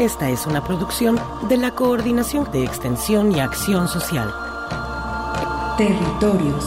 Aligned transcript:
Esta 0.00 0.30
es 0.30 0.46
una 0.46 0.64
producción 0.64 1.20
de 1.46 1.58
la 1.58 1.74
Coordinación 1.74 2.50
de 2.50 2.64
Extensión 2.64 3.32
y 3.32 3.40
Acción 3.40 3.86
Social. 3.86 4.32
Territorios. 5.76 6.64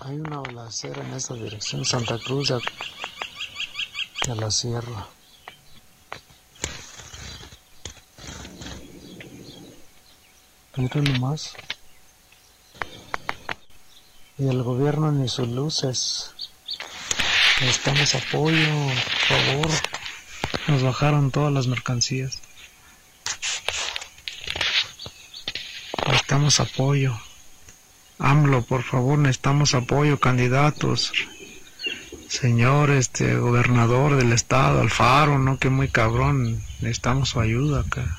Hay 0.00 0.20
una 0.20 0.40
balacera 0.40 1.02
en 1.02 1.14
esta 1.14 1.32
dirección, 1.32 1.86
Santa 1.86 2.18
Cruz 2.18 2.48
de, 2.48 2.60
de 4.26 4.34
la 4.36 4.50
Sierra. 4.50 5.06
Mira 10.84 11.00
nomás. 11.00 11.54
Y 14.36 14.48
el 14.48 14.62
gobierno 14.62 15.10
ni 15.12 15.30
sus 15.30 15.48
luces. 15.48 16.30
Necesitamos 17.62 18.14
apoyo, 18.14 18.68
por 19.28 19.38
favor. 19.38 19.70
Nos 20.68 20.82
bajaron 20.82 21.30
todas 21.30 21.54
las 21.54 21.68
mercancías. 21.68 22.38
Necesitamos 26.06 26.60
apoyo. 26.60 27.18
AMLO, 28.18 28.60
por 28.60 28.82
favor, 28.82 29.18
necesitamos 29.18 29.74
apoyo, 29.74 30.20
candidatos. 30.20 31.12
Señor, 32.28 32.90
este, 32.90 33.36
gobernador 33.36 34.16
del 34.16 34.34
estado, 34.34 34.82
Alfaro, 34.82 35.38
¿no? 35.38 35.58
Que 35.58 35.70
muy 35.70 35.88
cabrón. 35.88 36.62
Necesitamos 36.80 37.30
su 37.30 37.40
ayuda 37.40 37.80
acá. 37.80 38.18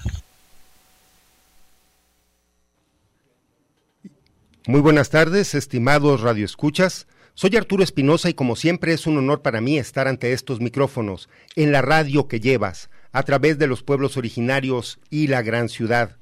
Muy 4.68 4.82
buenas 4.82 5.12
tardes, 5.12 5.54
estimados 5.54 6.22
radioescuchas. 6.22 7.06
Soy 7.36 7.56
Arturo 7.56 7.84
Espinosa 7.84 8.32
y 8.32 8.34
como 8.34 8.56
siempre 8.56 8.94
es 8.94 9.06
un 9.06 9.16
honor 9.16 9.44
para 9.44 9.62
mí 9.62 9.78
estar 9.78 10.08
ante 10.08 10.34
estos 10.34 10.60
micrófonos, 10.60 11.30
en 11.56 11.72
la 11.72 11.84
radio 11.84 12.28
que 12.28 12.40
llevas, 12.40 12.90
a 13.12 13.22
través 13.22 13.60
de 13.60 13.68
los 13.68 13.84
pueblos 13.84 14.18
originarios 14.18 15.00
y 15.12 15.28
la 15.28 15.44
gran 15.44 15.70
ciudad. 15.70 16.18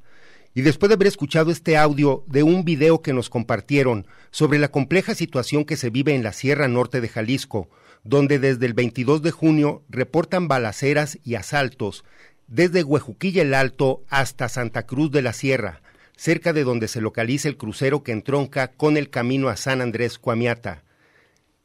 Y 0.54 0.62
después 0.62 0.90
de 0.90 0.96
haber 0.96 1.08
escuchado 1.08 1.52
este 1.52 1.78
audio 1.78 2.26
de 2.28 2.44
un 2.44 2.66
video 2.66 3.02
que 3.02 3.14
nos 3.14 3.30
compartieron 3.30 4.08
sobre 4.30 4.60
la 4.60 4.68
compleja 4.68 5.16
situación 5.16 5.64
que 5.64 5.78
se 5.78 5.90
vive 5.90 6.14
en 6.14 6.22
la 6.22 6.34
Sierra 6.34 6.68
Norte 6.68 7.00
de 7.00 7.08
Jalisco, 7.08 7.70
donde 8.04 8.40
desde 8.40 8.66
el 8.66 8.74
22 8.74 9.22
de 9.22 9.32
junio 9.32 9.86
reportan 9.88 10.50
balaceras 10.50 11.18
y 11.24 11.36
asaltos 11.36 12.04
desde 12.48 12.84
Huejuquilla 12.84 13.44
el 13.44 13.54
Alto 13.54 14.04
hasta 14.10 14.50
Santa 14.50 14.86
Cruz 14.86 15.12
de 15.12 15.22
la 15.22 15.32
Sierra, 15.32 15.82
cerca 16.16 16.54
de 16.54 16.64
donde 16.64 16.88
se 16.88 17.02
localiza 17.02 17.48
el 17.48 17.58
crucero 17.58 18.04
que 18.04 18.12
entronca 18.12 18.70
con 18.70 18.98
el 18.98 19.10
camino 19.10 19.50
a 19.50 19.58
San 19.58 19.82
Andrés 19.82 20.20
Cuamiata. 20.20 20.84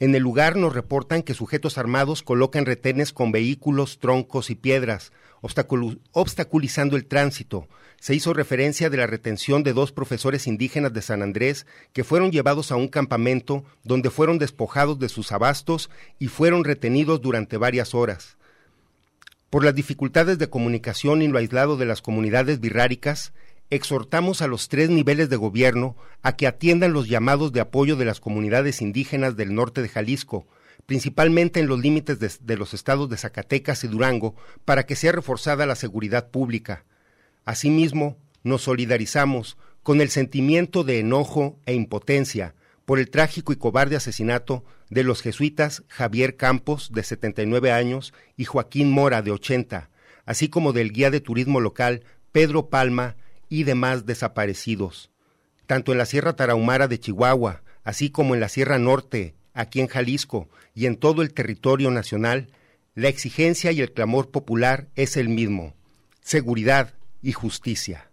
En 0.00 0.14
el 0.14 0.22
lugar 0.22 0.56
nos 0.56 0.74
reportan 0.74 1.22
que 1.22 1.34
sujetos 1.34 1.76
armados 1.76 2.22
colocan 2.22 2.66
retenes 2.66 3.12
con 3.12 3.32
vehículos, 3.32 3.98
troncos 3.98 4.50
y 4.50 4.54
piedras, 4.54 5.12
obstaculizando 5.40 6.96
el 6.96 7.06
tránsito. 7.06 7.68
Se 7.98 8.14
hizo 8.14 8.32
referencia 8.32 8.90
de 8.90 8.96
la 8.96 9.08
retención 9.08 9.64
de 9.64 9.72
dos 9.72 9.90
profesores 9.90 10.46
indígenas 10.46 10.92
de 10.92 11.02
San 11.02 11.20
Andrés 11.20 11.66
que 11.92 12.04
fueron 12.04 12.30
llevados 12.30 12.70
a 12.70 12.76
un 12.76 12.86
campamento 12.86 13.64
donde 13.82 14.10
fueron 14.10 14.38
despojados 14.38 15.00
de 15.00 15.08
sus 15.08 15.32
abastos 15.32 15.90
y 16.20 16.28
fueron 16.28 16.62
retenidos 16.62 17.20
durante 17.20 17.56
varias 17.56 17.92
horas. 17.94 18.36
Por 19.50 19.64
las 19.64 19.74
dificultades 19.74 20.38
de 20.38 20.50
comunicación 20.50 21.22
y 21.22 21.28
lo 21.28 21.38
aislado 21.38 21.76
de 21.76 21.86
las 21.86 22.02
comunidades 22.02 22.60
birráricas, 22.60 23.32
exhortamos 23.70 24.42
a 24.42 24.46
los 24.46 24.68
tres 24.68 24.90
niveles 24.90 25.28
de 25.28 25.36
gobierno 25.36 25.96
a 26.22 26.36
que 26.36 26.46
atiendan 26.46 26.92
los 26.92 27.08
llamados 27.08 27.52
de 27.52 27.60
apoyo 27.60 27.96
de 27.96 28.04
las 28.04 28.20
comunidades 28.20 28.80
indígenas 28.80 29.36
del 29.36 29.54
norte 29.54 29.82
de 29.82 29.88
Jalisco, 29.88 30.46
principalmente 30.86 31.60
en 31.60 31.66
los 31.66 31.78
límites 31.78 32.18
de, 32.18 32.30
de, 32.40 32.56
los 32.56 32.72
estados 32.74 33.08
de 33.08 33.16
Zacatecas 33.16 33.84
y 33.84 33.88
Durango, 33.88 34.34
para 34.64 34.86
que 34.86 34.96
sea 34.96 35.12
reforzada 35.12 35.66
la 35.66 35.74
seguridad 35.74 36.30
pública. 36.30 36.84
Asimismo, 37.44 38.16
nos 38.42 38.62
solidarizamos 38.62 39.58
con 39.82 40.00
el 40.00 40.08
sentimiento 40.10 40.84
de 40.84 41.00
enojo 41.00 41.58
e 41.66 41.74
impotencia 41.74 42.54
por 42.84 42.98
el 42.98 43.10
trágico 43.10 43.52
y 43.52 43.56
cobarde 43.56 43.96
asesinato 43.96 44.64
de 44.88 45.04
los 45.04 45.20
jesuitas 45.20 45.82
Javier 45.88 46.36
Campos, 46.36 46.90
de 46.92 47.02
79 47.02 47.70
años, 47.70 48.14
y 48.36 48.44
Joaquín 48.44 48.90
Mora, 48.90 49.20
de 49.20 49.30
80, 49.30 49.90
así 50.24 50.48
como 50.48 50.72
del 50.72 50.92
guía 50.92 51.10
de 51.10 51.20
turismo 51.20 51.60
local 51.60 52.02
Pedro 52.32 52.70
Palma, 52.70 53.16
y 53.48 53.64
demás 53.64 54.06
desaparecidos, 54.06 55.10
tanto 55.66 55.92
en 55.92 55.98
la 55.98 56.06
Sierra 56.06 56.34
Tarahumara 56.34 56.88
de 56.88 56.98
Chihuahua, 56.98 57.62
así 57.84 58.10
como 58.10 58.34
en 58.34 58.40
la 58.40 58.48
Sierra 58.48 58.78
Norte, 58.78 59.34
aquí 59.54 59.80
en 59.80 59.88
Jalisco 59.88 60.48
y 60.74 60.86
en 60.86 60.96
todo 60.96 61.22
el 61.22 61.32
territorio 61.32 61.90
nacional, 61.90 62.50
la 62.94 63.08
exigencia 63.08 63.72
y 63.72 63.80
el 63.80 63.92
clamor 63.92 64.30
popular 64.30 64.88
es 64.94 65.16
el 65.16 65.28
mismo, 65.28 65.74
seguridad 66.20 66.94
y 67.22 67.32
justicia. 67.32 68.10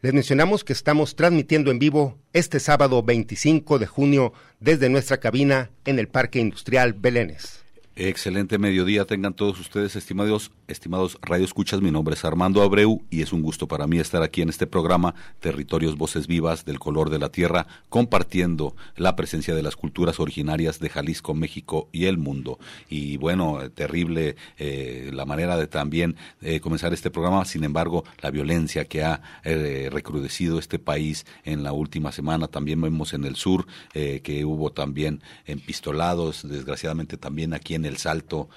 Les 0.00 0.12
mencionamos 0.12 0.64
que 0.64 0.72
estamos 0.72 1.14
transmitiendo 1.14 1.70
en 1.70 1.78
vivo 1.78 2.18
este 2.32 2.58
sábado 2.58 3.04
25 3.04 3.78
de 3.78 3.86
junio 3.86 4.32
desde 4.58 4.88
nuestra 4.88 5.18
cabina 5.18 5.70
en 5.84 6.00
el 6.00 6.08
Parque 6.08 6.40
Industrial 6.40 6.92
Belénes. 6.92 7.62
Excelente 7.94 8.58
mediodía 8.58 9.04
tengan 9.04 9.34
todos 9.34 9.60
ustedes, 9.60 9.94
estimados, 9.94 10.50
estimados 10.72 11.18
Radio 11.20 11.44
Escuchas. 11.44 11.82
Mi 11.82 11.90
nombre 11.90 12.14
es 12.14 12.24
Armando 12.24 12.62
Abreu 12.62 13.02
y 13.10 13.20
es 13.20 13.32
un 13.32 13.42
gusto 13.42 13.68
para 13.68 13.86
mí 13.86 13.98
estar 13.98 14.22
aquí 14.22 14.40
en 14.40 14.48
este 14.48 14.66
programa 14.66 15.14
Territorios 15.38 15.96
Voces 15.96 16.26
Vivas 16.26 16.64
del 16.64 16.78
Color 16.78 17.10
de 17.10 17.18
la 17.18 17.28
Tierra, 17.28 17.66
compartiendo 17.90 18.74
la 18.96 19.14
presencia 19.14 19.54
de 19.54 19.62
las 19.62 19.76
culturas 19.76 20.18
originarias 20.18 20.80
de 20.80 20.88
Jalisco, 20.88 21.34
México 21.34 21.88
y 21.92 22.06
el 22.06 22.16
mundo. 22.16 22.58
Y 22.88 23.18
bueno, 23.18 23.70
terrible 23.70 24.36
eh, 24.58 25.10
la 25.12 25.26
manera 25.26 25.56
de 25.56 25.66
también 25.66 26.16
eh, 26.40 26.60
comenzar 26.60 26.92
este 26.94 27.10
programa. 27.10 27.44
Sin 27.44 27.64
embargo, 27.64 28.04
la 28.22 28.30
violencia 28.30 28.86
que 28.86 29.04
ha 29.04 29.20
eh, 29.44 29.90
recrudecido 29.92 30.58
este 30.58 30.78
país 30.78 31.26
en 31.44 31.62
la 31.62 31.72
última 31.72 32.12
semana, 32.12 32.48
también 32.48 32.80
vemos 32.80 33.12
en 33.12 33.24
el 33.24 33.36
sur 33.36 33.66
que 33.92 34.44
hubo 34.44 34.72
también 34.72 35.22
empistolados, 35.44 36.48
desgraciadamente 36.48 37.18
también 37.18 37.52
aquí 37.52 37.74
en 37.74 37.84
el 37.84 37.98
Salto, 37.98 38.48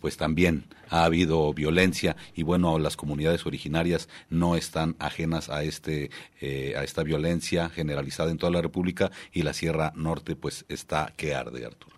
pues 0.00 0.16
también 0.16 0.64
ha 0.94 1.04
habido 1.04 1.52
violencia 1.52 2.16
y 2.36 2.44
bueno, 2.44 2.78
las 2.78 2.96
comunidades 2.96 3.46
originarias 3.46 4.08
no 4.30 4.54
están 4.54 4.94
ajenas 5.00 5.50
a 5.50 5.64
este 5.64 6.10
eh, 6.40 6.74
a 6.76 6.84
esta 6.84 7.02
violencia 7.02 7.68
generalizada 7.68 8.30
en 8.30 8.38
toda 8.38 8.52
la 8.52 8.62
República 8.62 9.10
y 9.32 9.42
la 9.42 9.54
Sierra 9.54 9.92
Norte 9.96 10.36
pues 10.36 10.64
está 10.68 11.12
que 11.16 11.34
arde, 11.34 11.66
Arturo. 11.66 11.96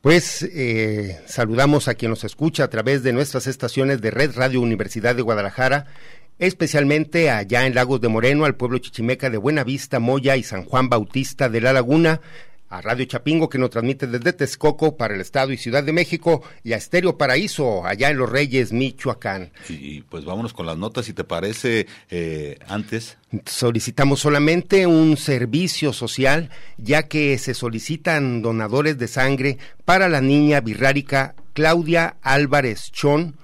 Pues 0.00 0.42
eh, 0.42 1.20
saludamos 1.26 1.86
a 1.88 1.94
quien 1.94 2.10
nos 2.10 2.24
escucha 2.24 2.64
a 2.64 2.70
través 2.70 3.02
de 3.02 3.12
nuestras 3.12 3.46
estaciones 3.46 4.00
de 4.00 4.10
Red 4.10 4.36
Radio 4.36 4.62
Universidad 4.62 5.14
de 5.14 5.22
Guadalajara, 5.22 5.86
especialmente 6.38 7.30
allá 7.30 7.66
en 7.66 7.74
Lagos 7.74 8.00
de 8.00 8.08
Moreno, 8.08 8.46
al 8.46 8.54
pueblo 8.54 8.78
chichimeca 8.78 9.28
de 9.28 9.36
Buenavista, 9.36 9.98
Moya 9.98 10.36
y 10.36 10.44
San 10.44 10.64
Juan 10.64 10.88
Bautista 10.88 11.50
de 11.50 11.60
la 11.60 11.74
Laguna, 11.74 12.22
a 12.68 12.80
Radio 12.80 13.04
Chapingo 13.06 13.48
que 13.48 13.58
nos 13.58 13.70
transmite 13.70 14.06
desde 14.06 14.32
Texcoco 14.32 14.96
para 14.96 15.14
el 15.14 15.20
Estado 15.20 15.52
y 15.52 15.56
Ciudad 15.56 15.82
de 15.82 15.92
México 15.92 16.42
y 16.62 16.72
a 16.72 16.76
Estéreo 16.76 17.16
Paraíso 17.16 17.86
allá 17.86 18.10
en 18.10 18.18
Los 18.18 18.30
Reyes, 18.30 18.72
Michoacán. 18.72 19.50
Y 19.68 20.02
pues 20.02 20.24
vámonos 20.24 20.52
con 20.52 20.66
las 20.66 20.76
notas, 20.76 21.06
si 21.06 21.12
te 21.12 21.24
parece, 21.24 21.86
eh, 22.10 22.58
antes. 22.68 23.16
Solicitamos 23.46 24.20
solamente 24.20 24.86
un 24.86 25.16
servicio 25.16 25.92
social 25.92 26.50
ya 26.76 27.04
que 27.04 27.38
se 27.38 27.54
solicitan 27.54 28.42
donadores 28.42 28.98
de 28.98 29.08
sangre 29.08 29.58
para 29.84 30.08
la 30.08 30.20
niña 30.20 30.60
birrárica 30.60 31.34
Claudia 31.52 32.16
Álvarez 32.22 32.90
Chón 32.92 33.36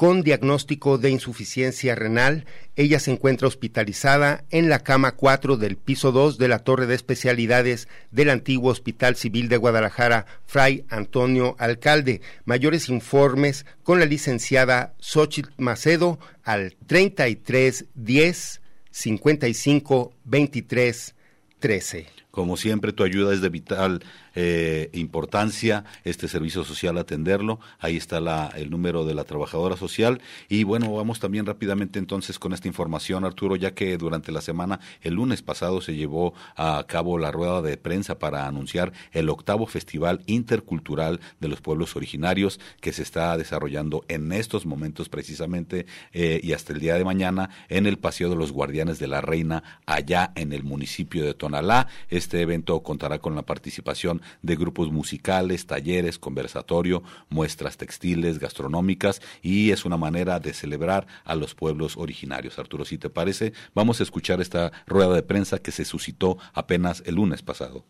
con 0.00 0.22
diagnóstico 0.22 0.96
de 0.96 1.10
insuficiencia 1.10 1.94
renal. 1.94 2.46
Ella 2.74 2.98
se 3.00 3.10
encuentra 3.10 3.48
hospitalizada 3.48 4.44
en 4.48 4.70
la 4.70 4.78
cama 4.78 5.12
4 5.12 5.58
del 5.58 5.76
piso 5.76 6.10
2 6.10 6.38
de 6.38 6.48
la 6.48 6.60
Torre 6.60 6.86
de 6.86 6.94
Especialidades 6.94 7.86
del 8.10 8.30
antiguo 8.30 8.70
Hospital 8.70 9.16
Civil 9.16 9.50
de 9.50 9.58
Guadalajara, 9.58 10.24
Fray 10.46 10.86
Antonio 10.88 11.54
Alcalde. 11.58 12.22
Mayores 12.46 12.88
informes 12.88 13.66
con 13.82 13.98
la 13.98 14.06
licenciada 14.06 14.94
Xochitl 15.00 15.50
Macedo 15.58 16.18
al 16.44 16.76
33 16.86 17.84
10 17.94 18.62
55 18.92 20.14
23 20.24 21.14
13. 21.58 22.19
Como 22.30 22.56
siempre, 22.56 22.92
tu 22.92 23.02
ayuda 23.02 23.34
es 23.34 23.40
de 23.40 23.48
vital 23.48 24.02
eh, 24.34 24.90
importancia 24.92 25.84
este 26.04 26.28
servicio 26.28 26.64
social 26.64 26.96
atenderlo. 26.98 27.58
Ahí 27.78 27.96
está 27.96 28.20
la, 28.20 28.52
el 28.56 28.70
número 28.70 29.04
de 29.04 29.14
la 29.14 29.24
trabajadora 29.24 29.76
social. 29.76 30.20
Y 30.48 30.64
bueno, 30.64 30.92
vamos 30.94 31.18
también 31.20 31.46
rápidamente 31.46 31.98
entonces 31.98 32.38
con 32.38 32.52
esta 32.52 32.68
información, 32.68 33.24
Arturo, 33.24 33.56
ya 33.56 33.74
que 33.74 33.96
durante 33.98 34.32
la 34.32 34.40
semana, 34.40 34.80
el 35.02 35.14
lunes 35.14 35.42
pasado, 35.42 35.80
se 35.80 35.94
llevó 35.94 36.34
a 36.56 36.84
cabo 36.86 37.18
la 37.18 37.32
rueda 37.32 37.62
de 37.62 37.76
prensa 37.76 38.18
para 38.18 38.46
anunciar 38.46 38.92
el 39.12 39.28
octavo 39.28 39.66
Festival 39.66 40.22
Intercultural 40.26 41.20
de 41.40 41.48
los 41.48 41.60
Pueblos 41.60 41.96
Originarios 41.96 42.60
que 42.80 42.92
se 42.92 43.02
está 43.02 43.36
desarrollando 43.36 44.04
en 44.08 44.32
estos 44.32 44.66
momentos 44.66 45.08
precisamente 45.08 45.86
eh, 46.12 46.40
y 46.42 46.52
hasta 46.52 46.72
el 46.72 46.80
día 46.80 46.94
de 46.94 47.04
mañana 47.04 47.50
en 47.68 47.86
el 47.86 47.98
Paseo 47.98 48.30
de 48.30 48.36
los 48.36 48.52
Guardianes 48.52 48.98
de 48.98 49.08
la 49.08 49.20
Reina, 49.20 49.80
allá 49.86 50.32
en 50.36 50.52
el 50.52 50.62
municipio 50.62 51.24
de 51.24 51.34
Tonalá. 51.34 51.88
Este 52.20 52.42
evento 52.42 52.82
contará 52.82 53.18
con 53.18 53.34
la 53.34 53.46
participación 53.46 54.20
de 54.42 54.54
grupos 54.54 54.92
musicales, 54.92 55.66
talleres, 55.66 56.18
conversatorio, 56.18 57.02
muestras 57.30 57.78
textiles, 57.78 58.38
gastronómicas 58.38 59.22
y 59.40 59.70
es 59.70 59.86
una 59.86 59.96
manera 59.96 60.38
de 60.38 60.52
celebrar 60.52 61.06
a 61.24 61.34
los 61.34 61.54
pueblos 61.54 61.96
originarios. 61.96 62.58
Arturo, 62.58 62.84
si 62.84 62.98
te 62.98 63.08
parece, 63.08 63.54
vamos 63.74 64.00
a 64.00 64.02
escuchar 64.02 64.42
esta 64.42 64.70
rueda 64.86 65.14
de 65.14 65.22
prensa 65.22 65.60
que 65.60 65.72
se 65.72 65.86
suscitó 65.86 66.36
apenas 66.52 67.02
el 67.06 67.14
lunes 67.14 67.40
pasado. 67.40 67.86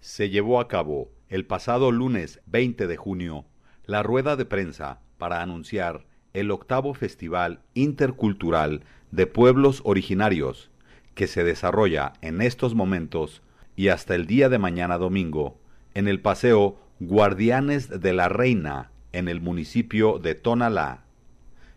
Se 0.00 0.30
llevó 0.30 0.58
a 0.58 0.68
cabo 0.68 1.10
el 1.28 1.44
pasado 1.44 1.92
lunes 1.92 2.40
20 2.46 2.86
de 2.86 2.96
junio 2.96 3.44
la 3.84 4.02
rueda 4.02 4.36
de 4.36 4.46
prensa 4.46 5.00
para 5.18 5.42
anunciar 5.42 6.06
el 6.32 6.50
octavo 6.50 6.94
Festival 6.94 7.60
Intercultural 7.74 8.84
de 9.10 9.26
Pueblos 9.26 9.82
Originarios 9.84 10.70
que 11.14 11.26
se 11.26 11.44
desarrolla 11.44 12.14
en 12.22 12.40
estos 12.40 12.74
momentos 12.74 13.42
y 13.76 13.88
hasta 13.88 14.14
el 14.14 14.26
día 14.26 14.48
de 14.48 14.58
mañana 14.58 14.98
domingo 14.98 15.58
en 15.94 16.08
el 16.08 16.20
paseo 16.20 16.80
Guardianes 16.98 18.00
de 18.00 18.12
la 18.14 18.28
Reina 18.28 18.90
en 19.12 19.28
el 19.28 19.40
municipio 19.40 20.18
de 20.18 20.34
Tonalá. 20.34 21.04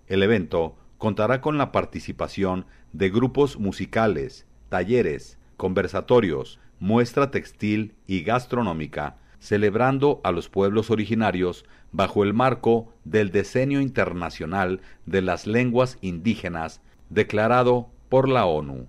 El 0.07 0.23
evento 0.23 0.77
contará 0.97 1.41
con 1.41 1.57
la 1.57 1.71
participación 1.71 2.65
de 2.93 3.09
grupos 3.09 3.59
musicales, 3.59 4.45
talleres, 4.69 5.37
conversatorios, 5.57 6.59
muestra 6.79 7.31
textil 7.31 7.93
y 8.07 8.23
gastronómica, 8.23 9.17
celebrando 9.39 10.21
a 10.23 10.31
los 10.31 10.49
pueblos 10.49 10.89
originarios 10.89 11.65
bajo 11.91 12.23
el 12.23 12.33
marco 12.33 12.93
del 13.03 13.31
Decenio 13.31 13.81
Internacional 13.81 14.81
de 15.05 15.21
las 15.21 15.47
Lenguas 15.47 15.97
Indígenas 16.01 16.81
declarado 17.09 17.89
por 18.09 18.29
la 18.29 18.45
ONU. 18.45 18.87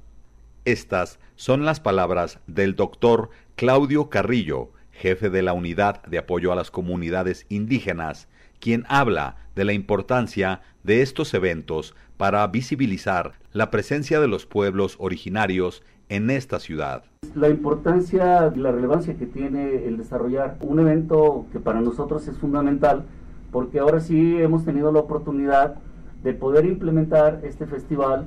Estas 0.67 1.19
son 1.37 1.65
las 1.65 1.81
palabras 1.81 2.39
del 2.47 2.77
doctor 2.77 3.31
Claudio 3.57 4.11
Carrillo, 4.11 4.73
jefe 4.93 5.31
de 5.31 5.41
la 5.41 5.55
Unidad 5.55 6.03
de 6.03 6.19
Apoyo 6.19 6.53
a 6.53 6.55
las 6.55 6.71
Comunidades 6.71 7.47
Indígenas, 7.49 8.29
quien 8.59 8.85
habla 8.89 9.37
de 9.57 9.65
la 9.65 9.73
importancia 9.73 10.61
de 10.85 11.01
estos 11.01 11.33
eventos 11.33 11.95
para 12.19 12.47
visibilizar 12.47 13.33
la 13.55 13.71
presencia 13.71 14.21
de 14.21 14.29
los 14.29 14.45
pueblos 14.45 14.97
originarios 14.99 15.83
en 16.11 16.29
esta 16.29 16.61
ciudad. 16.61 17.05
La 17.35 17.49
importancia 17.49 18.53
y 18.55 18.59
la 18.59 18.71
relevancia 18.71 19.17
que 19.17 19.25
tiene 19.25 19.87
el 19.87 19.97
desarrollar 19.97 20.59
un 20.61 20.79
evento 20.79 21.47
que 21.53 21.61
para 21.61 21.81
nosotros 21.81 22.29
es 22.29 22.37
fundamental, 22.37 23.05
porque 23.51 23.79
ahora 23.79 24.01
sí 24.01 24.37
hemos 24.37 24.67
tenido 24.67 24.93
la 24.93 25.01
oportunidad 25.01 25.77
de 26.23 26.35
poder 26.35 26.67
implementar 26.67 27.41
este 27.45 27.67
festival 27.67 28.27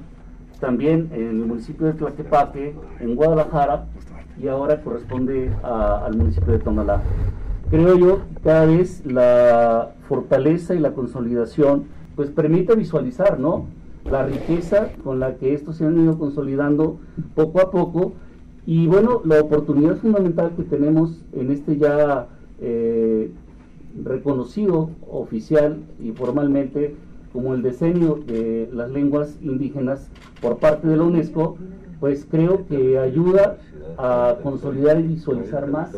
también 0.64 1.10
en 1.12 1.28
el 1.28 1.46
municipio 1.46 1.88
de 1.88 1.94
Tlaquepaque, 1.94 2.74
en 3.02 3.16
Guadalajara, 3.18 3.88
y 4.42 4.48
ahora 4.48 4.82
corresponde 4.82 5.52
al 5.62 6.16
municipio 6.16 6.54
de 6.54 6.60
Tonalá. 6.60 7.02
Creo 7.70 7.98
yo 7.98 8.20
que 8.20 8.42
cada 8.42 8.66
vez 8.68 9.06
la 9.06 9.92
fortaleza 10.08 10.74
y 10.74 10.80
la 10.80 10.94
consolidación 10.94 11.88
pues 12.16 12.30
permite 12.30 12.76
visualizar, 12.76 13.42
¿no? 13.42 13.66
La 14.10 14.26
riqueza 14.26 14.94
con 15.04 15.20
la 15.20 15.36
que 15.36 15.54
estos 15.54 15.76
se 15.76 15.86
han 15.86 16.00
ido 16.00 16.18
consolidando 16.18 16.98
poco 17.36 17.60
a 17.60 17.70
poco 17.70 18.14
y 18.66 18.88
bueno, 18.88 19.22
la 19.26 19.42
oportunidad 19.42 19.98
fundamental 19.98 20.54
que 20.56 20.64
tenemos 20.64 21.22
en 21.34 21.52
este 21.52 21.76
ya 21.78 22.28
eh, 22.62 23.32
reconocido 24.02 24.92
oficial 25.12 25.80
y 26.02 26.12
formalmente 26.12 26.96
como 27.34 27.56
el 27.56 27.64
diseño 27.64 28.20
de 28.28 28.70
las 28.72 28.92
lenguas 28.92 29.38
indígenas 29.42 30.08
por 30.40 30.60
parte 30.60 30.88
de 30.88 30.96
la 30.96 31.04
UNESCO, 31.04 31.58
pues 32.00 32.28
creo 32.30 32.66
que 32.68 33.00
ayuda 33.00 33.58
a 33.98 34.38
consolidar 34.42 35.00
y 35.00 35.04
visualizar 35.04 35.68
más 35.68 35.92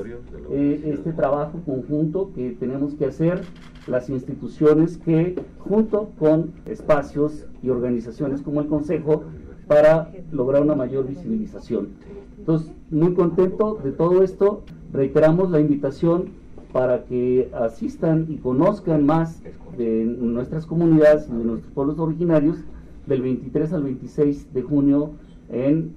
eh, 0.52 0.82
este 0.86 1.12
trabajo 1.14 1.60
conjunto 1.66 2.32
que 2.34 2.52
tenemos 2.52 2.96
que 2.96 3.06
hacer 3.06 3.42
las 3.88 4.10
instituciones 4.10 4.98
que 4.98 5.36
junto 5.60 6.12
con 6.18 6.54
espacios 6.66 7.46
y 7.62 7.70
organizaciones 7.70 8.42
como 8.42 8.62
el 8.62 8.68
Consejo 8.68 9.24
para 9.68 10.12
lograr 10.32 10.62
una 10.62 10.76
mayor 10.76 11.08
visibilización. 11.08 11.90
Entonces, 12.38 12.72
muy 12.92 13.14
contento 13.14 13.80
de 13.84 13.92
todo 13.92 14.24
esto. 14.24 14.64
Reiteramos 14.94 15.50
la 15.50 15.60
invitación 15.60 16.30
para 16.76 17.06
que 17.06 17.50
asistan 17.54 18.26
y 18.28 18.36
conozcan 18.36 19.06
más 19.06 19.42
de 19.78 20.04
nuestras 20.04 20.66
comunidades 20.66 21.26
y 21.30 21.32
de 21.32 21.46
nuestros 21.46 21.72
pueblos 21.72 22.00
originarios 22.00 22.58
del 23.06 23.22
23 23.22 23.72
al 23.72 23.84
26 23.84 24.54
de 24.54 24.62
junio 24.62 25.14
en 25.48 25.96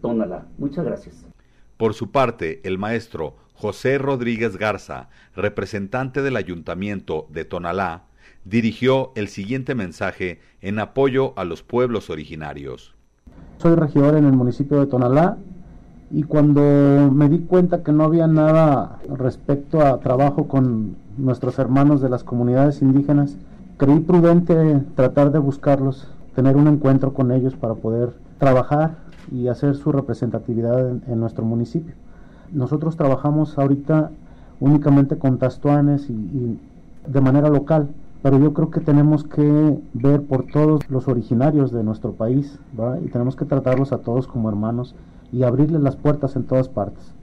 Tonalá. 0.00 0.46
Muchas 0.56 0.84
gracias. 0.84 1.26
Por 1.76 1.94
su 1.94 2.12
parte, 2.12 2.60
el 2.62 2.78
maestro 2.78 3.34
José 3.54 3.98
Rodríguez 3.98 4.56
Garza, 4.56 5.08
representante 5.34 6.22
del 6.22 6.36
Ayuntamiento 6.36 7.26
de 7.30 7.44
Tonalá, 7.44 8.04
dirigió 8.44 9.10
el 9.16 9.26
siguiente 9.26 9.74
mensaje 9.74 10.38
en 10.60 10.78
apoyo 10.78 11.36
a 11.36 11.44
los 11.44 11.64
pueblos 11.64 12.08
originarios. 12.08 12.94
Soy 13.56 13.74
regidor 13.74 14.16
en 14.16 14.26
el 14.26 14.32
municipio 14.34 14.78
de 14.78 14.86
Tonalá 14.86 15.38
y 16.10 16.24
cuando 16.24 16.60
me 17.12 17.28
di 17.28 17.40
cuenta 17.40 17.82
que 17.82 17.92
no 17.92 18.04
había 18.04 18.26
nada 18.26 18.98
respecto 19.16 19.80
a 19.80 20.00
trabajo 20.00 20.48
con 20.48 20.96
nuestros 21.16 21.58
hermanos 21.58 22.00
de 22.00 22.08
las 22.08 22.24
comunidades 22.24 22.82
indígenas, 22.82 23.36
creí 23.76 24.00
prudente 24.00 24.82
tratar 24.96 25.30
de 25.30 25.38
buscarlos, 25.38 26.08
tener 26.34 26.56
un 26.56 26.66
encuentro 26.66 27.12
con 27.12 27.30
ellos 27.30 27.54
para 27.54 27.74
poder 27.74 28.12
trabajar 28.38 28.96
y 29.30 29.46
hacer 29.46 29.76
su 29.76 29.92
representatividad 29.92 30.90
en, 30.90 31.20
nuestro 31.20 31.44
municipio. 31.44 31.94
Nosotros 32.52 32.96
trabajamos 32.96 33.56
ahorita 33.56 34.10
únicamente 34.58 35.16
con 35.16 35.38
tastuanes 35.38 36.10
y, 36.10 36.58
de 37.06 37.20
manera 37.20 37.48
local, 37.48 37.88
pero 38.22 38.38
yo 38.40 38.52
creo 38.52 38.70
que 38.70 38.80
tenemos 38.80 39.22
que 39.22 39.78
ver 39.94 40.22
por 40.22 40.46
todos 40.46 40.90
los 40.90 41.06
originarios 41.06 41.70
de 41.70 41.84
nuestro 41.84 42.12
país 42.12 42.58
y 43.04 43.08
tenemos 43.08 43.36
que 43.36 43.44
tratarlos 43.44 43.92
a 43.92 43.98
todos 43.98 44.26
como 44.26 44.48
hermanos 44.48 44.96
y 45.32 45.42
abrirles 45.42 45.80
las 45.80 45.96
puertas 45.96 46.36
en 46.36 46.44
todas 46.44 46.68
partes. 46.68 47.14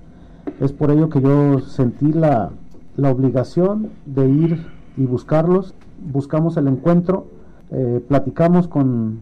Es 0.60 0.72
por 0.72 0.92
ello 0.92 1.10
que 1.10 1.22
yo 1.22 1.60
sentí 1.60 2.14
la, 2.14 2.52
la 2.96 3.12
obligación 3.12 3.90
de 4.06 4.28
ir 4.28 4.66
y 4.98 5.06
buscarlos, 5.06 5.74
buscamos 6.12 6.58
el 6.58 6.68
encuentro, 6.68 7.28
eh, 7.72 8.04
platicamos 8.08 8.68
con 8.68 9.22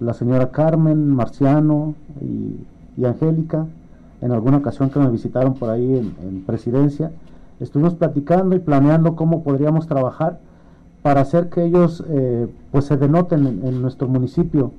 la 0.00 0.14
señora 0.14 0.50
Carmen, 0.50 1.08
Marciano 1.10 1.94
y, 2.20 3.04
Angélica, 3.04 3.66
en 4.20 4.32
alguna 4.32 4.58
ocasión 4.58 4.90
que 4.90 4.98
me 4.98 5.10
visitaron 5.10 5.54
por 5.54 5.70
ahí 5.70 5.96
en, 5.96 6.42
presidencia, 6.42 7.12
estuvimos 7.60 7.94
platicando 7.94 8.54
y 8.54 8.58
planeando 8.58 9.16
cómo 9.16 9.42
podríamos 9.42 9.86
trabajar 9.86 10.38
para 11.00 11.22
hacer 11.22 11.48
que 11.48 11.64
ellos 11.64 12.04
eh, 12.08 12.46
pues 12.72 12.84
se 12.84 12.98
denoten 12.98 13.46
en, 13.64 13.80
nuestro 13.80 14.06
municipio 14.06 14.72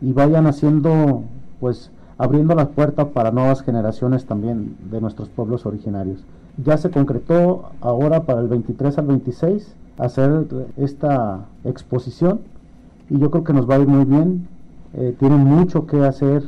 y 0.00 0.12
vayan 0.12 0.48
haciendo 0.48 1.22
pues 1.60 1.92
abriendo 2.20 2.54
la 2.54 2.68
puerta 2.68 3.08
para 3.08 3.30
nuevas 3.30 3.62
generaciones 3.62 4.26
también 4.26 4.76
de 4.90 5.00
nuestros 5.00 5.30
pueblos 5.30 5.64
originarios. 5.64 6.22
Ya 6.62 6.76
se 6.76 6.90
concretó 6.90 7.70
ahora 7.80 8.24
para 8.24 8.42
el 8.42 8.48
23 8.48 8.98
al 8.98 9.06
26 9.06 9.74
hacer 9.96 10.46
esta 10.76 11.46
exposición 11.64 12.40
y 13.08 13.18
yo 13.18 13.30
creo 13.30 13.42
que 13.42 13.54
nos 13.54 13.68
va 13.68 13.76
a 13.76 13.78
ir 13.78 13.88
muy 13.88 14.04
bien. 14.04 14.48
Eh, 14.92 15.16
tienen 15.18 15.38
mucho 15.38 15.86
que 15.86 16.04
hacer 16.04 16.42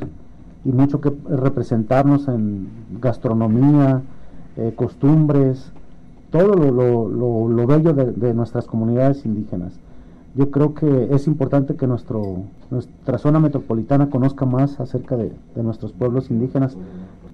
y 0.63 0.71
mucho 0.71 1.01
que 1.01 1.11
representarnos 1.27 2.27
en 2.27 2.67
gastronomía, 3.01 4.03
eh, 4.57 4.73
costumbres, 4.75 5.71
todo 6.29 6.53
lo, 6.53 7.67
bello 7.67 7.93
de, 7.93 8.33
nuestras 8.35 8.67
comunidades 8.67 9.25
indígenas. 9.25 9.73
Yo 10.35 10.49
creo 10.49 10.73
que 10.73 11.09
es 11.11 11.27
importante 11.27 11.75
que 11.75 11.85
nuestro, 11.85 12.43
nuestra 12.71 13.19
zona 13.19 13.39
metropolitana 13.39 14.09
conozca 14.09 14.45
más 14.45 14.79
acerca 14.79 15.15
de, 15.15 15.31
nuestros 15.55 15.91
pueblos 15.91 16.31
indígenas 16.31 16.75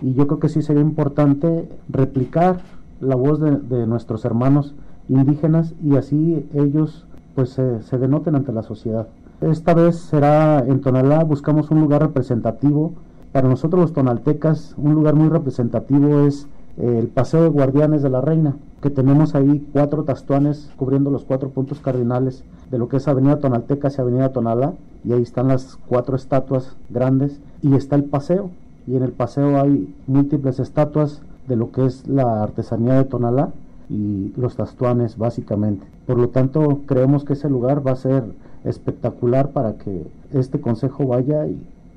y 0.02 0.14
yo 0.14 0.28
creo 0.28 0.40
que 0.40 0.50
sí 0.50 0.62
sería 0.62 0.82
importante 0.82 1.70
replicar 1.88 2.60
la 3.00 3.16
voz 3.16 3.40
de, 3.40 3.88
nuestros 3.88 4.26
hermanos 4.26 4.76
indígenas 5.08 5.74
y 5.82 5.96
así 5.96 6.46
ellos 6.54 7.06
pues 7.36 7.52
se, 7.52 7.82
se 7.84 7.98
denoten 7.98 8.36
ante 8.36 8.52
la 8.52 8.64
sociedad. 8.64 9.08
Esta 9.40 9.74
vez 9.74 9.96
será 9.96 10.60
en 10.60 10.82
Tonalá, 10.82 11.24
buscamos 11.24 11.72
un 11.72 11.80
lugar 11.80 12.02
representativo. 12.02 12.94
Para 13.32 13.48
nosotros 13.48 13.82
los 13.82 13.94
tonaltecas, 13.94 14.76
un 14.78 14.94
lugar 14.96 15.16
muy 15.16 15.30
representativo 15.30 16.26
es 16.26 16.48
el 16.80 17.08
Paseo 17.08 17.44
de 17.44 17.50
Guardianes 17.50 18.02
de 18.02 18.10
la 18.10 18.22
Reina, 18.22 18.56
que 18.82 18.90
tenemos 18.90 19.36
ahí 19.36 19.68
cuatro 19.74 20.06
tastuanes 20.06 20.72
cubriendo 20.78 21.12
los 21.12 21.26
cuatro 21.26 21.50
puntos 21.50 21.80
cardinales 21.80 22.46
de 22.72 22.78
lo 22.78 22.88
que 22.88 22.98
es 22.98 23.08
Avenida 23.08 23.40
Tonaltecas 23.40 23.98
y 23.98 24.02
Avenida 24.02 24.30
Tonalá, 24.30 24.74
y 25.04 25.12
ahí 25.12 25.22
están 25.22 25.50
las 25.50 25.78
cuatro 25.88 26.16
estatuas 26.16 26.78
grandes, 26.90 27.42
y 27.62 27.76
está 27.76 27.98
el 27.98 28.06
paseo, 28.06 28.50
y 28.88 28.96
en 28.96 29.04
el 29.04 29.12
paseo 29.12 29.60
hay 29.60 29.94
múltiples 30.08 30.60
estatuas 30.60 31.22
de 31.50 31.58
lo 31.58 31.72
que 31.72 31.86
es 31.86 32.08
la 32.08 32.44
artesanía 32.44 32.94
de 32.94 33.04
Tonalá 33.04 33.50
y 33.90 34.32
los 34.38 34.56
tastuanes 34.56 35.18
básicamente. 35.18 35.86
Por 36.08 36.18
lo 36.18 36.30
tanto, 36.30 36.82
creemos 36.86 37.26
que 37.26 37.34
ese 37.34 37.50
lugar 37.50 37.86
va 37.86 37.92
a 37.92 37.98
ser 37.98 38.24
espectacular 38.64 39.50
para 39.50 39.74
que 39.74 40.08
este 40.32 40.62
consejo 40.62 41.08
vaya 41.08 41.46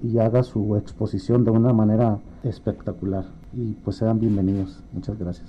y 0.02 0.18
haga 0.18 0.42
su 0.42 0.76
exposición 0.76 1.44
de 1.44 1.52
una 1.52 1.72
manera 1.72 2.18
espectacular 2.42 3.24
y 3.52 3.72
pues 3.84 3.96
sean 3.96 4.20
bienvenidos. 4.20 4.80
Muchas 4.92 5.18
gracias. 5.18 5.48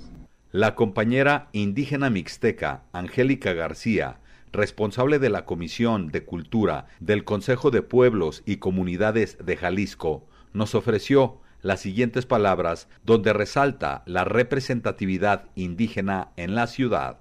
La 0.52 0.74
compañera 0.74 1.48
indígena 1.52 2.10
mixteca 2.10 2.82
Angélica 2.92 3.52
García, 3.52 4.18
responsable 4.52 5.18
de 5.18 5.30
la 5.30 5.44
Comisión 5.44 6.08
de 6.08 6.24
Cultura 6.24 6.86
del 7.00 7.24
Consejo 7.24 7.70
de 7.70 7.82
Pueblos 7.82 8.42
y 8.46 8.56
Comunidades 8.56 9.36
de 9.44 9.56
Jalisco, 9.56 10.24
nos 10.52 10.74
ofreció 10.74 11.38
las 11.60 11.80
siguientes 11.80 12.26
palabras 12.26 12.88
donde 13.04 13.32
resalta 13.32 14.02
la 14.06 14.24
representatividad 14.24 15.46
indígena 15.56 16.28
en 16.36 16.54
la 16.54 16.66
ciudad. 16.66 17.18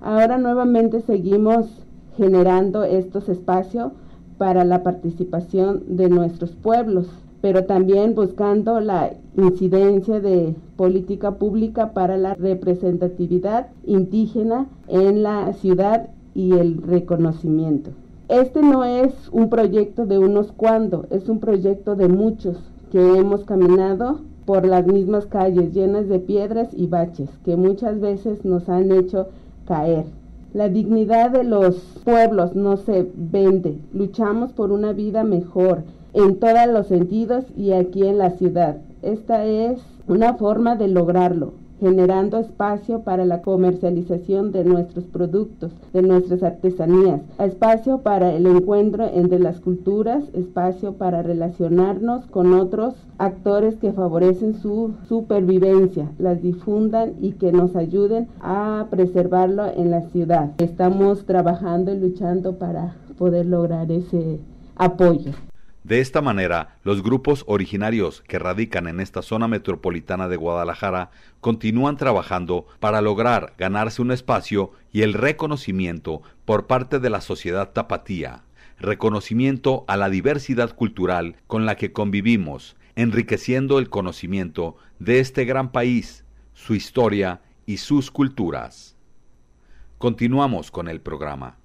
Ahora 0.00 0.38
nuevamente 0.38 1.02
seguimos 1.02 1.84
generando 2.16 2.84
estos 2.84 3.28
espacios 3.28 3.92
para 4.38 4.64
la 4.64 4.82
participación 4.82 5.96
de 5.96 6.08
nuestros 6.08 6.52
pueblos 6.52 7.08
pero 7.44 7.66
también 7.66 8.14
buscando 8.14 8.80
la 8.80 9.10
incidencia 9.36 10.18
de 10.18 10.54
política 10.78 11.32
pública 11.32 11.92
para 11.92 12.16
la 12.16 12.32
representatividad 12.32 13.66
indígena 13.84 14.66
en 14.88 15.22
la 15.22 15.52
ciudad 15.52 16.08
y 16.34 16.52
el 16.52 16.80
reconocimiento. 16.80 17.90
Este 18.30 18.62
no 18.62 18.82
es 18.82 19.12
un 19.30 19.50
proyecto 19.50 20.06
de 20.06 20.18
unos 20.18 20.52
cuantos, 20.52 21.04
es 21.10 21.28
un 21.28 21.38
proyecto 21.38 21.96
de 21.96 22.08
muchos 22.08 22.56
que 22.90 23.18
hemos 23.18 23.44
caminado 23.44 24.20
por 24.46 24.64
las 24.64 24.86
mismas 24.86 25.26
calles 25.26 25.74
llenas 25.74 26.08
de 26.08 26.20
piedras 26.20 26.70
y 26.72 26.86
baches 26.86 27.28
que 27.44 27.56
muchas 27.56 28.00
veces 28.00 28.46
nos 28.46 28.70
han 28.70 28.90
hecho 28.90 29.26
caer. 29.66 30.06
La 30.54 30.70
dignidad 30.70 31.32
de 31.32 31.44
los 31.44 31.74
pueblos 32.06 32.56
no 32.56 32.78
se 32.78 33.06
vende, 33.14 33.76
luchamos 33.92 34.54
por 34.54 34.72
una 34.72 34.94
vida 34.94 35.24
mejor, 35.24 35.82
en 36.14 36.38
todos 36.38 36.66
los 36.72 36.86
sentidos 36.86 37.44
y 37.56 37.72
aquí 37.72 38.06
en 38.06 38.18
la 38.18 38.30
ciudad. 38.30 38.76
Esta 39.02 39.44
es 39.44 39.80
una 40.06 40.34
forma 40.34 40.76
de 40.76 40.88
lograrlo, 40.88 41.54
generando 41.80 42.38
espacio 42.38 43.00
para 43.00 43.24
la 43.24 43.42
comercialización 43.42 44.52
de 44.52 44.64
nuestros 44.64 45.04
productos, 45.06 45.72
de 45.92 46.02
nuestras 46.02 46.42
artesanías, 46.42 47.20
espacio 47.38 47.98
para 47.98 48.32
el 48.32 48.46
encuentro 48.46 49.10
entre 49.12 49.40
las 49.40 49.60
culturas, 49.60 50.24
espacio 50.34 50.94
para 50.94 51.22
relacionarnos 51.22 52.26
con 52.26 52.54
otros 52.54 52.94
actores 53.18 53.76
que 53.76 53.92
favorecen 53.92 54.54
su 54.54 54.94
supervivencia, 55.08 56.10
las 56.18 56.40
difundan 56.40 57.14
y 57.20 57.32
que 57.32 57.52
nos 57.52 57.74
ayuden 57.76 58.28
a 58.40 58.86
preservarlo 58.88 59.66
en 59.76 59.90
la 59.90 60.02
ciudad. 60.02 60.52
Estamos 60.58 61.26
trabajando 61.26 61.92
y 61.92 61.98
luchando 61.98 62.56
para 62.56 62.94
poder 63.18 63.46
lograr 63.46 63.90
ese 63.90 64.38
apoyo. 64.76 65.32
De 65.84 66.00
esta 66.00 66.22
manera, 66.22 66.78
los 66.82 67.02
grupos 67.02 67.44
originarios 67.46 68.22
que 68.26 68.38
radican 68.38 68.86
en 68.86 69.00
esta 69.00 69.20
zona 69.20 69.48
metropolitana 69.48 70.28
de 70.28 70.36
Guadalajara 70.36 71.10
continúan 71.42 71.98
trabajando 71.98 72.66
para 72.80 73.02
lograr 73.02 73.52
ganarse 73.58 74.00
un 74.00 74.10
espacio 74.10 74.72
y 74.92 75.02
el 75.02 75.12
reconocimiento 75.12 76.22
por 76.46 76.66
parte 76.66 77.00
de 77.00 77.10
la 77.10 77.20
sociedad 77.20 77.72
tapatía, 77.72 78.44
reconocimiento 78.78 79.84
a 79.86 79.98
la 79.98 80.08
diversidad 80.08 80.74
cultural 80.74 81.36
con 81.46 81.66
la 81.66 81.76
que 81.76 81.92
convivimos, 81.92 82.76
enriqueciendo 82.96 83.78
el 83.78 83.90
conocimiento 83.90 84.76
de 84.98 85.20
este 85.20 85.44
gran 85.44 85.70
país, 85.70 86.24
su 86.54 86.74
historia 86.74 87.42
y 87.66 87.76
sus 87.76 88.10
culturas. 88.10 88.96
Continuamos 89.98 90.70
con 90.70 90.88
el 90.88 91.02
programa. 91.02 91.58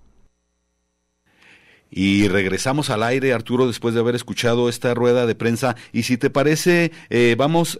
Y 1.91 2.27
regresamos 2.27 2.89
al 2.89 3.03
aire, 3.03 3.33
Arturo, 3.33 3.65
después 3.65 3.93
de 3.93 4.01
haber 4.01 4.15
escuchado 4.15 4.69
esta 4.69 4.93
rueda 4.93 5.25
de 5.25 5.35
prensa. 5.35 5.75
Y 5.91 6.03
si 6.03 6.17
te 6.17 6.29
parece, 6.29 6.91
eh, 7.09 7.35
vamos 7.37 7.77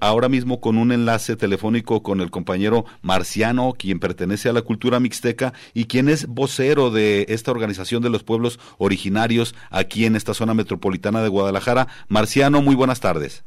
ahora 0.00 0.28
mismo 0.28 0.60
con 0.60 0.78
un 0.78 0.90
enlace 0.90 1.36
telefónico 1.36 2.02
con 2.02 2.20
el 2.20 2.30
compañero 2.30 2.84
Marciano, 3.02 3.72
quien 3.78 4.00
pertenece 4.00 4.48
a 4.48 4.52
la 4.52 4.62
cultura 4.62 4.98
mixteca 4.98 5.52
y 5.74 5.84
quien 5.86 6.08
es 6.08 6.26
vocero 6.26 6.90
de 6.90 7.26
esta 7.28 7.52
organización 7.52 8.02
de 8.02 8.10
los 8.10 8.24
pueblos 8.24 8.58
originarios 8.78 9.54
aquí 9.70 10.06
en 10.06 10.16
esta 10.16 10.34
zona 10.34 10.54
metropolitana 10.54 11.22
de 11.22 11.28
Guadalajara. 11.28 11.86
Marciano, 12.08 12.62
muy 12.62 12.74
buenas 12.74 13.00
tardes. 13.00 13.44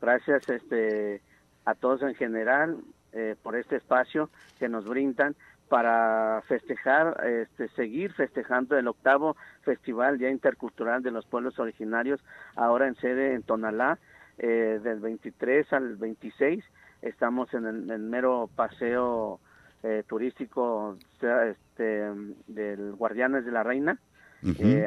Gracias, 0.00 0.48
este 0.48 1.20
a 1.64 1.74
todos 1.74 2.02
en 2.02 2.14
general 2.14 2.78
eh, 3.12 3.36
por 3.42 3.56
este 3.56 3.76
espacio 3.76 4.28
que 4.58 4.68
nos 4.68 4.86
brindan 4.86 5.36
para 5.68 6.42
festejar, 6.46 7.24
este, 7.24 7.68
seguir 7.68 8.12
festejando 8.12 8.76
el 8.76 8.86
octavo 8.86 9.36
Festival 9.62 10.18
ya 10.18 10.28
Intercultural 10.28 11.02
de 11.02 11.10
los 11.10 11.24
Pueblos 11.24 11.58
Originarios, 11.58 12.20
ahora 12.54 12.86
en 12.86 12.96
sede 12.96 13.34
en 13.34 13.42
Tonalá, 13.42 13.98
eh, 14.38 14.80
del 14.82 15.00
23 15.00 15.72
al 15.72 15.96
26. 15.96 16.64
Estamos 17.02 17.54
en 17.54 17.66
el, 17.66 18.00
mero 18.00 18.50
paseo 18.54 19.38
eh, 19.82 20.02
turístico 20.06 20.96
este, 21.20 22.10
del 22.46 22.94
Guardianes 22.94 23.44
de 23.44 23.52
la 23.52 23.62
Reina. 23.62 23.98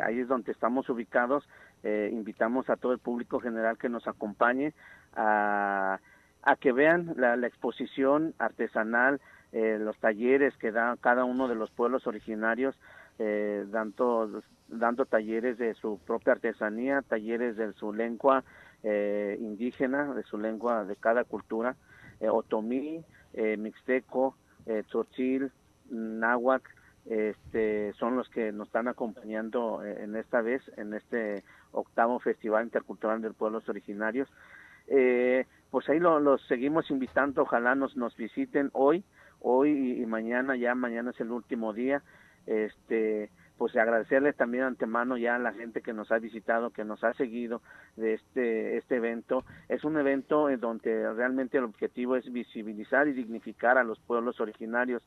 ahí 0.03 0.19
es 0.19 0.27
donde 0.27 0.51
estamos 0.51 0.89
ubicados. 0.89 1.47
invitamos 1.83 2.69
a 2.69 2.75
todo 2.75 2.91
el 2.91 2.99
público 2.99 3.39
general 3.39 3.77
que 3.77 3.89
nos 3.89 4.07
acompañe 4.07 4.73
a 5.15 5.99
a 6.47 6.55
que 6.55 6.71
vean 6.71 7.13
la, 7.17 7.35
exposición 7.45 8.33
artesanal, 8.39 9.19
eh, 9.51 9.77
los 9.81 9.97
talleres 9.97 10.55
que 10.55 10.71
da 10.71 10.95
cada 11.01 11.25
uno 11.25 11.49
de 11.49 11.55
los 11.55 11.69
pueblos 11.71 12.07
originarios, 12.07 12.73
eh, 13.19 13.65
dando, 13.69 14.41
dando 14.69 15.05
talleres 15.05 15.57
de 15.57 15.73
su 15.73 15.99
propia 16.07 16.33
artesanía, 16.33 17.01
talleres 17.01 17.57
de 17.57 17.73
su 17.73 17.91
lengua 17.91 18.45
eh, 18.83 19.35
indígena, 19.41 20.13
de 20.13 20.23
su 20.23 20.37
lengua 20.37 20.85
de 20.85 20.95
cada 20.95 21.25
cultura, 21.25 21.75
otomí, 22.21 23.03
mixteco, 23.57 24.35
tzotzil, 24.87 25.51
náhuatl, 25.89 26.69
este, 27.05 27.91
son 27.93 28.15
los 28.15 28.29
que 28.29 28.53
nos 28.53 28.67
están 28.69 28.87
acompañando 28.87 29.83
en 29.83 30.15
esta 30.15 30.41
vez, 30.41 30.61
en 30.77 30.93
este 30.93 31.43
octavo 31.73 32.19
Festival 32.19 32.63
Intercultural 32.63 33.21
de 33.21 33.31
Pueblos 33.31 33.67
Originarios. 33.67 34.29
Eh, 34.87 35.45
pues 35.71 35.87
ahí 35.89 35.99
los 35.99 36.41
seguimos 36.47 36.89
invitando, 36.89 37.41
ojalá 37.43 37.75
nos, 37.75 37.95
nos 37.97 38.15
visiten 38.15 38.69
hoy, 38.73 39.03
hoy 39.39 40.01
y, 40.01 40.05
mañana, 40.05 40.55
ya 40.55 40.75
mañana 40.75 41.11
es 41.11 41.19
el 41.19 41.31
último 41.31 41.73
día, 41.73 42.01
este 42.45 43.29
pues 43.57 43.75
agradecerle 43.75 44.33
también 44.33 44.65
antemano 44.65 45.17
ya 45.17 45.35
a 45.35 45.39
la 45.39 45.51
gente 45.51 45.81
que 45.81 45.91
nos 45.91 46.11
ha 46.11 46.19
visitado, 46.19 46.69
que 46.69 46.85
nos 46.85 47.03
ha 47.03 47.13
seguido 47.13 47.61
de 47.95 48.13
este, 48.13 48.77
este 48.77 48.97
evento. 48.97 49.45
Es 49.67 49.83
un 49.83 49.97
evento 49.97 50.49
en 50.49 50.59
donde 50.59 51.11
realmente 51.13 51.57
el 51.57 51.63
objetivo 51.63 52.15
es 52.15 52.31
visibilizar 52.31 53.07
y 53.07 53.13
dignificar 53.13 53.79
a 53.79 53.83
los 53.83 53.99
pueblos 53.99 54.39
originarios, 54.39 55.01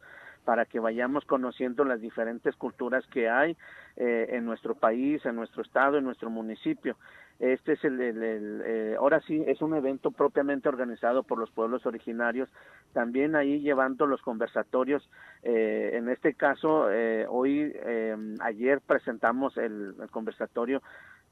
para 0.45 0.65
que 0.65 0.81
vayamos 0.81 1.25
conociendo 1.25 1.85
las 1.85 2.01
diferentes 2.01 2.57
culturas 2.57 3.07
que 3.09 3.29
hay 3.29 3.57
eh, 3.97 4.29
en 4.31 4.45
nuestro 4.45 4.75
país, 4.75 5.25
en 5.27 5.37
nuestro 5.37 5.63
estado, 5.63 5.99
en 5.99 6.05
nuestro 6.05 6.31
municipio. 6.31 6.97
Este 7.39 7.73
es 7.73 7.85
el, 7.85 7.99
eh, 8.03 8.97
ahora 8.99 9.21
sí, 9.23 9.43
es 9.47 9.63
un 9.63 9.75
evento 9.75 10.11
propiamente 10.11 10.69
organizado 10.69 11.23
por 11.23 11.39
los 11.39 11.51
pueblos 11.51 11.87
originarios, 11.87 12.51
también 12.93 13.35
ahí 13.35 13.61
llevando 13.61 14.07
los 14.07 14.21
conversatorios. 14.21 15.09
Eh, 15.43 15.93
en 15.95 16.11
este 16.11 16.35
caso, 16.35 16.89
hoy, 17.29 17.73
ayer 18.41 18.81
presentamos 18.87 19.57
el, 19.57 19.95
conversatorio 20.11 20.83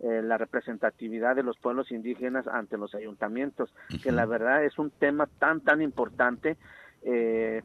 la 0.01 0.39
representatividad 0.39 1.35
de 1.35 1.43
los 1.43 1.59
pueblos 1.59 1.91
indígenas 1.91 2.47
ante 2.47 2.79
los 2.79 2.95
ayuntamientos, 2.95 3.75
que 4.03 4.13
la 4.13 4.27
verdad 4.27 4.65
es 4.65 4.79
un 4.79 4.91
tema 4.91 5.27
tan, 5.39 5.61
tan 5.61 5.83
importante. 5.83 6.57
Eh, 7.03 7.63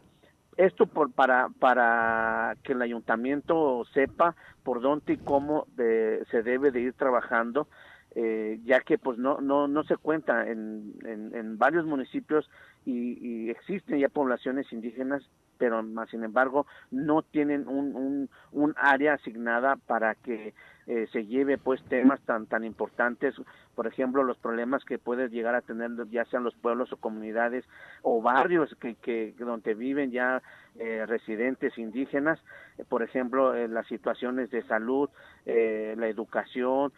esto 0.57 0.85
por, 0.85 1.11
para, 1.11 1.49
para 1.59 2.55
que 2.63 2.73
el 2.73 2.81
ayuntamiento 2.81 3.83
sepa 3.93 4.35
por 4.63 4.81
dónde 4.81 5.13
y 5.13 5.17
cómo 5.17 5.67
se 5.75 6.43
debe 6.43 6.71
de 6.71 6.81
ir 6.81 6.93
trabajando, 6.93 7.67
eh, 8.15 8.59
ya 8.63 8.81
que 8.81 8.97
pues 8.97 9.17
no, 9.17 9.41
no, 9.41 9.67
no 9.67 9.83
se 9.83 9.97
cuenta 9.97 10.47
en, 10.47 10.93
en, 11.03 11.57
varios 11.57 11.85
municipios 11.85 12.47
y, 12.85 13.17
y, 13.19 13.49
existen 13.49 13.97
ya 13.97 14.09
poblaciones 14.09 14.71
indígenas, 14.71 15.23
pero 15.57 15.81
más 15.81 16.09
sin 16.11 16.23
embargo 16.23 16.67
no 16.91 17.23
tienen 17.23 17.67
un, 17.67 17.95
un, 17.95 18.29
un 18.51 18.73
área 18.77 19.13
asignada 19.13 19.77
para 19.87 20.13
que 20.13 20.53
eh, 20.85 21.07
se 21.11 21.25
lleve 21.25 21.57
pues 21.57 21.83
temas 21.85 22.21
tan 22.21 22.45
tan 22.45 22.63
importantes 22.63 23.33
por 23.75 23.87
ejemplo 23.87 24.23
los 24.23 24.37
problemas 24.37 24.83
que 24.85 24.97
puede 24.97 25.29
llegar 25.29 25.55
a 25.55 25.61
tener 25.61 25.91
ya 26.09 26.25
sean 26.25 26.43
los 26.43 26.55
pueblos 26.55 26.91
o 26.93 26.97
comunidades 26.97 27.65
o 28.01 28.21
barrios 28.21 28.75
que, 28.79 28.95
que 28.95 29.33
donde 29.37 29.73
viven 29.73 30.11
ya 30.11 30.41
eh, 30.79 31.05
residentes 31.05 31.77
indígenas 31.77 32.39
eh, 32.77 32.83
por 32.87 33.03
ejemplo 33.03 33.53
las 33.67 33.87
situaciones 33.87 34.49
de 34.51 34.63
salud 34.63 35.09
la 35.45 36.07
educación 36.07 36.93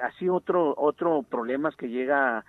así 0.00 0.28
otro 0.28 0.74
otro 0.76 1.22
problemas 1.22 1.74
que 1.76 1.88
llega 1.88 2.44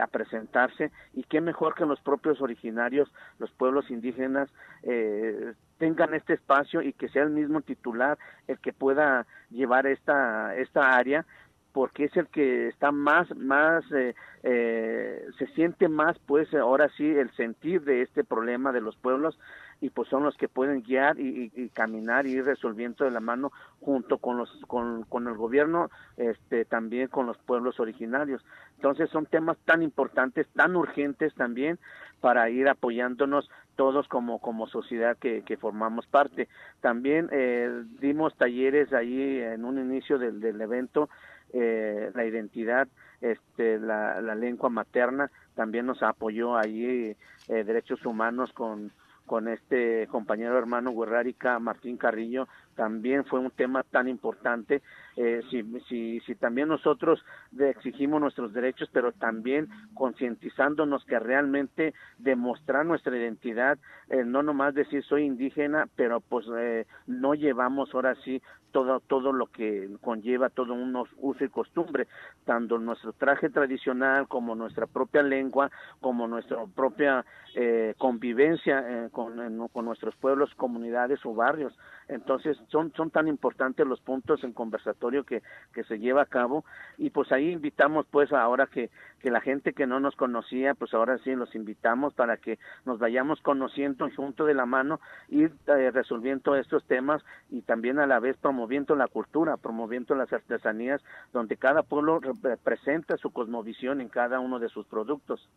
a 0.00 0.06
presentarse. 0.06 0.92
Y 1.14 1.24
qué 1.24 1.40
mejor 1.40 1.74
que 1.74 1.86
los 1.86 2.00
propios 2.00 2.40
originarios 2.40 3.10
los 3.38 3.50
pueblos 3.52 3.90
indígenas 3.90 4.48
eh, 4.82 5.54
tengan 5.78 6.14
este 6.14 6.34
espacio 6.34 6.82
y 6.82 6.92
que 6.92 7.08
sea 7.08 7.24
el 7.24 7.30
mismo 7.30 7.60
titular 7.60 8.18
el 8.46 8.58
que 8.60 8.72
pueda 8.72 9.26
llevar 9.50 9.86
esta 9.86 10.54
esta 10.56 10.96
área 10.96 11.26
porque 11.72 12.04
es 12.04 12.16
el 12.16 12.26
que 12.28 12.68
está 12.68 12.92
más 12.92 13.34
más 13.36 13.84
eh, 13.92 14.14
eh, 14.42 15.24
se 15.38 15.46
siente 15.48 15.88
más 15.88 16.18
pues 16.26 16.52
ahora 16.54 16.88
sí 16.96 17.06
el 17.06 17.30
sentir 17.36 17.82
de 17.82 18.02
este 18.02 18.24
problema 18.24 18.72
de 18.72 18.80
los 18.80 18.96
pueblos 18.96 19.38
y 19.82 19.90
pues 19.90 20.08
son 20.08 20.22
los 20.22 20.36
que 20.36 20.48
pueden 20.48 20.82
guiar 20.82 21.18
y, 21.18 21.50
caminar 21.74 22.24
y 22.24 22.30
ir 22.30 22.44
resolviendo 22.44 23.04
de 23.04 23.10
la 23.10 23.18
mano 23.18 23.50
junto 23.80 24.18
con 24.18 24.36
los 24.36 24.48
con, 24.68 25.02
con 25.02 25.26
el 25.26 25.34
gobierno 25.34 25.90
este 26.16 26.64
también 26.64 27.08
con 27.08 27.26
los 27.26 27.36
pueblos 27.38 27.80
originarios. 27.80 28.44
Entonces 28.76 29.10
son 29.10 29.26
temas 29.26 29.58
tan 29.64 29.82
importantes 29.82 30.46
tan 30.54 30.76
urgentes 30.76 31.34
también 31.34 31.80
para 32.20 32.48
ir 32.48 32.68
apoyándonos 32.68 33.50
todos 33.74 34.06
como 34.06 34.38
como 34.38 34.68
sociedad 34.68 35.16
que, 35.18 35.42
que 35.42 35.56
formamos 35.56 36.06
parte. 36.06 36.48
También 36.80 37.28
eh, 37.32 37.82
dimos 38.00 38.36
talleres 38.36 38.92
ahí 38.92 39.40
en 39.40 39.64
un 39.64 39.80
inicio 39.80 40.16
del, 40.16 40.40
del 40.40 40.60
evento 40.60 41.08
eh, 41.52 42.10
la 42.14 42.24
identidad 42.24 42.88
este 43.20 43.78
la, 43.78 44.20
lengua 44.34 44.68
materna 44.68 45.30
también 45.54 45.86
nos 45.86 46.02
apoyó 46.02 46.56
allí 46.56 47.16
eh, 47.48 47.64
derechos 47.64 48.04
humanos 48.04 48.52
con 48.52 48.92
con 49.26 49.48
este 49.48 50.08
compañero 50.08 50.58
hermano 50.58 50.92
Guerrárica, 50.92 51.58
Martín 51.58 51.96
Carrillo, 51.96 52.48
también 52.74 53.24
fue 53.24 53.40
un 53.40 53.50
tema 53.50 53.82
tan 53.82 54.08
importante. 54.08 54.82
Eh, 55.16 55.42
si, 55.50 56.20
si, 56.20 56.34
también 56.36 56.68
nosotros 56.68 57.22
exigimos 57.58 58.20
nuestros 58.20 58.52
derechos, 58.52 58.88
pero 58.92 59.12
también 59.12 59.68
concientizándonos 59.94 61.04
que 61.04 61.18
realmente 61.18 61.92
demostrar 62.18 62.86
nuestra 62.86 63.16
identidad, 63.16 63.78
eh, 64.08 64.24
no 64.24 64.42
nomás 64.42 64.74
decir 64.74 65.04
soy 65.04 65.24
indígena, 65.24 65.86
pero 65.96 66.20
pues 66.20 66.46
eh, 66.56 66.86
no 67.06 67.34
llevamos 67.34 67.94
ahora 67.94 68.14
sí 68.24 68.40
todo, 68.72 69.00
todo 69.00 69.32
lo 69.32 69.46
que 69.46 69.88
conlleva 70.00 70.48
todo 70.48 70.72
un 70.72 70.96
uso 70.96 71.44
y 71.44 71.48
costumbre, 71.48 72.08
tanto 72.44 72.78
nuestro 72.78 73.12
traje 73.12 73.50
tradicional 73.50 74.26
como 74.26 74.54
nuestra 74.54 74.86
propia 74.86 75.22
lengua, 75.22 75.70
como 76.00 76.26
nuestra 76.26 76.64
propia 76.74 77.24
eh, 77.54 77.94
convivencia 77.98 78.82
eh, 78.86 79.10
con 79.12 79.84
nuestros 79.84 80.16
pueblos, 80.16 80.52
comunidades 80.56 81.24
o 81.24 81.34
barrios. 81.34 81.76
Entonces 82.12 82.58
son, 82.68 82.92
son 82.94 83.10
tan 83.10 83.28
importantes 83.28 83.86
los 83.86 84.00
puntos 84.00 84.44
en 84.44 84.52
conversatorio 84.52 85.24
que, 85.24 85.42
que 85.72 85.84
se 85.84 85.98
lleva 85.98 86.22
a 86.22 86.26
cabo 86.26 86.64
y 86.98 87.10
pues 87.10 87.32
ahí 87.32 87.50
invitamos 87.50 88.06
pues 88.10 88.32
ahora 88.32 88.66
que, 88.66 88.90
que 89.20 89.30
la 89.30 89.40
gente 89.40 89.72
que 89.72 89.86
no 89.86 90.00
nos 90.00 90.14
conocía, 90.16 90.74
pues 90.74 90.92
ahora 90.94 91.18
sí 91.18 91.34
los 91.34 91.54
invitamos 91.54 92.12
para 92.14 92.36
que 92.36 92.58
nos 92.84 92.98
vayamos 92.98 93.40
conociendo 93.40 94.08
junto 94.14 94.44
de 94.44 94.54
la 94.54 94.66
mano, 94.66 95.00
ir 95.28 95.52
eh, 95.66 95.90
resolviendo 95.90 96.54
estos 96.56 96.84
temas 96.84 97.24
y 97.50 97.62
también 97.62 97.98
a 97.98 98.06
la 98.06 98.20
vez 98.20 98.36
promoviendo 98.36 98.94
la 98.94 99.08
cultura, 99.08 99.56
promoviendo 99.56 100.14
las 100.14 100.32
artesanías, 100.32 101.02
donde 101.32 101.56
cada 101.56 101.82
pueblo 101.82 102.20
presenta 102.62 103.16
su 103.16 103.30
cosmovisión 103.30 104.00
en 104.00 104.08
cada 104.08 104.40
uno 104.40 104.58
de 104.58 104.68
sus 104.68 104.86
productos. 104.86 105.48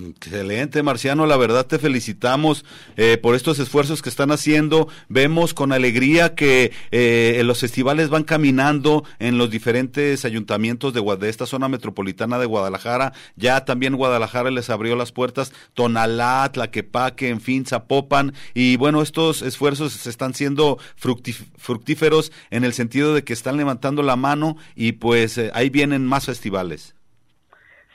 Excelente, 0.00 0.82
Marciano. 0.82 1.26
La 1.26 1.36
verdad 1.36 1.66
te 1.66 1.78
felicitamos 1.78 2.64
eh, 2.96 3.18
por 3.18 3.34
estos 3.34 3.58
esfuerzos 3.58 4.00
que 4.00 4.08
están 4.08 4.30
haciendo. 4.30 4.88
Vemos 5.10 5.52
con 5.52 5.70
alegría 5.70 6.34
que 6.34 6.72
eh, 6.92 7.42
los 7.44 7.60
festivales 7.60 8.08
van 8.08 8.24
caminando 8.24 9.04
en 9.18 9.36
los 9.36 9.50
diferentes 9.50 10.24
ayuntamientos 10.24 10.94
de, 10.94 11.02
de, 11.18 11.28
esta 11.28 11.44
zona 11.44 11.68
metropolitana 11.68 12.38
de 12.38 12.46
Guadalajara. 12.46 13.12
Ya 13.36 13.66
también 13.66 13.96
Guadalajara 13.96 14.50
les 14.50 14.70
abrió 14.70 14.96
las 14.96 15.12
puertas. 15.12 15.52
Tonalá, 15.74 16.50
Tlaquepaque, 16.50 17.28
en 17.28 17.42
fin, 17.42 17.66
Zapopan. 17.66 18.32
Y 18.54 18.76
bueno, 18.76 19.02
estos 19.02 19.42
esfuerzos 19.42 20.06
están 20.06 20.32
siendo 20.32 20.78
fructíferos 20.96 22.32
en 22.50 22.64
el 22.64 22.72
sentido 22.72 23.12
de 23.12 23.24
que 23.24 23.34
están 23.34 23.58
levantando 23.58 24.02
la 24.02 24.16
mano 24.16 24.56
y 24.74 24.92
pues 24.92 25.36
eh, 25.36 25.50
ahí 25.52 25.68
vienen 25.68 26.06
más 26.06 26.24
festivales. 26.24 26.94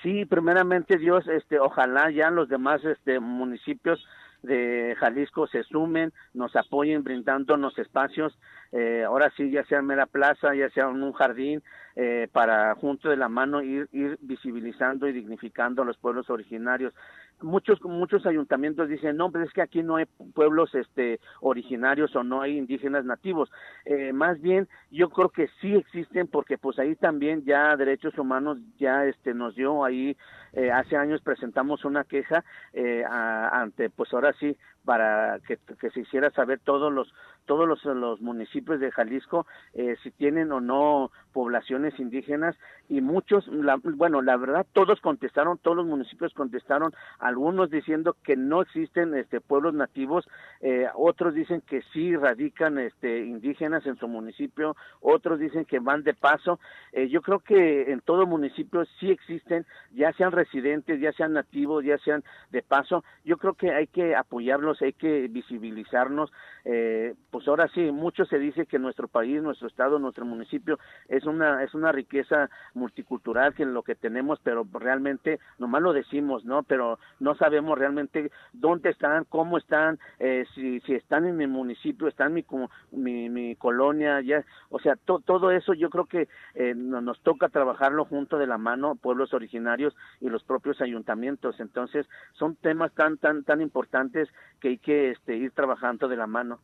Sí, 0.08 0.24
primeramente 0.24 0.98
Dios, 0.98 1.28
este, 1.28 1.60
ojalá 1.60 2.10
ya 2.12 2.30
los 2.32 2.48
demás 2.48 2.82
este, 2.86 3.20
municipios 3.20 4.00
de 4.42 4.96
Jalisco 4.98 5.48
se 5.48 5.64
sumen, 5.64 6.14
nos 6.34 6.56
apoyen 6.56 7.04
brindándonos 7.04 7.78
espacios, 7.78 8.34
eh, 8.72 9.04
ahora 9.06 9.34
sí, 9.36 9.52
ya 9.52 9.66
sea 9.66 9.80
en 9.80 9.86
Mera 9.86 10.06
Plaza, 10.06 10.56
ya 10.56 10.70
sea 10.70 10.86
en 10.86 11.04
un 11.04 11.12
jardín, 11.12 11.62
eh, 11.98 12.30
para 12.32 12.74
junto 12.76 13.10
de 13.10 13.18
la 13.18 13.28
mano 13.28 13.62
ir, 13.62 13.90
ir 13.92 14.18
visibilizando 14.22 15.10
y 15.10 15.12
dignificando 15.12 15.82
a 15.82 15.86
los 15.86 15.98
pueblos 15.98 16.30
originarios 16.30 16.94
muchos 17.42 17.82
muchos 17.84 18.26
ayuntamientos 18.26 18.90
dicen 18.90 19.18
no 19.18 19.32
pero 19.32 19.46
es 19.46 19.54
que 19.54 19.62
aquí 19.62 19.84
no 19.84 19.98
hay 19.98 20.06
pueblos 20.34 20.74
este 20.74 21.20
originarios 21.42 22.16
o 22.16 22.24
no 22.24 22.42
hay 22.42 22.58
indígenas 22.58 23.06
nativos 23.06 23.52
eh, 23.86 24.12
más 24.14 24.42
bien 24.42 24.68
yo 24.92 25.10
creo 25.10 25.30
que 25.30 25.48
sí 25.62 25.76
existen 25.76 26.28
porque 26.28 26.58
pues 26.58 26.80
ahí 26.80 26.96
también 26.96 27.44
ya 27.46 27.76
derechos 27.76 28.18
humanos 28.18 28.58
ya 28.80 29.06
este 29.06 29.34
nos 29.34 29.56
dio 29.56 29.86
ahí 29.86 30.18
eh, 30.54 30.72
hace 30.72 30.98
años 30.98 31.22
presentamos 31.22 31.86
una 31.86 32.04
queja 32.04 32.44
eh, 32.74 33.04
ante 33.06 33.90
pues 33.90 34.14
ahora 34.14 34.34
sí 34.40 34.58
para 34.86 35.40
que, 35.46 35.60
que 35.80 35.90
se 35.92 36.00
hiciera 36.00 36.32
saber 36.32 36.60
todos 36.64 36.92
los 36.92 37.14
todos 37.46 37.68
los, 37.68 37.84
los 37.86 38.22
municipios 38.22 38.80
de 38.80 38.92
Jalisco 38.92 39.46
eh, 39.74 39.96
si 40.02 40.12
tienen 40.12 40.52
o 40.52 40.62
no 40.62 41.12
poblaciones 41.34 42.00
indígenas 42.00 42.56
y 42.90 43.02
muchos, 43.02 43.48
la, 43.48 43.80
bueno, 43.84 44.22
la 44.22 44.38
verdad 44.38 44.66
todos 44.74 45.02
contestaron, 45.02 45.58
todos 45.58 45.78
los 45.78 45.86
municipios 45.86 46.34
contestaron, 46.34 46.94
algunos 47.20 47.70
diciendo 47.70 48.16
que 48.24 48.36
no 48.36 48.62
existen 48.62 49.14
este 49.16 49.42
pueblos 49.42 49.74
nativos, 49.74 50.28
eh, 50.62 50.88
otros 50.96 51.34
dicen 51.34 51.62
que 51.62 51.82
sí 51.94 52.16
radican 52.16 52.78
este 52.78 53.26
indígenas 53.26 53.86
en 53.86 53.98
su 53.98 54.08
municipio, 54.08 54.76
otros 55.02 55.40
dicen 55.40 55.66
que 55.66 55.80
van 55.80 56.04
de 56.04 56.14
paso. 56.14 56.60
Eh, 56.94 57.10
yo 57.10 57.22
creo 57.22 57.40
que 57.40 57.92
en 57.92 58.02
todo 58.02 58.26
municipio 58.26 58.86
sí 59.00 59.12
existen, 59.12 59.66
ya 59.94 60.14
sean 60.14 60.32
residentes, 60.32 61.00
ya 61.02 61.12
sean 61.12 61.34
nativos, 61.34 61.84
ya 61.84 61.98
sean 61.98 62.24
de 62.52 62.62
paso. 62.62 63.04
Yo 63.26 63.38
creo 63.38 63.54
que 63.54 63.72
hay 63.72 63.88
que 63.88 64.16
apoyarlos, 64.16 64.82
hay 64.82 64.94
que 64.94 65.28
visibilizarnos. 65.28 66.32
Eh, 66.64 67.16
pues 67.32 67.48
ahora 67.48 67.68
sí, 67.74 67.92
mucho 67.92 68.26
se 68.26 68.40
dice 68.40 68.66
que 68.66 68.80
nuestro 68.80 69.08
país, 69.08 69.42
nuestro 69.42 69.68
estado, 69.68 70.00
nuestro 70.00 70.26
municipio 70.26 70.80
es 71.08 71.26
una 71.26 71.64
es 71.64 71.74
una 71.74 71.92
riqueza 71.92 72.50
multicultural 72.78 73.54
que 73.54 73.66
lo 73.66 73.84
que 73.84 73.96
tenemos, 73.96 74.40
pero 74.42 74.66
realmente 74.72 75.40
nomás 75.58 75.82
lo 75.82 75.94
decimos, 75.94 76.46
¿no? 76.46 76.64
Pero 76.64 77.00
no 77.20 77.36
sabemos 77.36 77.78
realmente 77.78 78.32
dónde 78.54 78.92
están, 78.92 79.26
cómo 79.26 79.58
están, 79.58 80.00
eh, 80.20 80.46
si 80.56 80.80
si 80.82 80.94
están 80.94 81.26
en 81.26 81.36
mi 81.36 81.48
municipio, 81.48 82.08
están 82.08 82.38
en 82.38 82.46
mi 82.92 83.30
mi, 83.30 83.56
colonia, 83.56 84.22
ya, 84.22 84.44
o 84.70 84.80
sea, 84.80 84.96
todo 84.96 85.52
eso 85.52 85.74
yo 85.74 85.90
creo 85.90 86.06
que 86.06 86.28
eh, 86.54 86.74
nos 86.76 87.20
toca 87.22 87.50
trabajarlo 87.50 88.06
junto 88.06 88.38
de 88.38 88.48
la 88.48 88.58
mano 88.58 88.96
pueblos 88.96 89.34
originarios 89.34 89.96
y 90.22 90.30
los 90.30 90.44
propios 90.44 90.82
ayuntamientos. 90.82 91.60
Entonces, 91.60 92.08
son 92.34 92.56
temas 92.56 92.94
tan 92.94 93.18
tan 93.18 93.44
tan 93.44 93.62
importantes 93.62 94.30
que 94.60 94.70
hay 94.70 94.78
que 94.78 95.12
este, 95.12 95.36
ir 95.36 95.52
trabajando 95.52 96.08
de 96.08 96.18
la 96.18 96.28
mano. 96.28 96.60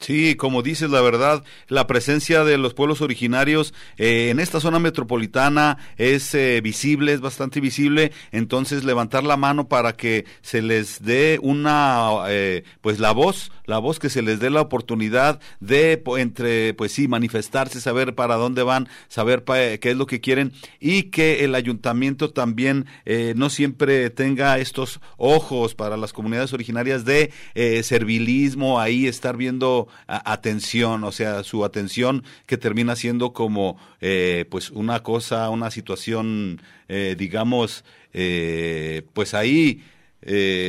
Sí, 0.00 0.36
como 0.36 0.62
dices, 0.62 0.90
la 0.90 1.00
verdad, 1.00 1.42
la 1.66 1.88
presencia 1.88 2.44
de 2.44 2.56
los 2.56 2.72
pueblos 2.72 3.00
originarios 3.00 3.74
eh, 3.96 4.30
en 4.30 4.38
esta 4.38 4.60
zona 4.60 4.78
metropolitana 4.78 5.76
es 5.96 6.34
eh, 6.34 6.60
visible, 6.60 7.12
es 7.12 7.20
bastante 7.20 7.60
visible. 7.60 8.12
Entonces, 8.30 8.84
levantar 8.84 9.24
la 9.24 9.36
mano 9.36 9.68
para 9.68 9.94
que 9.94 10.24
se 10.40 10.62
les 10.62 11.02
dé 11.02 11.40
una, 11.42 12.10
eh, 12.28 12.62
pues 12.80 13.00
la 13.00 13.10
voz, 13.10 13.50
la 13.66 13.78
voz 13.78 13.98
que 13.98 14.08
se 14.08 14.22
les 14.22 14.38
dé 14.38 14.50
la 14.50 14.60
oportunidad 14.60 15.40
de, 15.58 16.00
entre, 16.16 16.74
pues 16.74 16.92
sí, 16.92 17.08
manifestarse, 17.08 17.80
saber 17.80 18.14
para 18.14 18.36
dónde 18.36 18.62
van, 18.62 18.88
saber 19.08 19.42
qué 19.44 19.80
es 19.82 19.96
lo 19.96 20.06
que 20.06 20.20
quieren 20.20 20.52
y 20.78 21.04
que 21.04 21.44
el 21.44 21.54
ayuntamiento 21.56 22.30
también 22.30 22.86
no 23.34 23.50
siempre 23.50 24.10
tenga 24.10 24.58
estos 24.58 25.00
ojos 25.16 25.74
para 25.74 25.96
las 25.96 26.12
comunidades 26.12 26.52
originarias 26.52 27.04
de 27.04 27.32
servilismo, 27.82 28.80
ahí 28.80 29.06
estar 29.06 29.36
viendo 29.36 29.87
atención, 30.06 31.04
o 31.04 31.12
sea, 31.12 31.42
su 31.44 31.64
atención 31.64 32.24
que 32.46 32.56
termina 32.56 32.96
siendo 32.96 33.32
como 33.32 33.78
eh, 34.00 34.44
pues 34.50 34.70
una 34.70 35.02
cosa, 35.02 35.50
una 35.50 35.70
situación, 35.70 36.60
eh, 36.88 37.14
digamos, 37.18 37.84
eh, 38.12 39.02
pues 39.12 39.34
ahí 39.34 39.82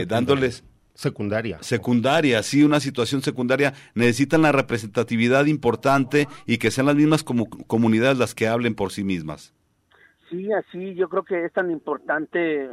dándoles 0.08 0.63
secundaria. 0.93 1.58
Secundaria, 1.62 2.43
sí, 2.43 2.63
una 2.63 2.79
situación 2.79 3.21
secundaria. 3.21 3.73
Necesitan 3.95 4.41
la 4.41 4.51
representatividad 4.51 5.45
importante 5.45 6.27
y 6.45 6.58
que 6.58 6.71
sean 6.71 6.88
las 6.88 6.95
mismas 6.95 7.23
comunidades 7.23 8.17
las 8.17 8.36
que 8.36 8.47
hablen 8.47 8.75
por 8.75 8.91
sí 8.91 9.03
mismas. 9.03 9.53
Sí, 10.30 10.52
así 10.54 10.94
yo 10.94 11.10
creo 11.10 11.24
que 11.24 11.46
es 11.46 11.54
tan 11.54 11.72
importante 11.72 12.39
eh, 12.39 12.68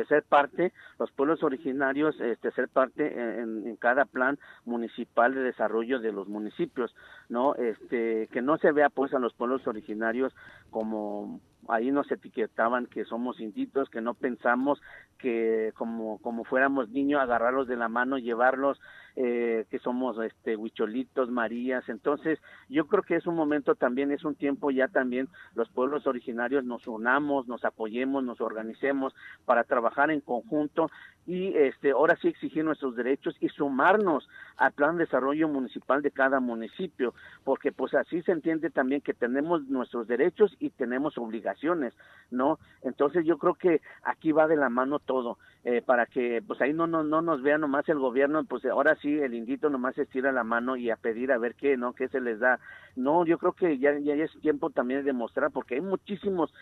eh, 0.00 0.04
ser 0.08 0.24
parte, 0.24 0.72
los 0.98 1.12
pueblos 1.12 1.44
originarios, 1.44 2.20
este, 2.20 2.50
ser 2.50 2.68
parte 2.68 3.06
en, 3.06 3.76
cada 3.76 4.04
plan 4.04 4.38
municipal 4.64 5.32
de 5.32 5.42
desarrollo 5.42 6.00
de 6.00 6.10
los 6.10 6.26
municipios, 6.26 6.94
¿no? 7.28 7.54
Este, 7.54 8.28
que 8.32 8.42
no 8.42 8.58
se 8.58 8.72
vea 8.72 8.90
pues 8.90 9.14
a 9.14 9.20
los 9.20 9.32
pueblos 9.34 9.66
originarios 9.68 10.34
como 10.70 11.40
ahí 11.68 11.90
nos 11.90 12.10
etiquetaban 12.10 12.86
que 12.86 13.04
somos 13.04 13.40
inditos, 13.40 13.88
que 13.90 14.00
no 14.00 14.14
pensamos 14.14 14.80
que 15.18 15.72
como 15.76 16.18
como 16.18 16.44
fuéramos 16.44 16.88
niños 16.90 17.20
agarrarlos 17.20 17.68
de 17.68 17.76
la 17.76 17.88
mano, 17.88 18.18
llevarlos, 18.18 18.80
eh, 19.16 19.66
que 19.70 19.78
somos 19.78 20.16
este 20.24 20.56
huicholitos, 20.56 21.30
marías, 21.30 21.88
entonces 21.88 22.38
yo 22.68 22.86
creo 22.86 23.02
que 23.02 23.16
es 23.16 23.26
un 23.26 23.34
momento 23.34 23.74
también, 23.74 24.12
es 24.12 24.24
un 24.24 24.34
tiempo 24.34 24.70
ya 24.70 24.88
también 24.88 25.28
los 25.54 25.68
pueblos 25.70 26.06
originarios 26.06 26.64
nos 26.64 26.86
unamos, 26.86 27.48
nos 27.48 27.64
apoyemos, 27.64 28.22
nos 28.24 28.40
organicemos 28.40 29.14
para 29.44 29.64
trabajar 29.64 30.10
en 30.10 30.20
conjunto 30.20 30.90
y 31.28 31.54
este 31.58 31.90
ahora 31.90 32.16
sí 32.16 32.28
exigir 32.28 32.64
nuestros 32.64 32.96
derechos 32.96 33.36
y 33.38 33.50
sumarnos 33.50 34.26
al 34.56 34.72
plan 34.72 34.96
de 34.96 35.04
desarrollo 35.04 35.46
municipal 35.46 36.00
de 36.00 36.10
cada 36.10 36.40
municipio, 36.40 37.12
porque 37.44 37.70
pues 37.70 37.92
así 37.92 38.22
se 38.22 38.32
entiende 38.32 38.70
también 38.70 39.02
que 39.02 39.12
tenemos 39.12 39.62
nuestros 39.68 40.08
derechos 40.08 40.56
y 40.58 40.70
tenemos 40.70 41.18
obligaciones, 41.18 41.92
¿no? 42.30 42.58
Entonces 42.80 43.26
yo 43.26 43.36
creo 43.36 43.54
que 43.54 43.82
aquí 44.04 44.32
va 44.32 44.46
de 44.48 44.56
la 44.56 44.70
mano 44.70 45.00
todo, 45.00 45.36
eh, 45.64 45.82
para 45.82 46.06
que 46.06 46.42
pues 46.46 46.62
ahí 46.62 46.72
no, 46.72 46.86
no, 46.86 47.04
no 47.04 47.20
nos 47.20 47.42
vea 47.42 47.58
nomás 47.58 47.86
el 47.90 47.98
gobierno, 47.98 48.42
pues 48.44 48.64
ahora 48.64 48.96
sí 48.96 49.18
el 49.20 49.34
indito 49.34 49.68
nomás 49.68 49.98
estira 49.98 50.32
la 50.32 50.44
mano 50.44 50.76
y 50.76 50.88
a 50.88 50.96
pedir 50.96 51.30
a 51.30 51.36
ver 51.36 51.56
qué, 51.56 51.76
¿no? 51.76 51.92
¿Qué 51.92 52.08
se 52.08 52.22
les 52.22 52.40
da? 52.40 52.58
No, 52.98 53.24
yo 53.24 53.38
creo 53.38 53.52
que 53.52 53.78
ya, 53.78 53.96
ya 54.00 54.14
es 54.14 54.32
tiempo 54.40 54.70
también 54.70 55.00
de 55.00 55.12
demostrar, 55.12 55.52
porque 55.52 55.76
hay 55.76 55.80
muchísimos 55.80 56.52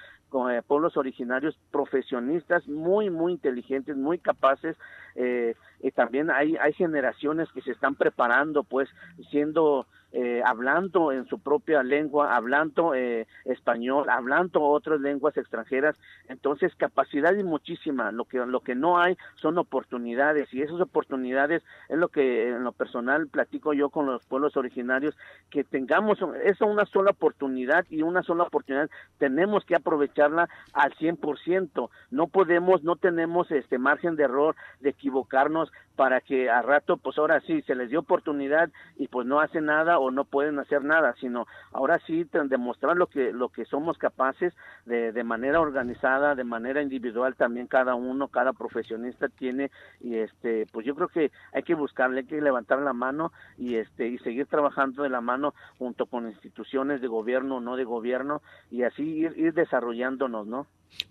eh, 0.50 0.60
pueblos 0.66 0.98
originarios 0.98 1.58
profesionistas 1.70 2.68
muy, 2.68 3.08
muy 3.08 3.32
inteligentes, 3.32 3.96
muy 3.96 4.18
capaces, 4.18 4.76
eh, 5.14 5.54
y 5.80 5.90
también 5.92 6.30
hay, 6.30 6.54
hay 6.56 6.74
generaciones 6.74 7.50
que 7.52 7.62
se 7.62 7.70
están 7.70 7.94
preparando, 7.94 8.64
pues, 8.64 8.90
siendo 9.30 9.86
eh, 10.18 10.40
hablando 10.42 11.12
en 11.12 11.26
su 11.26 11.38
propia 11.40 11.82
lengua, 11.82 12.34
hablando 12.34 12.94
eh, 12.94 13.26
español, 13.44 14.08
hablando 14.08 14.62
otras 14.62 14.98
lenguas 14.98 15.36
extranjeras. 15.36 15.94
Entonces, 16.30 16.74
capacidad 16.74 17.34
y 17.36 17.44
muchísima. 17.44 18.10
Lo 18.12 18.24
que, 18.24 18.38
lo 18.38 18.60
que 18.60 18.74
no 18.74 18.98
hay 18.98 19.18
son 19.34 19.58
oportunidades 19.58 20.54
y 20.54 20.62
esas 20.62 20.80
oportunidades 20.80 21.62
es 21.90 21.98
lo 21.98 22.08
que 22.08 22.48
en 22.48 22.64
lo 22.64 22.72
personal 22.72 23.28
platico 23.28 23.74
yo 23.74 23.90
con 23.90 24.06
los 24.06 24.24
pueblos 24.24 24.56
originarios, 24.56 25.14
que 25.50 25.64
tengamos 25.64 26.18
esa 26.44 26.64
una 26.64 26.86
sola 26.86 27.10
oportunidad 27.10 27.84
y 27.90 28.00
una 28.00 28.22
sola 28.22 28.44
oportunidad 28.44 28.88
tenemos 29.18 29.66
que 29.66 29.76
aprovecharla 29.76 30.48
al 30.72 30.94
100%. 30.94 31.90
No 32.10 32.26
podemos, 32.28 32.82
no 32.82 32.96
tenemos 32.96 33.50
este 33.50 33.78
margen 33.78 34.16
de 34.16 34.24
error, 34.24 34.56
de 34.80 34.88
equivocarnos 34.88 35.70
para 35.96 36.20
que 36.20 36.50
a 36.50 36.62
rato, 36.62 36.98
pues 36.98 37.18
ahora 37.18 37.40
sí, 37.40 37.62
se 37.62 37.74
les 37.74 37.90
dio 37.90 38.00
oportunidad 38.00 38.70
y 38.96 39.08
pues 39.08 39.26
no 39.26 39.40
hace 39.40 39.60
nada 39.60 39.98
o 39.98 40.10
no 40.10 40.24
pueden 40.24 40.58
hacer 40.58 40.84
nada, 40.84 41.14
sino 41.20 41.46
ahora 41.72 41.98
sí 42.06 42.28
demostrar 42.32 42.96
lo 42.96 43.06
que, 43.06 43.32
lo 43.32 43.48
que 43.48 43.64
somos 43.64 43.96
capaces 43.98 44.54
de, 44.84 45.12
de 45.12 45.24
manera 45.24 45.60
organizada, 45.60 46.34
de 46.34 46.44
manera 46.44 46.82
individual 46.82 47.34
también 47.34 47.66
cada 47.66 47.94
uno, 47.94 48.28
cada 48.28 48.52
profesionista 48.52 49.28
tiene 49.28 49.70
y 50.00 50.16
este, 50.16 50.66
pues 50.72 50.86
yo 50.86 50.94
creo 50.94 51.08
que 51.08 51.32
hay 51.52 51.62
que 51.62 51.74
buscarle, 51.74 52.20
hay 52.20 52.26
que 52.26 52.40
levantar 52.40 52.80
la 52.80 52.92
mano 52.92 53.32
y 53.56 53.76
este, 53.76 54.08
y 54.08 54.18
seguir 54.18 54.46
trabajando 54.46 55.02
de 55.02 55.08
la 55.08 55.20
mano 55.20 55.54
junto 55.78 56.06
con 56.06 56.26
instituciones 56.26 57.00
de 57.00 57.08
gobierno 57.08 57.56
o 57.56 57.60
no 57.60 57.76
de 57.76 57.84
gobierno 57.84 58.42
y 58.70 58.82
así 58.82 59.02
ir, 59.02 59.32
ir 59.36 59.54
desarrollándonos, 59.54 60.46
¿no? 60.46 60.66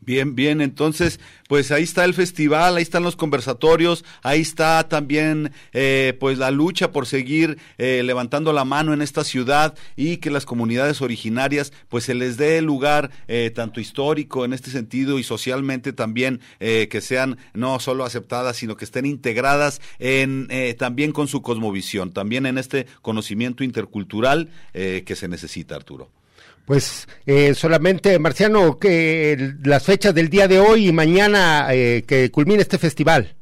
Bien, 0.06 0.36
bien, 0.36 0.62
entonces, 0.62 1.20
pues 1.48 1.72
ahí 1.72 1.82
está 1.82 2.06
el 2.06 2.14
festival, 2.14 2.78
ahí 2.78 2.84
están 2.84 3.02
los 3.02 3.16
conversatorios, 3.16 4.06
ahí 4.22 4.42
está 4.42 4.88
también, 4.88 5.52
eh, 5.74 6.16
pues 6.20 6.38
la 6.38 6.52
lucha 6.52 6.92
por 6.92 7.08
seguir 7.08 7.58
eh, 7.80 8.04
levantando 8.04 8.54
la 8.54 8.66
mano 8.66 8.94
en 8.94 9.02
esta 9.02 9.24
ciudad 9.24 9.76
y 9.96 10.18
que 10.18 10.30
las 10.30 10.46
comunidades 10.46 11.02
originarias, 11.02 11.74
pues 11.90 12.04
se 12.04 12.14
les 12.14 12.38
dé 12.38 12.62
lugar 12.62 13.10
eh, 13.28 13.52
tanto 13.56 13.80
histórico 13.80 14.46
en 14.46 14.54
este 14.54 14.70
sentido 14.70 15.18
y 15.18 15.24
socialmente 15.24 15.92
también 15.92 16.40
que 16.60 17.02
sean 17.02 17.38
no 17.54 17.80
solo 17.80 18.04
aceptadas, 18.06 18.58
sino 18.58 18.76
que 18.78 18.86
estén 18.86 19.06
integradas 19.06 19.82
en 20.00 20.48
también 20.78 21.12
con 21.12 21.28
su 21.28 21.42
cosmovisión, 21.42 22.12
también 22.12 22.46
en 22.46 22.58
este 22.58 22.86
conocimiento 23.02 23.64
intercultural 23.64 24.50
que 24.74 25.16
se 25.16 25.28
necesita, 25.28 25.76
Arturo. 25.76 26.10
Pues 26.66 27.08
eh, 27.28 27.54
solamente, 27.54 28.18
Marciano, 28.18 28.80
que 28.80 29.54
las 29.64 29.86
fechas 29.86 30.16
del 30.16 30.30
día 30.30 30.48
de 30.48 30.60
hoy 30.60 30.88
y 30.88 30.94
mañana 30.94 31.68
eh, 31.72 32.04
que 32.08 32.32
culmine 32.32 32.62
este 32.62 32.80
festival. 32.80 33.36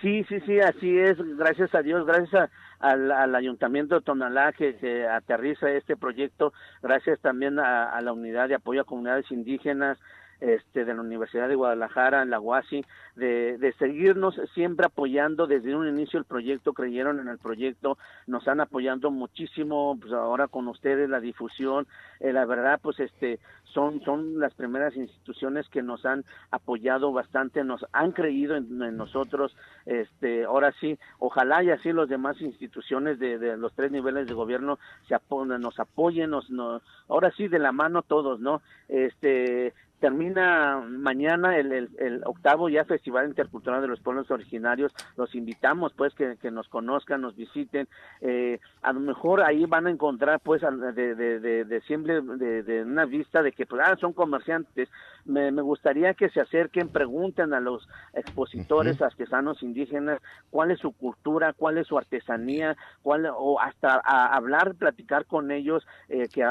Sí, 0.00 0.24
sí, 0.28 0.40
sí, 0.46 0.60
así 0.60 0.98
es, 0.98 1.16
gracias 1.36 1.74
a 1.74 1.82
Dios, 1.82 2.06
gracias 2.06 2.50
al, 2.78 3.34
Ayuntamiento 3.34 3.96
de 3.96 4.00
Tonalá 4.02 4.52
que, 4.52 5.06
aterriza 5.08 5.70
este 5.70 5.96
proyecto, 5.96 6.52
gracias 6.82 7.18
también 7.20 7.58
a, 7.58 8.00
la 8.00 8.12
Unidad 8.12 8.48
de 8.48 8.54
Apoyo 8.54 8.82
a 8.82 8.84
Comunidades 8.84 9.30
Indígenas, 9.30 9.98
este, 10.40 10.84
de 10.84 10.94
la 10.94 11.00
Universidad 11.00 11.48
de 11.48 11.54
Guadalajara, 11.54 12.22
en 12.22 12.30
la 12.30 12.40
UASI, 12.40 12.84
de, 13.16 13.58
de, 13.58 13.72
seguirnos 13.74 14.40
siempre 14.54 14.86
apoyando 14.86 15.46
desde 15.46 15.74
un 15.74 15.88
inicio 15.88 16.18
el 16.18 16.24
proyecto, 16.24 16.72
creyeron 16.72 17.18
en 17.18 17.28
el 17.28 17.38
proyecto, 17.38 17.98
nos 18.26 18.46
han 18.46 18.60
apoyando 18.60 19.10
muchísimo, 19.10 19.98
pues 20.00 20.12
ahora 20.12 20.46
con 20.46 20.68
ustedes 20.68 21.08
la 21.08 21.20
difusión, 21.20 21.86
eh, 22.20 22.32
la 22.32 22.44
verdad, 22.44 22.78
pues 22.82 23.00
este, 23.00 23.40
son, 23.64 24.00
son 24.02 24.38
las 24.38 24.54
primeras 24.54 24.96
instituciones 24.96 25.68
que 25.68 25.82
nos 25.82 26.04
han 26.06 26.24
apoyado 26.50 27.12
bastante, 27.12 27.64
nos 27.64 27.84
han 27.92 28.12
creído 28.12 28.56
en, 28.56 28.96
nosotros, 28.96 29.56
este, 29.86 30.44
ahora 30.44 30.72
sí, 30.80 30.98
ojalá 31.18 31.62
y 31.62 31.70
así 31.70 31.92
los 31.92 32.08
demás 32.08 32.40
instituciones 32.40 33.18
de, 33.18 33.56
los 33.56 33.72
tres 33.74 33.90
niveles 33.90 34.26
de 34.26 34.34
gobierno 34.34 34.78
se 35.08 35.16
nos 35.58 35.78
apoyen, 35.78 36.30
nos, 36.30 36.50
nos, 36.50 36.82
ahora 37.08 37.30
sí 37.36 37.48
de 37.48 37.58
la 37.58 37.72
mano 37.72 38.02
todos, 38.02 38.40
¿no? 38.40 38.62
Este, 38.88 39.74
termina 40.00 40.80
mañana 40.80 41.56
el, 41.56 41.72
el, 41.72 42.22
octavo 42.24 42.68
ya 42.68 42.84
Festival 42.84 43.28
Intercultural 43.28 43.82
de 43.82 43.88
los 43.88 44.00
Pueblos 44.00 44.30
Originarios. 44.30 44.92
Los 45.16 45.34
invitamos 45.34 45.92
pues 45.94 46.14
que, 46.14 46.36
que 46.40 46.50
nos 46.50 46.68
conozcan, 46.68 47.20
nos 47.20 47.36
visiten. 47.36 47.88
Eh, 48.20 48.60
a 48.82 48.92
lo 48.92 49.00
mejor 49.00 49.42
ahí 49.42 49.64
van 49.66 49.86
a 49.86 49.90
encontrar 49.90 50.40
pues 50.40 50.62
de, 50.62 51.14
de, 51.14 51.40
de, 51.40 51.64
de 51.64 51.80
siempre 51.82 52.20
de, 52.20 52.82
una 52.82 53.06
vista 53.06 53.42
de 53.42 53.52
que 53.52 53.66
pues, 53.66 53.82
ah, 53.84 53.96
son 54.00 54.12
comerciantes. 54.12 54.88
Me, 55.24 55.50
me, 55.50 55.62
gustaría 55.62 56.14
que 56.14 56.30
se 56.30 56.40
acerquen, 56.40 56.88
pregunten 56.88 57.52
a 57.52 57.60
los 57.60 57.86
expositores 58.14 59.02
artesanos 59.02 59.62
indígenas 59.62 60.22
cuál 60.50 60.70
es 60.70 60.78
su 60.78 60.92
cultura, 60.92 61.52
cuál 61.52 61.76
es 61.76 61.86
su 61.86 61.98
artesanía, 61.98 62.76
cuál 63.02 63.28
o 63.36 63.60
hasta 63.60 64.00
a 64.02 64.34
hablar, 64.34 64.74
platicar 64.76 65.26
con 65.26 65.50
ellos, 65.50 65.86
eh, 66.08 66.28
que 66.32 66.42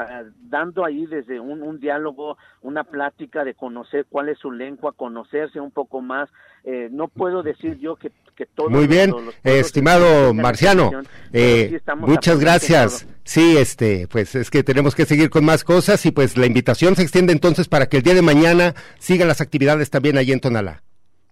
dando 0.42 0.84
ahí 0.84 1.06
desde 1.06 1.40
un, 1.40 1.62
un 1.62 1.80
diálogo, 1.80 2.36
una 2.62 2.84
plática 2.84 3.37
de 3.44 3.54
conocer 3.54 4.06
cuál 4.08 4.28
es 4.28 4.38
su 4.38 4.50
lengua, 4.50 4.92
conocerse 4.92 5.60
un 5.60 5.70
poco 5.70 6.00
más. 6.00 6.28
Eh, 6.64 6.88
no 6.90 7.08
puedo 7.08 7.42
decir 7.42 7.78
yo 7.78 7.96
que, 7.96 8.10
que 8.36 8.46
todo. 8.46 8.70
Muy 8.70 8.86
bien, 8.86 9.14
estimado 9.44 10.34
Marciano, 10.34 10.90
eh, 11.32 11.80
muchas 11.96 12.40
gracias. 12.40 13.06
Sí, 13.24 13.56
este, 13.58 14.08
pues 14.08 14.34
es 14.34 14.50
que 14.50 14.62
tenemos 14.62 14.94
que 14.94 15.04
seguir 15.04 15.28
con 15.28 15.44
más 15.44 15.62
cosas 15.62 16.04
y 16.06 16.12
pues 16.12 16.36
la 16.38 16.46
invitación 16.46 16.96
se 16.96 17.02
extiende 17.02 17.32
entonces 17.32 17.68
para 17.68 17.88
que 17.88 17.98
el 17.98 18.02
día 18.02 18.14
de 18.14 18.22
mañana 18.22 18.74
sigan 18.98 19.28
las 19.28 19.42
actividades 19.42 19.90
también 19.90 20.16
allí 20.16 20.32
en 20.32 20.40
Tonalá. 20.40 20.82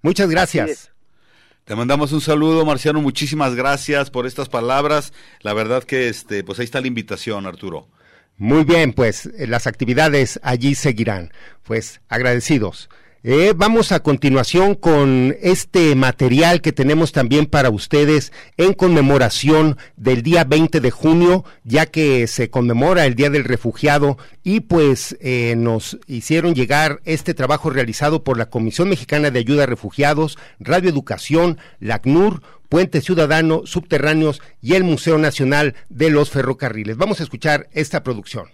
Muchas 0.03 0.29
gracias. 0.29 0.93
Te 1.65 1.75
mandamos 1.75 2.13
un 2.13 2.21
saludo, 2.21 2.65
Marciano. 2.65 3.01
Muchísimas 3.01 3.57
gracias 3.57 4.11
por 4.11 4.25
estas 4.27 4.49
palabras. 4.49 5.13
La 5.41 5.53
verdad 5.53 5.83
que 5.83 6.09
este, 6.09 6.45
pues 6.45 6.61
ahí 6.61 6.65
está 6.65 6.81
la 6.81 6.87
invitación, 6.87 7.45
Arturo. 7.45 7.89
Muy 8.39 8.65
bien, 8.65 8.93
pues 8.93 9.27
eh, 9.27 9.47
las 9.47 9.67
actividades 9.67 10.39
allí 10.43 10.75
seguirán. 10.75 11.33
Pues 11.63 12.01
agradecidos. 12.09 12.89
Eh, 13.29 13.55
vamos 13.57 13.91
a 13.91 14.05
continuación 14.05 14.77
con 14.77 15.35
este 15.43 15.97
material 15.97 16.61
que 16.61 16.71
tenemos 16.71 17.11
también 17.11 17.47
para 17.47 17.71
ustedes 17.71 18.33
en 18.57 18.73
conmemoración 18.73 19.79
del 19.97 20.23
día 20.23 20.45
20 20.45 20.81
de 20.81 20.91
junio, 20.93 21.45
ya 21.65 21.87
que 21.87 22.29
se 22.29 22.51
conmemora 22.51 23.05
el 23.05 23.17
Día 23.17 23.29
del 23.29 23.43
Refugiado 23.43 24.17
y 24.45 24.61
pues 24.61 25.17
eh, 25.21 25.55
nos 25.57 25.99
hicieron 26.07 26.55
llegar 26.55 27.01
este 27.05 27.35
trabajo 27.35 27.69
realizado 27.69 28.23
por 28.23 28.39
la 28.39 28.49
Comisión 28.49 28.91
Mexicana 28.91 29.33
de 29.33 29.41
Ayuda 29.41 29.65
a 29.65 29.67
Refugiados, 29.67 30.39
Radio 30.61 30.89
Educación, 30.89 31.59
la 31.81 31.99
CNUR, 31.99 32.43
Puente 32.69 33.01
Ciudadano, 33.01 33.63
Subterráneos 33.65 34.43
y 34.61 34.75
el 34.75 34.85
Museo 34.85 35.19
Nacional 35.19 35.75
de 35.89 36.11
los 36.11 36.31
Ferrocarriles. 36.31 36.97
Vamos 36.97 37.21
a 37.21 37.23
escuchar 37.23 37.69
esta 37.73 38.03
producción. 38.03 38.47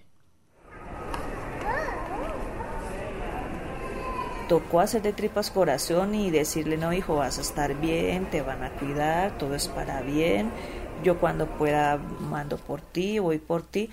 tocó 4.52 4.80
hacer 4.80 5.00
de 5.00 5.14
tripas 5.14 5.50
corazón 5.50 6.14
y 6.14 6.30
decirle, 6.30 6.76
no 6.76 6.92
hijo, 6.92 7.16
vas 7.16 7.38
a 7.38 7.40
estar 7.40 7.80
bien, 7.80 8.28
te 8.28 8.42
van 8.42 8.62
a 8.62 8.70
cuidar, 8.72 9.38
todo 9.38 9.54
es 9.54 9.66
para 9.68 10.02
bien, 10.02 10.50
yo 11.02 11.18
cuando 11.18 11.46
pueda 11.56 11.96
mando 11.96 12.58
por 12.58 12.82
ti, 12.82 13.18
voy 13.18 13.38
por 13.38 13.62
ti. 13.62 13.88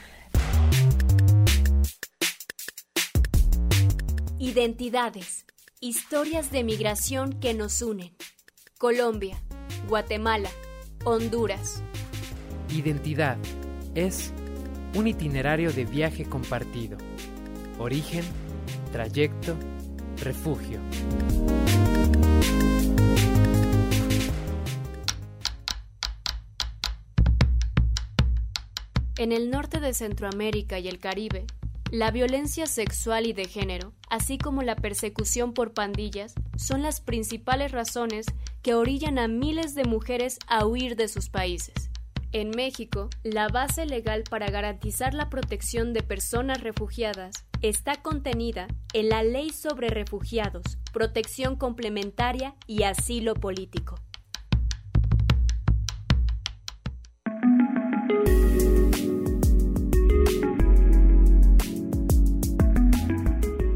Identidades, 4.38 5.46
historias 5.80 6.52
de 6.52 6.66
migración 6.66 7.40
que 7.40 7.54
nos 7.54 7.82
unen. 7.82 8.14
Colombia, 8.78 9.42
Guatemala, 9.88 10.50
Honduras. 11.04 11.82
Identidad 12.70 13.38
es 13.96 14.34
un 14.96 15.08
itinerario 15.08 15.72
de 15.72 15.86
viaje 15.86 16.26
compartido. 16.26 16.98
Origen, 17.80 18.24
trayecto, 18.92 19.56
refugio. 20.24 20.80
En 29.18 29.34
el 29.34 29.50
norte 29.50 29.80
de 29.82 29.94
Centroamérica 29.94 30.80
y 30.80 30.88
el 30.88 30.98
Caribe, 30.98 31.46
la 31.92 32.10
violencia 32.12 32.68
sexual 32.68 33.26
y 33.26 33.34
de 33.34 33.46
género, 33.46 33.92
así 34.10 34.38
como 34.38 34.62
la 34.62 34.76
persecución 34.76 35.54
por 35.54 35.74
pandillas, 35.74 36.36
son 36.56 36.84
las 36.84 37.02
principales 37.02 37.72
razones 37.72 38.28
que 38.62 38.74
orillan 38.74 39.19
a 39.19 39.28
miles 39.28 39.76
de 39.76 39.86
mujeres 39.86 40.39
a 40.48 40.65
huir 40.65 40.95
de 40.95 41.08
sus 41.08 41.30
países. 41.30 41.89
En 42.32 42.52
México, 42.52 43.10
la 43.24 43.48
base 43.48 43.86
legal 43.86 44.24
para 44.30 44.52
garantizar 44.52 45.15
la 45.15 45.30
protección 45.30 45.93
de 45.93 46.04
personas 46.04 46.62
refugiadas 46.62 47.45
está 47.62 48.02
contenida 48.02 48.67
en 48.93 49.10
la 49.10 49.24
Ley 49.24 49.50
sobre 49.50 49.89
Refugiados, 49.89 50.78
Protección 50.93 51.56
Complementaria 51.56 52.56
y 52.67 52.84
Asilo 52.84 53.34
Político. 53.34 53.95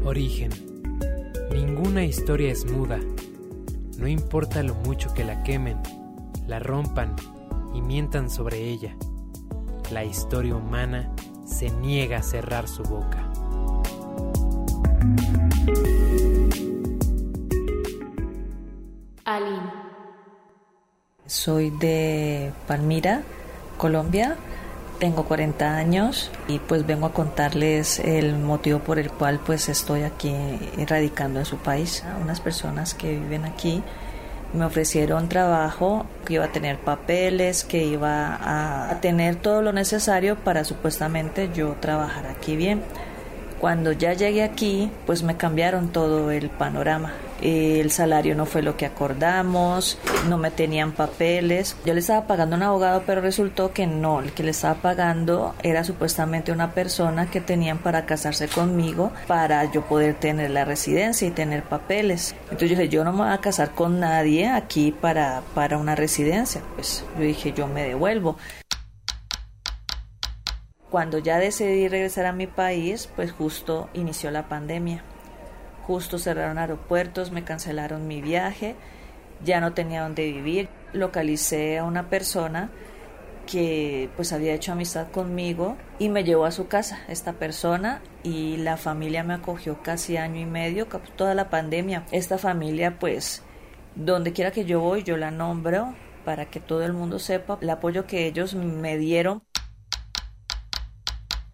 Origen. 0.04 0.50
Ninguna 1.50 2.04
historia 2.04 2.52
es 2.52 2.64
muda. 2.70 3.00
No 4.04 4.10
importa 4.10 4.62
lo 4.62 4.74
mucho 4.74 5.14
que 5.14 5.24
la 5.24 5.42
quemen, 5.42 5.78
la 6.46 6.58
rompan 6.58 7.16
y 7.72 7.80
mientan 7.80 8.28
sobre 8.28 8.58
ella. 8.58 8.94
La 9.90 10.04
historia 10.04 10.56
humana 10.56 11.10
se 11.46 11.70
niega 11.70 12.18
a 12.18 12.22
cerrar 12.22 12.68
su 12.68 12.82
boca. 12.82 13.32
Aline. 19.24 19.72
Soy 21.24 21.70
de 21.70 22.52
Palmira, 22.68 23.22
Colombia. 23.78 24.36
Tengo 25.04 25.24
40 25.24 25.76
años 25.76 26.30
y 26.48 26.60
pues 26.60 26.86
vengo 26.86 27.04
a 27.04 27.12
contarles 27.12 27.98
el 27.98 28.38
motivo 28.38 28.78
por 28.78 28.98
el 28.98 29.10
cual 29.10 29.38
pues 29.44 29.68
estoy 29.68 30.02
aquí 30.02 30.34
radicando 30.88 31.40
en 31.40 31.44
su 31.44 31.58
país. 31.58 32.02
Unas 32.22 32.40
personas 32.40 32.94
que 32.94 33.18
viven 33.18 33.44
aquí 33.44 33.82
me 34.54 34.64
ofrecieron 34.64 35.28
trabajo, 35.28 36.06
que 36.24 36.32
iba 36.32 36.46
a 36.46 36.52
tener 36.52 36.78
papeles, 36.78 37.64
que 37.64 37.84
iba 37.84 38.88
a 38.88 38.98
tener 39.02 39.36
todo 39.36 39.60
lo 39.60 39.74
necesario 39.74 40.36
para 40.36 40.64
supuestamente 40.64 41.50
yo 41.54 41.76
trabajar 41.80 42.26
aquí 42.26 42.56
bien. 42.56 42.82
Cuando 43.60 43.92
ya 43.92 44.14
llegué 44.14 44.42
aquí, 44.42 44.90
pues 45.04 45.22
me 45.22 45.36
cambiaron 45.36 45.88
todo 45.88 46.30
el 46.30 46.48
panorama. 46.48 47.12
El 47.42 47.90
salario 47.90 48.34
no 48.34 48.46
fue 48.46 48.62
lo 48.62 48.76
que 48.76 48.86
acordamos, 48.86 49.98
no 50.28 50.38
me 50.38 50.50
tenían 50.50 50.92
papeles. 50.92 51.76
Yo 51.84 51.94
le 51.94 52.00
estaba 52.00 52.26
pagando 52.26 52.56
a 52.56 52.58
un 52.58 52.62
abogado, 52.62 53.02
pero 53.06 53.20
resultó 53.20 53.72
que 53.72 53.86
no, 53.86 54.20
el 54.20 54.32
que 54.32 54.42
le 54.42 54.52
estaba 54.52 54.74
pagando 54.74 55.54
era 55.62 55.84
supuestamente 55.84 56.52
una 56.52 56.72
persona 56.72 57.30
que 57.30 57.40
tenían 57.40 57.78
para 57.78 58.06
casarse 58.06 58.48
conmigo 58.48 59.12
para 59.26 59.70
yo 59.70 59.82
poder 59.82 60.14
tener 60.14 60.50
la 60.50 60.64
residencia 60.64 61.26
y 61.28 61.30
tener 61.30 61.64
papeles. 61.64 62.34
Entonces 62.44 62.70
yo 62.70 62.76
dije, 62.76 62.88
yo 62.88 63.04
no 63.04 63.12
me 63.12 63.24
voy 63.24 63.32
a 63.32 63.38
casar 63.38 63.70
con 63.72 64.00
nadie 64.00 64.48
aquí 64.48 64.92
para, 64.92 65.42
para 65.54 65.78
una 65.78 65.94
residencia. 65.94 66.62
Pues 66.74 67.04
yo 67.16 67.24
dije, 67.24 67.52
yo 67.52 67.66
me 67.66 67.82
devuelvo. 67.82 68.36
Cuando 70.90 71.18
ya 71.18 71.38
decidí 71.38 71.88
regresar 71.88 72.26
a 72.26 72.32
mi 72.32 72.46
país, 72.46 73.08
pues 73.16 73.32
justo 73.32 73.88
inició 73.94 74.30
la 74.30 74.48
pandemia. 74.48 75.02
Justo 75.86 76.18
cerraron 76.18 76.58
aeropuertos, 76.58 77.30
me 77.30 77.44
cancelaron 77.44 78.06
mi 78.06 78.22
viaje, 78.22 78.74
ya 79.44 79.60
no 79.60 79.72
tenía 79.72 80.02
dónde 80.02 80.30
vivir. 80.30 80.68
Localicé 80.92 81.78
a 81.78 81.84
una 81.84 82.08
persona 82.08 82.70
que 83.46 84.08
pues 84.16 84.32
había 84.32 84.54
hecho 84.54 84.72
amistad 84.72 85.08
conmigo 85.10 85.76
y 85.98 86.08
me 86.08 86.24
llevó 86.24 86.46
a 86.46 86.50
su 86.50 86.66
casa 86.66 87.00
esta 87.08 87.34
persona 87.34 88.00
y 88.22 88.56
la 88.56 88.78
familia 88.78 89.22
me 89.22 89.34
acogió 89.34 89.82
casi 89.82 90.16
año 90.16 90.40
y 90.40 90.46
medio, 90.46 90.86
toda 91.16 91.34
la 91.34 91.50
pandemia. 91.50 92.04
Esta 92.10 92.38
familia 92.38 92.98
pues 92.98 93.42
donde 93.94 94.32
quiera 94.32 94.50
que 94.50 94.64
yo 94.64 94.80
voy 94.80 95.02
yo 95.02 95.16
la 95.16 95.30
nombro 95.30 95.94
para 96.24 96.46
que 96.46 96.58
todo 96.58 96.84
el 96.84 96.94
mundo 96.94 97.18
sepa 97.18 97.58
el 97.60 97.68
apoyo 97.68 98.06
que 98.06 98.26
ellos 98.26 98.54
me 98.54 98.96
dieron 98.96 99.42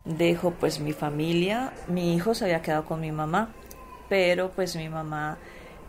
dejo 0.05 0.53
pues 0.53 0.81
mi 0.81 0.93
familia, 0.93 1.73
mi 1.87 2.15
hijo 2.15 2.35
se 2.35 2.45
había 2.45 2.63
quedado 2.63 2.85
con 2.85 3.01
mi 3.01 3.13
mamá, 3.13 3.55
pero 4.11 4.51
pues 4.51 4.77
mi 4.77 4.91
mamá 4.91 5.39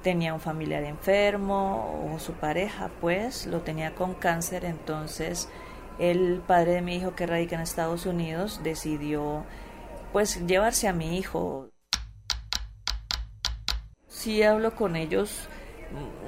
tenía 0.01 0.33
un 0.33 0.39
familiar 0.39 0.83
enfermo 0.83 2.09
o 2.13 2.19
su 2.19 2.31
pareja 2.33 2.89
pues 3.01 3.45
lo 3.47 3.59
tenía 3.59 3.93
con 3.95 4.13
cáncer, 4.13 4.63
entonces 4.63 5.49
el 5.99 6.41
padre 6.47 6.75
de 6.75 6.81
mi 6.81 6.95
hijo 6.95 7.15
que 7.15 7.27
radica 7.27 7.57
en 7.57 7.61
Estados 7.61 8.05
Unidos 8.05 8.61
decidió 8.63 9.43
pues 10.13 10.47
llevarse 10.47 10.87
a 10.87 10.93
mi 10.93 11.17
hijo. 11.17 11.69
Sí 14.07 14.43
hablo 14.43 14.75
con 14.75 14.95
ellos 14.95 15.49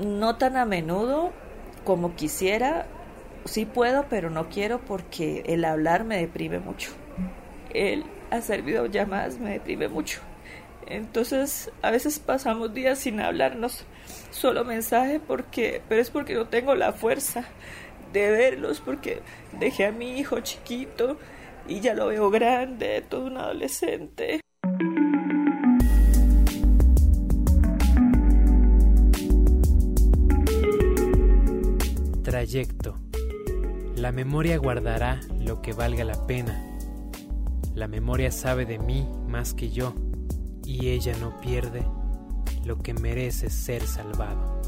no 0.01 0.35
tan 0.35 0.57
a 0.57 0.65
menudo 0.65 1.31
como 1.85 2.15
quisiera, 2.15 2.87
sí 3.45 3.65
puedo, 3.65 4.07
pero 4.09 4.29
no 4.29 4.49
quiero 4.49 4.81
porque 4.81 5.43
el 5.45 5.63
hablar 5.63 6.03
me 6.03 6.17
deprime 6.17 6.59
mucho 6.59 6.91
el 7.73 8.05
hacer 8.31 8.61
videollamadas 8.61 9.39
me 9.39 9.51
deprime 9.51 9.87
mucho. 9.87 10.21
Entonces, 10.87 11.71
a 11.81 11.91
veces 11.91 12.19
pasamos 12.19 12.73
días 12.73 12.99
sin 12.99 13.19
hablarnos, 13.19 13.85
solo 14.31 14.63
mensaje 14.65 15.19
porque, 15.19 15.81
pero 15.89 16.01
es 16.01 16.09
porque 16.09 16.33
no 16.33 16.47
tengo 16.47 16.75
la 16.75 16.93
fuerza 16.93 17.45
de 18.11 18.31
verlos 18.31 18.81
porque 18.81 19.21
dejé 19.59 19.87
a 19.87 19.91
mi 19.91 20.19
hijo 20.19 20.39
chiquito 20.41 21.17
y 21.67 21.79
ya 21.79 21.93
lo 21.93 22.07
veo 22.07 22.29
grande, 22.29 23.03
todo 23.07 23.25
un 23.25 23.37
adolescente. 23.37 24.41
Trayecto. 32.23 32.99
La 33.95 34.11
memoria 34.11 34.57
guardará 34.57 35.19
lo 35.39 35.61
que 35.61 35.73
valga 35.73 36.03
la 36.03 36.25
pena 36.25 36.73
la 37.75 37.87
memoria 37.87 38.31
sabe 38.31 38.65
de 38.65 38.77
mí 38.77 39.07
más 39.27 39.53
que 39.55 39.69
yo 39.69 39.95
y 40.65 40.89
ella 40.89 41.13
no 41.19 41.39
pierde 41.39 41.83
lo 42.65 42.81
que 42.81 42.93
merece 42.93 43.49
ser 43.49 43.85
salvado. 43.85 44.61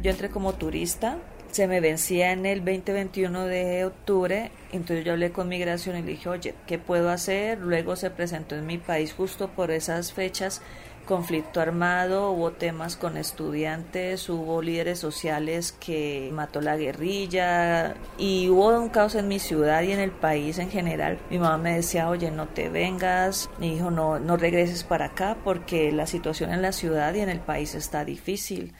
Yo 0.00 0.10
entré 0.10 0.30
como 0.30 0.54
turista, 0.54 1.18
se 1.50 1.66
me 1.66 1.80
vencía 1.80 2.32
en 2.32 2.46
el 2.46 2.64
2021 2.64 3.46
de 3.46 3.84
octubre, 3.84 4.52
entonces 4.70 5.04
yo 5.04 5.12
hablé 5.12 5.32
con 5.32 5.48
migración 5.48 5.96
y 5.96 6.02
le 6.02 6.12
dije, 6.12 6.28
oye, 6.28 6.54
¿qué 6.66 6.78
puedo 6.78 7.10
hacer? 7.10 7.58
Luego 7.58 7.96
se 7.96 8.10
presentó 8.10 8.54
en 8.54 8.66
mi 8.66 8.78
país 8.78 9.12
justo 9.12 9.48
por 9.48 9.70
esas 9.70 10.12
fechas 10.12 10.62
conflicto 11.08 11.60
armado, 11.60 12.30
hubo 12.32 12.52
temas 12.52 12.96
con 12.96 13.16
estudiantes, 13.16 14.28
hubo 14.28 14.60
líderes 14.60 14.98
sociales 14.98 15.72
que 15.72 16.30
mató 16.32 16.60
la 16.60 16.76
guerrilla 16.76 17.96
y 18.18 18.48
hubo 18.50 18.68
un 18.68 18.90
caos 18.90 19.14
en 19.14 19.26
mi 19.26 19.38
ciudad 19.38 19.82
y 19.82 19.92
en 19.92 20.00
el 20.00 20.10
país 20.10 20.58
en 20.58 20.70
general. 20.70 21.18
Mi 21.30 21.38
mamá 21.38 21.56
me 21.56 21.74
decía, 21.76 22.10
oye, 22.10 22.30
no 22.30 22.46
te 22.46 22.68
vengas, 22.68 23.48
mi 23.58 23.74
hijo, 23.74 23.90
no, 23.90 24.20
no 24.20 24.36
regreses 24.36 24.84
para 24.84 25.06
acá 25.06 25.36
porque 25.42 25.90
la 25.90 26.06
situación 26.06 26.52
en 26.52 26.60
la 26.60 26.72
ciudad 26.72 27.14
y 27.14 27.20
en 27.20 27.30
el 27.30 27.40
país 27.40 27.74
está 27.74 28.04
difícil. 28.04 28.74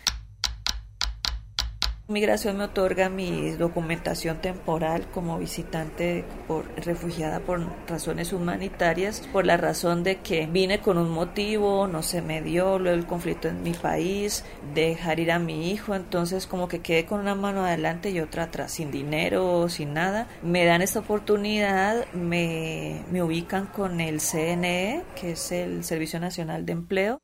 Migración 2.11 2.57
me 2.57 2.65
otorga 2.65 3.11
mi 3.11 3.51
documentación 3.51 4.41
temporal 4.41 5.07
como 5.11 5.39
visitante 5.39 6.25
por, 6.47 6.65
refugiada 6.83 7.41
por 7.41 7.61
razones 7.87 8.33
humanitarias, 8.33 9.29
por 9.31 9.45
la 9.45 9.59
razón 9.59 10.05
de 10.05 10.17
que 10.17 10.47
vine 10.47 10.81
con 10.81 10.97
un 10.97 11.11
motivo, 11.11 11.87
no 11.87 12.03
se 12.03 12.23
me 12.23 12.41
dio, 12.41 12.79
luego 12.79 12.99
el 12.99 13.05
conflicto 13.05 13.49
en 13.49 13.63
mi 13.63 13.75
país, 13.75 14.43
dejar 14.75 15.21
ir 15.21 15.31
a 15.31 15.39
mi 15.39 15.71
hijo, 15.71 15.95
entonces 15.95 16.47
como 16.47 16.67
que 16.67 16.81
quedé 16.81 17.05
con 17.05 17.21
una 17.21 17.35
mano 17.35 17.67
adelante 17.67 18.09
y 18.09 18.21
otra 18.21 18.45
atrás, 18.45 18.73
sin 18.73 18.91
dinero, 18.91 19.69
sin 19.69 19.93
nada. 19.93 20.29
Me 20.43 20.65
dan 20.65 20.81
esta 20.81 21.01
oportunidad, 21.01 22.11
me, 22.15 23.03
me 23.11 23.23
ubican 23.23 23.67
con 23.67 24.01
el 24.01 24.23
CNE, 24.23 25.03
que 25.15 25.33
es 25.33 25.53
el 25.53 25.85
Servicio 25.85 26.19
Nacional 26.21 26.65
de 26.65 26.73
Empleo. 26.73 27.21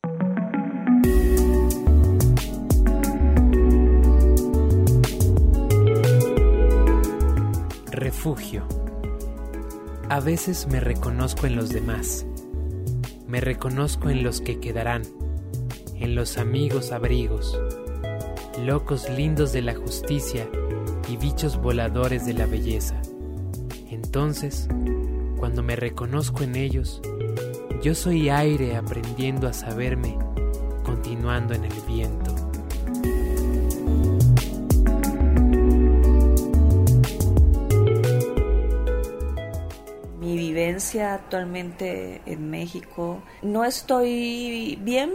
Refugio. 8.24 8.66
A 10.08 10.18
veces 10.18 10.66
me 10.66 10.80
reconozco 10.80 11.46
en 11.46 11.56
los 11.56 11.68
demás. 11.68 12.24
Me 13.28 13.42
reconozco 13.42 14.08
en 14.08 14.24
los 14.24 14.40
que 14.40 14.60
quedarán, 14.60 15.02
en 15.96 16.14
los 16.14 16.38
amigos 16.38 16.90
abrigos, 16.90 17.60
locos 18.64 19.10
lindos 19.10 19.52
de 19.52 19.60
la 19.60 19.74
justicia 19.74 20.48
y 21.06 21.18
bichos 21.18 21.60
voladores 21.60 22.24
de 22.24 22.32
la 22.32 22.46
belleza. 22.46 22.98
Entonces, 23.90 24.68
cuando 25.36 25.62
me 25.62 25.76
reconozco 25.76 26.44
en 26.44 26.56
ellos, 26.56 27.02
yo 27.82 27.94
soy 27.94 28.30
aire 28.30 28.76
aprendiendo 28.76 29.48
a 29.48 29.52
saberme, 29.52 30.16
continuando 30.82 31.52
en 31.52 31.64
el 31.64 31.80
viento. 31.86 32.23
Actualmente 41.02 42.20
en 42.26 42.50
México. 42.50 43.22
No 43.42 43.64
estoy 43.64 44.78
bien 44.82 45.10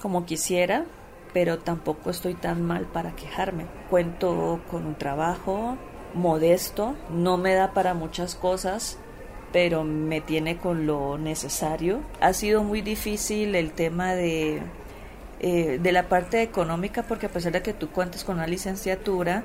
como 0.00 0.26
quisiera, 0.26 0.84
pero 1.32 1.58
tampoco 1.58 2.10
estoy 2.10 2.34
tan 2.34 2.62
mal 2.62 2.86
para 2.86 3.14
quejarme. 3.16 3.66
Cuento 3.90 4.60
con 4.70 4.86
un 4.86 4.94
trabajo 4.94 5.76
modesto, 6.14 6.94
no 7.10 7.36
me 7.36 7.54
da 7.54 7.72
para 7.72 7.94
muchas 7.94 8.34
cosas, 8.34 8.98
pero 9.52 9.84
me 9.84 10.20
tiene 10.20 10.56
con 10.58 10.86
lo 10.86 11.18
necesario. 11.18 12.00
Ha 12.20 12.32
sido 12.32 12.62
muy 12.62 12.80
difícil 12.80 13.54
el 13.54 13.72
tema 13.72 14.14
de, 14.14 14.62
eh, 15.40 15.78
de 15.82 15.92
la 15.92 16.08
parte 16.08 16.42
económica 16.42 17.02
porque 17.02 17.26
a 17.26 17.30
pesar 17.30 17.52
de 17.52 17.62
que 17.62 17.72
tú 17.72 17.90
cuentes 17.90 18.24
con 18.24 18.36
una 18.36 18.46
licenciatura, 18.46 19.44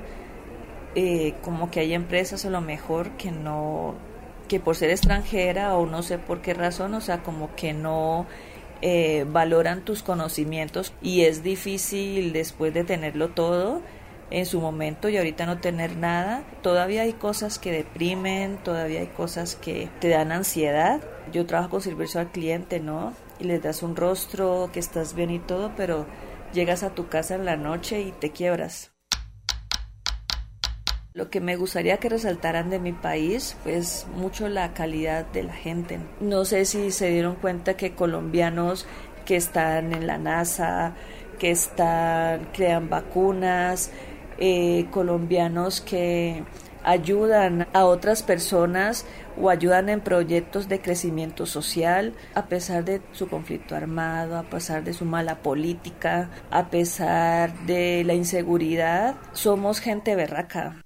eh, 0.94 1.34
como 1.42 1.70
que 1.70 1.80
hay 1.80 1.94
empresas 1.94 2.44
a 2.44 2.50
lo 2.50 2.60
mejor 2.60 3.10
que 3.12 3.30
no 3.30 3.94
que 4.52 4.60
por 4.60 4.76
ser 4.76 4.90
extranjera 4.90 5.78
o 5.78 5.86
no 5.86 6.02
sé 6.02 6.18
por 6.18 6.42
qué 6.42 6.52
razón, 6.52 6.92
o 6.92 7.00
sea, 7.00 7.22
como 7.22 7.56
que 7.56 7.72
no 7.72 8.26
eh, 8.82 9.24
valoran 9.26 9.82
tus 9.82 10.02
conocimientos 10.02 10.92
y 11.00 11.22
es 11.22 11.42
difícil 11.42 12.34
después 12.34 12.74
de 12.74 12.84
tenerlo 12.84 13.30
todo 13.30 13.80
en 14.30 14.44
su 14.44 14.60
momento 14.60 15.08
y 15.08 15.16
ahorita 15.16 15.46
no 15.46 15.58
tener 15.60 15.96
nada, 15.96 16.44
todavía 16.60 17.00
hay 17.00 17.14
cosas 17.14 17.58
que 17.58 17.72
deprimen, 17.72 18.58
todavía 18.58 19.00
hay 19.00 19.06
cosas 19.06 19.56
que 19.56 19.88
te 20.00 20.10
dan 20.10 20.32
ansiedad. 20.32 21.00
Yo 21.32 21.46
trabajo 21.46 21.70
con 21.70 21.80
servicio 21.80 22.20
al 22.20 22.30
cliente, 22.30 22.78
¿no? 22.78 23.14
Y 23.40 23.44
les 23.44 23.62
das 23.62 23.82
un 23.82 23.96
rostro, 23.96 24.68
que 24.70 24.80
estás 24.80 25.14
bien 25.14 25.30
y 25.30 25.38
todo, 25.38 25.72
pero 25.78 26.04
llegas 26.52 26.82
a 26.82 26.90
tu 26.90 27.08
casa 27.08 27.36
en 27.36 27.46
la 27.46 27.56
noche 27.56 28.02
y 28.02 28.12
te 28.12 28.32
quiebras. 28.32 28.91
Lo 31.14 31.28
que 31.28 31.40
me 31.40 31.56
gustaría 31.56 31.98
que 31.98 32.08
resaltaran 32.08 32.70
de 32.70 32.78
mi 32.78 32.92
país, 32.92 33.56
pues 33.64 34.06
mucho 34.14 34.48
la 34.48 34.72
calidad 34.72 35.26
de 35.26 35.42
la 35.42 35.52
gente. 35.52 35.98
No 36.20 36.46
sé 36.46 36.64
si 36.64 36.90
se 36.90 37.10
dieron 37.10 37.34
cuenta 37.36 37.76
que 37.76 37.94
colombianos 37.94 38.86
que 39.26 39.36
están 39.36 39.92
en 39.92 40.06
la 40.06 40.16
NASA, 40.16 40.94
que 41.38 41.50
están, 41.50 42.48
crean 42.54 42.88
vacunas, 42.88 43.90
eh, 44.38 44.86
colombianos 44.90 45.82
que 45.82 46.44
ayudan 46.82 47.68
a 47.74 47.84
otras 47.84 48.22
personas 48.22 49.04
o 49.40 49.50
ayudan 49.50 49.88
en 49.88 50.00
proyectos 50.00 50.68
de 50.68 50.80
crecimiento 50.80 51.46
social 51.46 52.14
a 52.34 52.46
pesar 52.46 52.84
de 52.84 53.02
su 53.12 53.28
conflicto 53.28 53.76
armado, 53.76 54.36
a 54.36 54.44
pesar 54.44 54.82
de 54.82 54.92
su 54.92 55.04
mala 55.04 55.42
política, 55.42 56.30
a 56.50 56.70
pesar 56.70 57.66
de 57.66 58.02
la 58.04 58.14
inseguridad. 58.14 59.16
Somos 59.32 59.78
gente 59.78 60.16
berraca. 60.16 60.81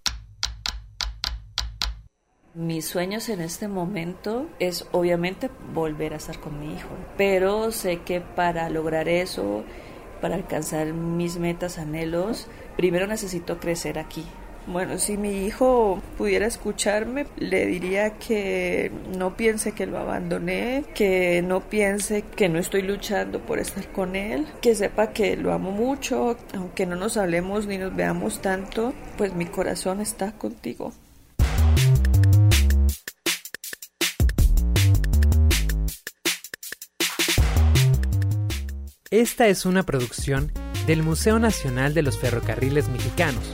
Mis 2.57 2.87
sueños 2.87 3.29
en 3.29 3.43
este 3.43 3.69
momento 3.69 4.47
es 4.61 4.87
obviamente 4.93 5.51
volver 5.75 6.15
a 6.15 6.17
estar 6.17 6.41
con 6.41 6.59
mi 6.59 6.73
hijo, 6.73 6.89
pero 7.19 7.71
sé 7.71 7.99
que 7.99 8.23
para 8.23 8.71
lograr 8.71 9.11
eso, 9.11 9.63
para 10.23 10.37
alcanzar 10.37 10.95
mis 10.95 11.37
metas, 11.37 11.77
anhelos, 11.77 12.49
primero 12.79 13.07
necesito 13.07 13.61
crecer 13.61 13.99
aquí. 13.99 14.25
Bueno, 14.67 14.97
si 14.97 15.19
mi 15.19 15.45
hijo 15.45 16.01
pudiera 16.17 16.47
escucharme, 16.47 17.27
le 17.37 17.67
diría 17.67 18.15
que 18.15 18.91
no 19.19 19.37
piense 19.37 19.73
que 19.73 19.85
lo 19.85 19.99
abandoné, 19.99 20.85
que 20.95 21.43
no 21.43 21.61
piense 21.61 22.23
que 22.23 22.49
no 22.49 22.59
estoy 22.59 22.81
luchando 22.81 23.39
por 23.39 23.59
estar 23.59 23.93
con 23.93 24.17
él, 24.17 24.47
que 24.63 24.75
sepa 24.75 25.13
que 25.13 25.37
lo 25.37 25.53
amo 25.53 25.73
mucho, 25.73 26.39
aunque 26.55 26.87
no 26.87 26.97
nos 26.97 27.19
hablemos 27.19 27.67
ni 27.67 27.77
nos 27.77 27.95
veamos 27.95 28.41
tanto, 28.41 28.95
pues 29.19 29.35
mi 29.35 29.45
corazón 29.45 30.01
está 30.01 30.33
contigo. 30.33 30.95
Esta 39.17 39.49
es 39.49 39.65
una 39.65 39.83
producción 39.83 40.53
del 40.87 41.03
Museo 41.03 41.39
Nacional 41.39 41.95
de 41.95 42.03
los 42.03 42.19
Ferrocarriles 42.19 42.91
Mexicanos, 42.91 43.45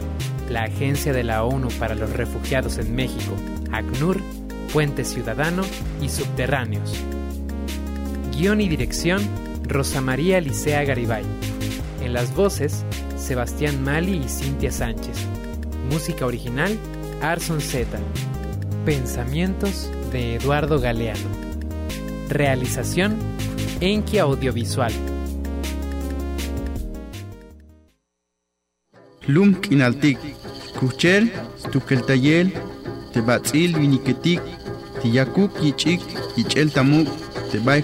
la 0.51 0.65
Agencia 0.65 1.13
de 1.13 1.23
la 1.23 1.45
ONU 1.45 1.69
para 1.79 1.95
los 1.95 2.11
Refugiados 2.11 2.79
en 2.79 2.97
México, 2.97 3.37
ACNUR, 3.71 4.21
Puente 4.73 5.05
Ciudadano 5.05 5.63
y 6.01 6.09
Subterráneos. 6.09 6.97
Guión 8.37 8.61
y 8.61 8.69
dirección, 8.69 9.23
Rosa 9.63 10.01
María 10.01 10.41
Licea 10.41 10.83
Garibay. 10.83 11.23
En 12.03 12.13
las 12.13 12.35
voces, 12.35 12.85
Sebastián 13.17 13.85
Mali 13.85 14.17
y 14.17 14.29
Cintia 14.29 14.73
Sánchez. 14.73 15.17
Música 15.89 16.27
original, 16.27 16.77
Arson 17.21 17.61
Z. 17.61 17.87
Pensamientos 18.85 19.93
de 20.11 20.35
Eduardo 20.35 20.81
Galeano. 20.81 21.29
Realización, 22.29 23.17
Enki 23.81 24.19
Audiovisual. 24.19 24.93
Lum 29.29 29.55
k'inaltik 29.55 30.19
kuchel 30.79 31.31
tukeltayel 31.71 32.51
tebatz'il 33.13 33.79
viniketik 33.79 34.41
tiyakuk 35.03 35.53
yich'ik 35.63 36.01
yich'el 36.37 36.71
tamuk 36.75 37.09
tebay 37.51 37.83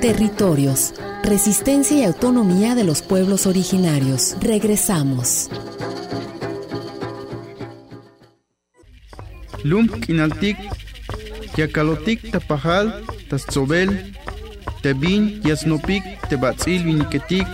Territorios, 0.00 0.94
resistencia 1.24 1.98
y 1.98 2.04
autonomía 2.04 2.74
de 2.74 2.84
los 2.84 3.02
pueblos 3.02 3.46
originarios. 3.46 4.36
Regresamos. 4.40 5.50
Lum 9.64 9.88
k'inaltik 9.88 10.56
yakalotik 11.56 12.30
tapajal 12.32 13.04
tatzobel 13.28 13.90
tebin 14.82 15.42
yasnopik 15.44 16.02
tebatz'il 16.30 16.84
viniketik 16.84 17.46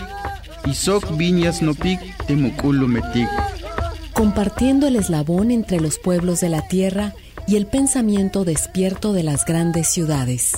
Compartiendo 4.13 4.89
el 4.89 4.97
eslabón 4.97 5.53
entre 5.53 5.79
los 5.81 5.99
pueblos 5.99 6.41
de 6.41 6.49
la 6.49 6.67
tierra 6.67 7.15
y 7.47 7.55
el 7.55 7.67
pensamiento 7.67 8.45
despierto 8.45 9.13
de 9.13 9.23
las 9.23 9.45
grandes 9.45 9.89
ciudades. 9.89 10.53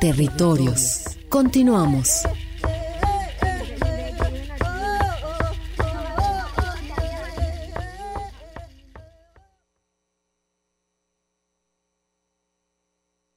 Territorios. 0.00 1.04
Continuamos. 1.28 2.22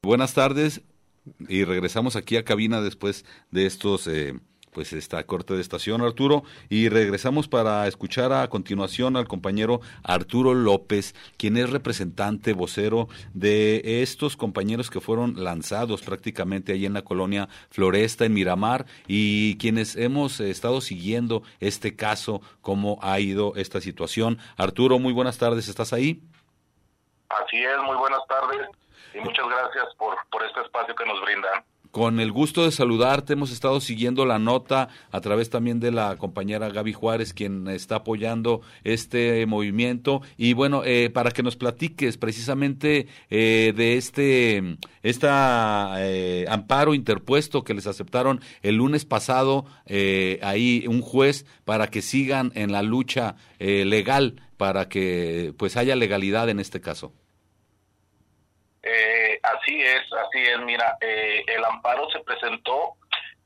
Buenas 0.02 0.34
tardes, 0.34 0.82
Y 1.50 1.66
regresamos 1.66 2.16
aquí 2.16 2.38
a 2.38 2.46
cabina 2.46 2.82
después 2.82 3.26
de 3.52 3.66
estos... 3.66 4.08
Eh, 4.08 4.40
pues 4.74 4.94
esta 4.94 5.24
corte 5.26 5.54
de 5.54 5.62
estación, 5.62 6.02
Arturo, 6.02 6.44
y 6.70 6.90
regresamos 6.90 7.48
para 7.48 7.88
escuchar 7.88 8.34
a 8.34 8.48
continuación 8.50 9.16
al 9.16 9.28
compañero 9.28 9.82
Arturo 10.04 10.54
López, 10.54 11.16
quien 11.38 11.58
es 11.58 11.70
representante, 11.70 12.54
vocero 12.54 13.08
de 13.34 14.02
estos 14.02 14.36
compañeros 14.36 14.90
que 14.90 15.00
fueron 15.00 15.44
lanzados 15.44 16.02
prácticamente 16.02 16.74
allí 16.74 16.86
en 16.86 16.94
la 16.94 17.04
colonia 17.04 17.48
Floresta, 17.70 18.26
en 18.26 18.34
Miramar, 18.34 18.86
y 19.08 19.58
quienes 19.58 19.96
hemos 19.96 20.40
estado 20.40 20.82
siguiendo 20.82 21.44
este 21.60 21.96
caso, 21.96 22.42
cómo 22.62 23.00
ha 23.02 23.20
ido 23.20 23.54
esta 23.56 23.82
situación. 23.82 24.40
Arturo, 24.58 25.00
muy 25.00 25.14
buenas 25.14 25.38
tardes, 25.38 25.68
¿estás 25.68 25.94
ahí? 25.94 26.22
Así 27.30 27.64
es, 27.64 27.78
muy 27.84 27.96
buenas 27.98 28.22
tardes 28.28 28.70
y 29.14 29.20
muchas 29.20 29.46
gracias 29.48 29.96
por, 29.98 30.16
por 30.32 30.44
este 30.44 30.62
espacio 30.62 30.96
que 30.96 31.06
nos 31.06 31.22
brindan. 31.22 31.64
Con 31.94 32.20
el 32.20 32.32
gusto 32.32 32.64
de 32.66 32.72
saludarte, 32.72 33.34
hemos 33.34 33.52
estado 33.52 33.80
siguiendo 33.80 34.26
la 34.26 34.39
nota 34.39 34.89
a 35.12 35.22
través 35.22 35.52
también 35.52 35.80
de 35.80 35.91
la 35.91 36.18
compañera 36.18 36.70
Gaby 36.70 36.91
Juárez, 36.91 37.36
quien 37.36 37.68
está 37.68 37.98
apoyando 37.98 38.62
este 38.84 39.46
movimiento. 39.46 40.24
Y 40.36 40.54
bueno, 40.54 40.82
eh, 40.84 41.12
para 41.14 41.30
que 41.30 41.44
nos 41.44 41.56
platiques 41.56 42.18
precisamente 42.18 43.06
eh, 43.30 43.74
de 43.76 43.98
este 43.98 44.78
esta, 45.04 45.98
eh, 46.00 46.48
amparo 46.50 46.96
interpuesto 46.96 47.64
que 47.64 47.76
les 47.76 47.86
aceptaron 47.86 48.41
el 48.64 48.78
lunes 48.78 49.06
pasado, 49.06 49.66
ahí 50.41 50.86
un 50.88 51.04
juez, 51.04 51.46
para 51.64 51.91
que 51.91 52.02
sigan 52.02 52.52
en 52.56 52.72
la 52.72 52.82
lucha 52.82 53.36
legal, 53.60 54.41
para 54.58 54.89
que 54.89 55.54
pues 55.58 55.78
haya 55.78 55.96
legalidad 55.96 56.50
en 56.50 56.60
este 56.60 56.82
caso. 56.82 57.14
Eh, 58.84 59.33
así 59.44 59.82
es, 59.82 60.02
así 60.14 60.39
es. 60.39 60.60
Mira, 60.60 60.98
eh, 61.02 61.44
el 61.48 61.64
amparo 61.64 62.10
se 62.10 62.20
presentó, 62.22 62.96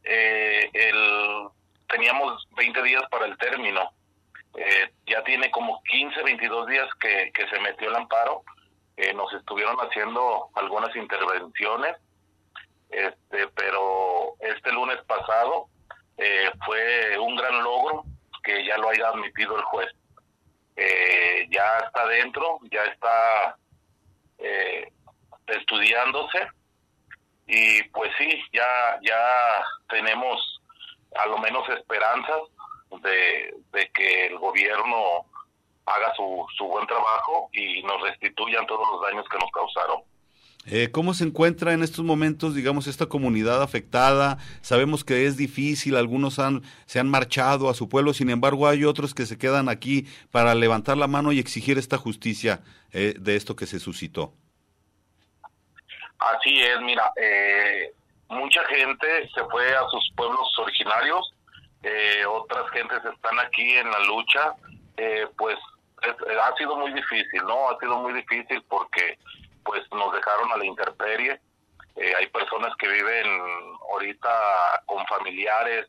eh, 0.03 0.69
el, 0.73 1.47
teníamos 1.89 2.47
20 2.55 2.81
días 2.83 3.03
para 3.09 3.25
el 3.25 3.37
término. 3.37 3.91
Eh, 4.55 4.91
ya 5.05 5.23
tiene 5.23 5.51
como 5.51 5.81
15, 5.83 6.23
22 6.23 6.67
días 6.67 6.87
que, 6.99 7.31
se 7.49 7.59
metió 7.59 7.89
el 7.89 7.95
amparo. 7.95 8.43
nos 9.15 9.31
estuvieron 9.33 9.77
haciendo 9.77 10.49
algunas 10.55 10.95
intervenciones, 10.95 11.97
este, 12.89 13.47
pero 13.49 14.33
este 14.39 14.71
lunes 14.71 14.97
pasado 15.05 15.67
fue 16.65 17.17
un 17.19 17.35
gran 17.35 17.63
logro 17.63 18.05
que 18.43 18.65
ya 18.65 18.77
lo 18.77 18.89
haya 18.89 19.09
admitido 19.09 19.55
el 19.55 19.63
juez. 19.63 19.91
ya 21.49 21.77
está 21.85 22.07
dentro, 22.07 22.59
ya 22.71 22.83
está 22.85 23.57
eh, 24.39 24.91
estudiándose 25.47 26.47
y 27.47 27.83
pues 27.89 28.11
sí, 28.17 28.29
ya, 28.51 28.99
ya 29.01 29.63
tenemos 29.89 30.61
a 31.17 31.27
lo 31.27 31.37
menos 31.37 31.67
esperanzas 31.69 32.41
de, 33.01 33.89
que 33.93 34.27
el 34.27 34.37
gobierno 34.37 35.25
haga 35.85 36.13
su, 36.15 36.45
su 36.57 36.65
buen 36.65 36.85
trabajo 36.85 37.49
y 37.53 37.81
nos 37.83 38.01
restituyan 38.01 38.67
todos 38.67 38.85
los 38.91 39.01
daños 39.01 39.25
que 39.29 39.37
nos 39.37 39.49
causaron. 39.51 40.01
Eh, 40.69 40.91
¿Cómo 40.91 41.13
se 41.13 41.23
encuentra 41.23 41.71
en 41.71 41.81
estos 41.81 42.03
momentos, 42.03 42.53
digamos, 42.53 42.87
esta 42.87 43.05
comunidad 43.05 43.63
afectada? 43.63 44.37
Sabemos 44.59 45.05
que 45.05 45.25
es 45.25 45.37
difícil, 45.37 45.95
algunos 45.95 46.39
han, 46.39 46.61
se 46.85 46.99
han 46.99 47.09
marchado 47.09 47.69
a 47.69 47.73
su 47.73 47.87
pueblo, 47.87 48.13
sin 48.13 48.29
embargo 48.29 48.67
hay 48.67 48.83
otros 48.83 49.13
que 49.13 49.25
se 49.25 49.37
quedan 49.37 49.69
aquí 49.69 50.05
para 50.29 50.53
levantar 50.55 50.97
la 50.97 51.07
mano 51.07 51.31
y 51.31 51.39
exigir 51.39 51.77
esta 51.77 51.97
justicia 51.97 52.61
eh, 52.91 53.15
de 53.17 53.37
esto 53.37 53.55
que 53.55 53.65
se 53.65 53.79
suscitó. 53.79 54.33
Así 56.19 56.61
es, 56.61 56.81
mira, 56.81 57.11
eh, 57.15 57.93
mucha 58.29 58.63
gente 58.65 59.29
se 59.33 59.43
fue 59.45 59.75
a 59.75 59.87
sus 59.89 60.11
pueblos 60.15 60.47
originarios, 60.57 61.31
eh, 61.83 62.25
otras 62.25 62.69
gentes 62.71 62.99
están 63.05 63.39
aquí 63.39 63.77
en 63.77 63.89
la 63.91 63.99
lucha, 63.99 64.55
eh, 64.97 65.27
pues 65.37 65.57
ha 66.01 66.55
sido 66.57 66.75
muy 66.75 66.91
difícil, 66.93 67.43
¿no? 67.43 67.69
Ha 67.69 67.77
sido 67.79 67.99
muy 67.99 68.13
difícil 68.13 68.63
porque 68.67 69.17
pues 69.63 69.83
nos 69.91 70.13
dejaron 70.13 70.51
a 70.51 70.57
la 70.57 70.65
intemperie, 70.65 71.39
hay 72.17 72.27
personas 72.27 72.75
que 72.77 72.87
viven 72.87 73.25
ahorita 73.91 74.83
con 74.85 75.05
familiares, 75.07 75.87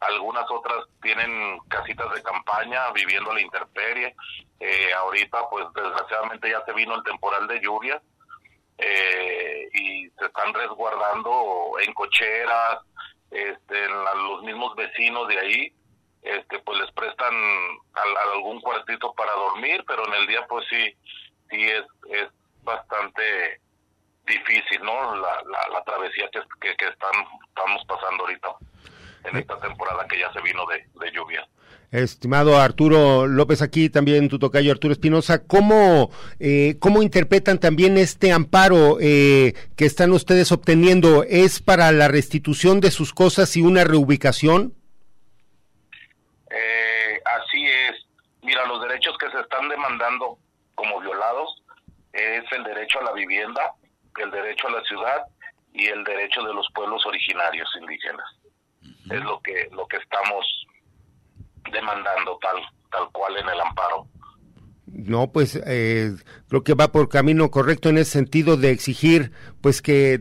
algunas 0.00 0.50
otras 0.50 0.84
tienen 1.02 1.58
casitas 1.68 2.10
de 2.14 2.22
campaña 2.22 2.90
viviendo 2.92 3.30
a 3.30 3.34
la 3.34 3.42
intemperie, 3.42 4.14
ahorita 4.96 5.48
pues 5.50 5.66
desgraciadamente 5.74 6.50
ya 6.50 6.64
se 6.64 6.72
vino 6.72 6.94
el 6.94 7.02
temporal 7.02 7.46
de 7.46 7.60
lluvia, 7.60 8.00
eh, 8.80 9.68
y 9.72 10.10
se 10.10 10.26
están 10.26 10.54
resguardando 10.54 11.74
en 11.84 11.92
cocheras, 11.92 12.78
este, 13.30 13.84
en 13.84 14.04
los 14.28 14.42
mismos 14.42 14.74
vecinos 14.74 15.28
de 15.28 15.38
ahí, 15.38 15.72
este, 16.22 16.58
pues 16.60 16.80
les 16.80 16.90
prestan 16.92 17.34
algún 18.34 18.60
cuartito 18.60 19.14
para 19.14 19.32
dormir, 19.32 19.84
pero 19.86 20.06
en 20.06 20.14
el 20.14 20.26
día 20.26 20.46
pues 20.48 20.66
sí, 20.68 20.96
sí 21.50 21.62
es, 21.62 21.84
es 22.10 22.28
bastante 22.62 23.60
difícil, 24.26 24.82
¿no? 24.82 25.16
La, 25.16 25.42
la, 25.72 25.82
travesía 25.84 26.28
que, 26.30 26.40
que, 26.60 26.76
que, 26.76 26.88
están, 26.88 27.12
estamos 27.48 27.84
pasando 27.86 28.24
ahorita 28.24 28.48
en 29.24 29.36
esta 29.36 29.58
temporada 29.60 30.06
que 30.06 30.18
ya 30.18 30.32
se 30.32 30.40
vino 30.40 30.64
de, 30.66 30.86
de 30.94 31.10
lluvia. 31.12 31.46
Estimado 31.92 32.56
Arturo 32.60 33.26
López, 33.26 33.62
aquí 33.62 33.90
también 33.90 34.28
tu 34.28 34.38
tocayo 34.38 34.70
Arturo 34.70 34.92
Espinosa, 34.92 35.44
¿cómo, 35.44 36.10
eh, 36.38 36.76
¿cómo 36.78 37.02
interpretan 37.02 37.58
también 37.58 37.98
este 37.98 38.30
amparo 38.30 38.98
eh, 39.00 39.54
que 39.76 39.86
están 39.86 40.12
ustedes 40.12 40.52
obteniendo? 40.52 41.24
¿Es 41.24 41.60
para 41.60 41.90
la 41.90 42.06
restitución 42.06 42.80
de 42.80 42.92
sus 42.92 43.12
cosas 43.12 43.56
y 43.56 43.62
una 43.62 43.82
reubicación? 43.82 44.72
Eh, 46.48 47.20
así 47.24 47.66
es. 47.66 48.06
Mira, 48.42 48.64
los 48.66 48.80
derechos 48.82 49.18
que 49.18 49.28
se 49.32 49.40
están 49.40 49.68
demandando 49.68 50.38
como 50.76 51.00
violados 51.00 51.60
es 52.12 52.44
el 52.52 52.62
derecho 52.62 53.00
a 53.00 53.04
la 53.04 53.12
vivienda, 53.12 53.74
el 54.22 54.30
derecho 54.30 54.68
a 54.68 54.72
la 54.72 54.82
ciudad 54.84 55.24
y 55.72 55.86
el 55.86 56.04
derecho 56.04 56.42
de 56.44 56.54
los 56.54 56.68
pueblos 56.72 57.04
originarios 57.04 57.68
indígenas. 57.80 58.26
Es 59.10 59.24
lo 59.24 59.40
que, 59.40 59.68
lo 59.72 59.88
que 59.88 59.96
estamos 59.96 60.46
demandando 61.70 62.38
tal, 62.40 62.56
tal 62.90 63.10
cual 63.12 63.36
en 63.36 63.48
el 63.48 63.60
amparo. 63.60 64.06
No, 64.92 65.30
pues 65.30 65.58
eh, 65.66 66.16
creo 66.48 66.64
que 66.64 66.74
va 66.74 66.90
por 66.90 67.08
camino 67.08 67.50
correcto 67.50 67.88
en 67.88 67.98
ese 67.98 68.10
sentido 68.10 68.56
de 68.56 68.70
exigir, 68.70 69.30
pues 69.60 69.82
que 69.82 70.20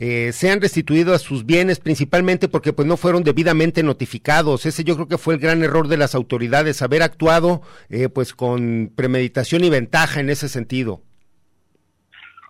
eh, 0.00 0.32
sean 0.32 0.60
restituidos 0.60 1.22
sus 1.22 1.46
bienes, 1.46 1.78
principalmente 1.78 2.48
porque 2.48 2.72
pues 2.72 2.88
no 2.88 2.96
fueron 2.96 3.22
debidamente 3.22 3.82
notificados. 3.84 4.66
Ese 4.66 4.82
yo 4.82 4.96
creo 4.96 5.08
que 5.08 5.18
fue 5.18 5.34
el 5.34 5.40
gran 5.40 5.62
error 5.62 5.86
de 5.86 5.98
las 5.98 6.16
autoridades, 6.16 6.82
haber 6.82 7.02
actuado 7.02 7.62
eh, 7.90 8.08
pues 8.08 8.34
con 8.34 8.92
premeditación 8.94 9.62
y 9.62 9.70
ventaja 9.70 10.18
en 10.18 10.30
ese 10.30 10.48
sentido. 10.48 11.02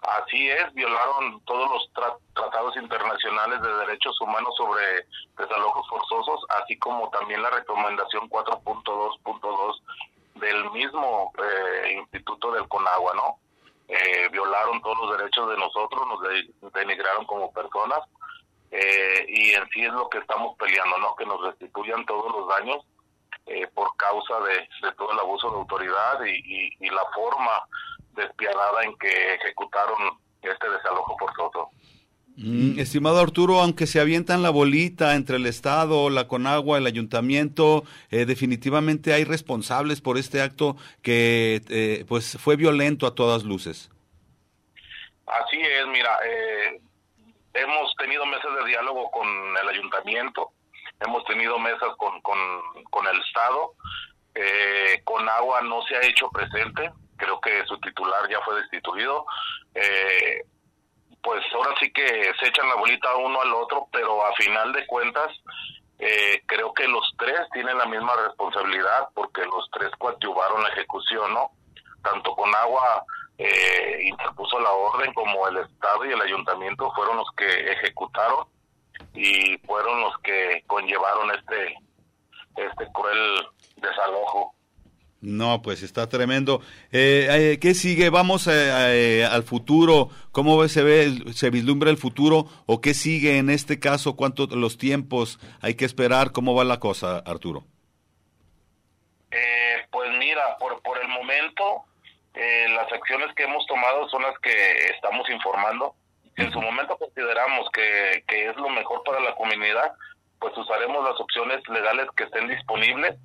Así 0.02 0.48
es, 0.48 0.72
violaron 0.74 1.40
todos 1.44 1.70
los 1.70 2.14
tratados 2.34 2.76
internacionales 2.76 3.60
de 3.60 3.74
derechos 3.86 4.20
humanos 4.20 4.54
sobre 4.56 5.06
desalojos 5.36 5.88
forzosos, 5.88 6.40
así 6.60 6.78
como 6.78 7.10
también 7.10 7.42
la 7.42 7.50
recomendación 7.50 8.28
4.2.2 8.28 9.82
del 10.36 10.70
mismo 10.70 11.32
eh, 11.38 11.92
Instituto 11.94 12.52
del 12.52 12.68
CONAGUA, 12.68 13.14
¿no? 13.14 13.38
Eh, 13.88 14.28
violaron 14.30 14.80
todos 14.82 14.98
los 14.98 15.18
derechos 15.18 15.50
de 15.50 15.56
nosotros, 15.56 16.06
nos 16.06 16.72
denigraron 16.72 17.24
como 17.24 17.52
personas 17.52 18.00
eh, 18.70 19.24
y 19.28 19.52
en 19.52 19.68
sí 19.70 19.84
es 19.84 19.92
lo 19.92 20.08
que 20.10 20.18
estamos 20.18 20.56
peleando, 20.58 20.98
¿no? 20.98 21.16
Que 21.16 21.26
nos 21.26 21.42
restituyan 21.42 22.06
todos 22.06 22.30
los 22.32 22.48
daños 22.48 22.84
por 23.74 23.96
causa 23.96 24.40
de, 24.40 24.92
todo 24.92 25.10
el 25.10 25.18
abuso 25.18 25.50
de 25.50 25.56
autoridad 25.56 26.20
y 26.22 26.90
la 26.90 27.02
forma 27.14 27.64
despiadada 28.18 28.82
en 28.84 28.96
que 28.98 29.34
ejecutaron 29.34 30.18
este 30.42 30.70
desalojo 30.70 31.16
forzoso. 31.18 31.70
Mm, 32.40 32.78
estimado 32.78 33.18
Arturo, 33.18 33.58
aunque 33.58 33.88
se 33.88 34.00
avientan 34.00 34.44
la 34.44 34.50
bolita 34.50 35.16
entre 35.16 35.38
el 35.38 35.46
Estado, 35.46 36.08
la 36.08 36.28
Conagua, 36.28 36.78
el 36.78 36.86
Ayuntamiento, 36.86 37.82
eh, 38.12 38.26
definitivamente 38.26 39.12
hay 39.12 39.24
responsables 39.24 40.00
por 40.00 40.18
este 40.18 40.40
acto 40.40 40.76
que 41.02 41.60
eh, 41.68 42.04
pues 42.06 42.38
fue 42.40 42.54
violento 42.54 43.08
a 43.08 43.14
todas 43.16 43.42
luces. 43.42 43.90
Así 45.26 45.60
es, 45.60 45.86
mira, 45.88 46.16
eh, 46.24 46.80
hemos 47.54 47.92
tenido 47.96 48.24
mesas 48.24 48.54
de 48.54 48.70
diálogo 48.70 49.10
con 49.10 49.26
el 49.60 49.68
Ayuntamiento, 49.68 50.52
hemos 51.00 51.24
tenido 51.24 51.58
mesas 51.58 51.88
con, 51.96 52.20
con, 52.20 52.38
con 52.88 53.04
el 53.08 53.20
Estado, 53.20 53.72
Conagua 55.02 55.62
no 55.62 55.82
se 55.82 55.96
ha 55.96 56.06
hecho 56.06 56.30
presente, 56.30 56.92
creo 57.18 57.40
que 57.40 57.64
su 57.66 57.78
titular 57.80 58.28
ya 58.30 58.40
fue 58.40 58.60
destituido. 58.62 59.26
Eh, 59.74 60.42
pues 61.22 61.44
ahora 61.52 61.74
sí 61.78 61.90
que 61.92 62.32
se 62.40 62.48
echan 62.48 62.68
la 62.68 62.76
bolita 62.76 63.14
uno 63.16 63.40
al 63.40 63.52
otro, 63.52 63.88
pero 63.92 64.24
a 64.24 64.32
final 64.34 64.72
de 64.72 64.86
cuentas 64.86 65.30
eh, 65.98 66.42
creo 66.46 66.72
que 66.72 66.86
los 66.86 67.12
tres 67.18 67.40
tienen 67.52 67.76
la 67.76 67.86
misma 67.86 68.14
responsabilidad 68.16 69.08
porque 69.14 69.44
los 69.44 69.68
tres 69.72 69.90
coadyuvaron 69.98 70.62
la 70.62 70.68
ejecución, 70.70 71.34
¿no? 71.34 71.50
Tanto 72.02 72.34
con 72.34 72.54
agua 72.54 73.04
eh, 73.36 74.00
interpuso 74.04 74.60
la 74.60 74.70
orden 74.70 75.12
como 75.12 75.48
el 75.48 75.58
Estado 75.58 76.04
y 76.06 76.12
el 76.12 76.22
Ayuntamiento 76.22 76.90
fueron 76.94 77.16
los 77.16 77.30
que 77.36 77.72
ejecutaron 77.72 78.46
y 79.12 79.58
fueron 79.58 80.00
los 80.00 80.16
que 80.18 80.62
conllevaron 80.66 81.30
este 81.32 81.76
este 82.56 82.86
cruel 82.92 83.48
desalojo. 83.76 84.54
No, 85.20 85.62
pues 85.62 85.82
está 85.82 86.08
tremendo. 86.08 86.60
Eh, 86.92 87.26
eh, 87.30 87.58
¿Qué 87.60 87.74
sigue? 87.74 88.08
¿Vamos 88.08 88.46
eh, 88.46 89.26
al 89.28 89.42
futuro? 89.42 90.10
¿Cómo 90.30 90.66
se 90.68 90.82
ve, 90.84 91.32
se 91.32 91.50
vislumbra 91.50 91.90
el 91.90 91.96
futuro? 91.96 92.46
¿O 92.66 92.80
qué 92.80 92.94
sigue 92.94 93.38
en 93.38 93.50
este 93.50 93.80
caso? 93.80 94.14
¿Cuántos 94.14 94.52
los 94.52 94.78
tiempos 94.78 95.40
hay 95.60 95.74
que 95.74 95.84
esperar? 95.84 96.30
¿Cómo 96.30 96.54
va 96.54 96.64
la 96.64 96.78
cosa, 96.78 97.18
Arturo? 97.18 97.64
pues 99.90 100.10
mira, 100.18 100.56
por, 100.58 100.82
por 100.82 100.98
el 100.98 101.08
momento, 101.08 101.84
las 102.34 102.92
acciones 102.92 103.34
que 103.34 103.44
hemos 103.44 103.66
tomado 103.66 104.06
son 104.10 104.22
las 104.22 104.38
que 104.38 104.50
estamos 104.94 105.28
informando. 105.30 105.94
Si 106.36 106.42
en 106.42 106.52
su 106.52 106.60
momento 106.60 106.96
consideramos 106.98 107.68
que, 107.72 108.22
que 108.28 108.50
es 108.50 108.56
lo 108.56 108.68
mejor 108.68 109.02
para 109.04 109.20
la 109.20 109.34
comunidad, 109.34 109.92
pues 110.38 110.56
usaremos 110.56 111.02
las 111.02 111.18
opciones 111.18 111.66
legales 111.68 112.06
que 112.16 112.24
estén 112.24 112.48
disponibles 112.48 113.16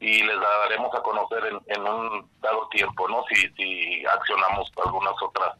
y 0.00 0.22
les 0.22 0.40
daremos 0.40 0.94
a 0.94 1.02
conocer 1.02 1.44
en, 1.66 1.80
un 1.82 2.30
dado 2.40 2.68
tiempo, 2.70 3.06
¿no? 3.08 3.22
Si, 3.28 3.36
si 3.50 4.04
accionamos 4.06 4.72
algunas 4.82 5.14
otras 5.22 5.56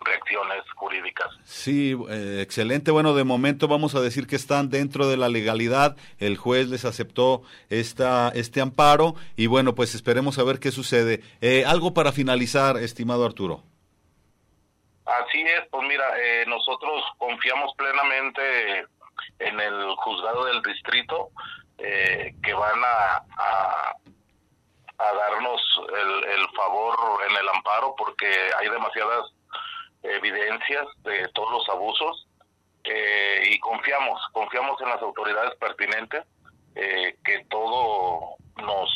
reacciones 0.00 0.62
jurídicas. 0.76 1.28
Sí, 1.44 1.94
eh, 2.08 2.40
excelente. 2.40 2.90
Bueno, 2.90 3.14
de 3.14 3.24
momento 3.24 3.68
vamos 3.68 3.94
a 3.94 4.00
decir 4.00 4.26
que 4.26 4.36
están 4.36 4.70
dentro 4.70 5.08
de 5.08 5.16
la 5.16 5.28
legalidad. 5.28 5.96
El 6.18 6.38
juez 6.38 6.68
les 6.68 6.86
aceptó 6.86 7.42
esta, 7.68 8.30
este 8.30 8.62
amparo 8.62 9.14
y 9.36 9.46
bueno, 9.46 9.74
pues 9.74 9.94
esperemos 9.94 10.38
a 10.38 10.44
ver 10.44 10.58
qué 10.58 10.70
sucede. 10.70 11.20
Eh, 11.42 11.64
algo 11.66 11.92
para 11.92 12.12
finalizar, 12.12 12.78
estimado 12.78 13.26
Arturo. 13.26 13.62
Así 15.04 15.42
es, 15.42 15.68
pues 15.70 15.86
mira, 15.86 16.04
eh, 16.18 16.44
nosotros 16.46 17.02
confiamos 17.18 17.74
plenamente 17.76 18.40
en 19.38 19.60
el 19.60 19.94
juzgado 19.96 20.44
del 20.46 20.62
distrito 20.62 21.30
eh, 21.82 22.34
que 22.42 22.52
van 22.52 22.78
a, 22.84 23.22
a, 23.38 23.96
darnos 24.98 25.60
el, 25.88 26.24
el, 26.24 26.48
favor 26.54 26.96
en 27.28 27.36
el 27.36 27.48
amparo 27.48 27.94
porque 27.96 28.26
hay 28.58 28.68
demasiadas 28.68 29.32
evidencias 30.02 30.86
de 31.04 31.26
todos 31.28 31.50
los 31.52 31.68
abusos 31.70 32.28
eh, 32.84 33.42
y 33.50 33.58
confiamos, 33.60 34.20
confiamos 34.32 34.80
en 34.80 34.88
las 34.90 35.02
autoridades 35.02 35.54
pertinentes 35.56 36.24
eh, 36.74 37.16
que 37.24 37.44
todo 37.48 38.36
nos 38.56 38.90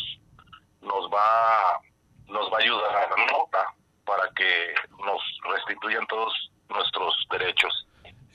nos 0.82 1.11
va 1.11 1.80
nos 2.28 2.53
va 2.53 2.59
a 2.59 2.61
ayudar 2.61 3.12
a 3.12 3.32
nota 3.32 3.74
para 4.05 4.28
que 4.37 4.74
nos 5.05 5.20
restituyan 5.45 6.07
todos 6.07 6.51
nuestros 6.68 7.14
derechos. 7.30 7.84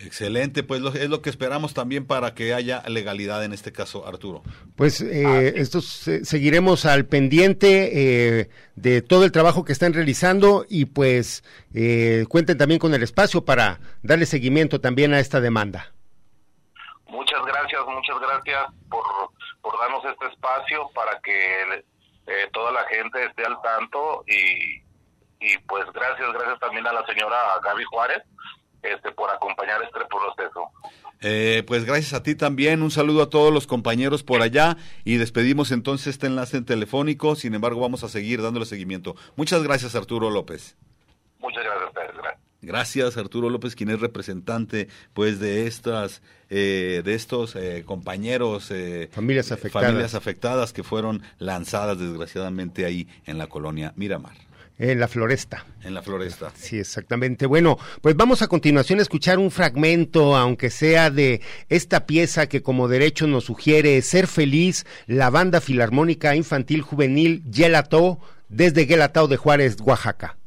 Excelente, 0.01 0.63
pues 0.63 0.81
es 0.95 1.09
lo 1.09 1.21
que 1.21 1.29
esperamos 1.29 1.73
también 1.73 2.07
para 2.07 2.33
que 2.33 2.53
haya 2.53 2.81
legalidad 2.87 3.43
en 3.43 3.51
este 3.51 3.73
caso, 3.73 4.07
Arturo. 4.07 4.43
Pues 4.77 5.01
eh, 5.01 5.59
esto 5.59 5.81
seguiremos 5.81 6.85
al 6.85 7.05
pendiente 7.05 8.39
eh, 8.39 8.49
de 8.75 9.01
todo 9.01 9.25
el 9.25 9.33
trabajo 9.33 9.65
que 9.65 9.73
están 9.73 9.93
realizando 9.93 10.65
y 10.69 10.85
pues 10.85 11.43
eh, 11.73 12.25
cuenten 12.29 12.57
también 12.57 12.79
con 12.79 12.93
el 12.93 13.03
espacio 13.03 13.43
para 13.43 13.81
darle 14.01 14.25
seguimiento 14.25 14.79
también 14.79 15.13
a 15.13 15.19
esta 15.19 15.41
demanda. 15.41 15.91
Muchas 17.07 17.43
gracias, 17.45 17.81
muchas 17.85 18.21
gracias 18.21 18.67
por, 18.89 19.03
por 19.61 19.77
darnos 19.81 20.05
este 20.05 20.27
espacio 20.27 20.89
para 20.95 21.19
que 21.19 21.63
eh, 22.25 22.47
toda 22.53 22.71
la 22.71 22.85
gente 22.85 23.25
esté 23.25 23.45
al 23.45 23.61
tanto 23.61 24.23
y, 24.27 24.81
y 25.45 25.57
pues 25.67 25.83
gracias, 25.93 26.31
gracias 26.31 26.59
también 26.59 26.87
a 26.87 26.93
la 26.93 27.05
señora 27.05 27.35
Gaby 27.61 27.83
Juárez 27.83 28.23
este, 28.81 29.11
por 29.11 29.29
acompañar 29.29 29.81
este 29.83 29.99
proceso. 30.05 30.71
Eh, 31.21 31.63
pues 31.67 31.83
gracias 31.83 32.13
a 32.13 32.23
ti 32.23 32.33
también, 32.33 32.81
un 32.81 32.91
saludo 32.91 33.23
a 33.23 33.29
todos 33.29 33.53
los 33.53 33.67
compañeros 33.67 34.23
por 34.23 34.41
allá 34.41 34.77
y 35.03 35.17
despedimos 35.17 35.71
entonces 35.71 36.07
este 36.07 36.27
enlace 36.27 36.61
telefónico, 36.61 37.35
sin 37.35 37.53
embargo 37.55 37.81
vamos 37.81 38.03
a 38.03 38.09
seguir 38.09 38.41
dándole 38.41 38.65
seguimiento. 38.65 39.15
Muchas 39.35 39.61
gracias 39.63 39.95
Arturo 39.95 40.29
López. 40.29 40.77
Muchas 41.39 41.63
gracias, 41.63 42.35
Gracias 42.61 43.17
Arturo 43.17 43.49
López, 43.49 43.75
quien 43.75 43.89
es 43.89 43.99
representante 44.01 44.87
pues 45.13 45.39
de 45.39 45.67
estas 45.67 46.21
eh, 46.49 47.01
de 47.03 47.13
estos 47.13 47.55
eh, 47.55 47.83
compañeros 47.85 48.71
familias 49.11 49.51
afectadas 49.51 49.87
familias 49.87 50.15
afectadas 50.15 50.73
que 50.73 50.83
fueron 50.83 51.21
lanzadas 51.37 51.99
desgraciadamente 51.99 52.85
ahí 52.85 53.07
en 53.25 53.37
la 53.37 53.47
colonia 53.47 53.93
Miramar. 53.95 54.48
En 54.79 54.97
la 54.97 55.09
floresta. 55.09 55.65
En 55.83 55.93
la 55.93 56.01
floresta. 56.01 56.53
Sí, 56.55 56.79
exactamente. 56.79 57.45
Bueno, 57.45 57.77
pues 58.01 58.15
vamos 58.15 58.41
a 58.41 58.47
continuación 58.47 58.99
a 58.99 59.01
escuchar 59.01 59.37
un 59.37 59.51
fragmento, 59.51 60.37
aunque 60.37 60.69
sea 60.69 61.11
de 61.11 61.41
esta 61.67 62.05
pieza 62.05 62.47
que 62.47 62.63
como 62.63 62.87
derecho 62.87 63.27
nos 63.27 63.43
sugiere 63.43 64.01
Ser 64.01 64.27
Feliz, 64.27 64.85
la 65.05 65.29
banda 65.29 65.59
filarmónica 65.59 66.33
infantil 66.33 66.81
juvenil 66.81 67.43
Gelató, 67.51 68.19
desde 68.47 68.85
Gelatao 68.85 69.27
de 69.27 69.35
Juárez, 69.35 69.75
Oaxaca. 69.81 70.37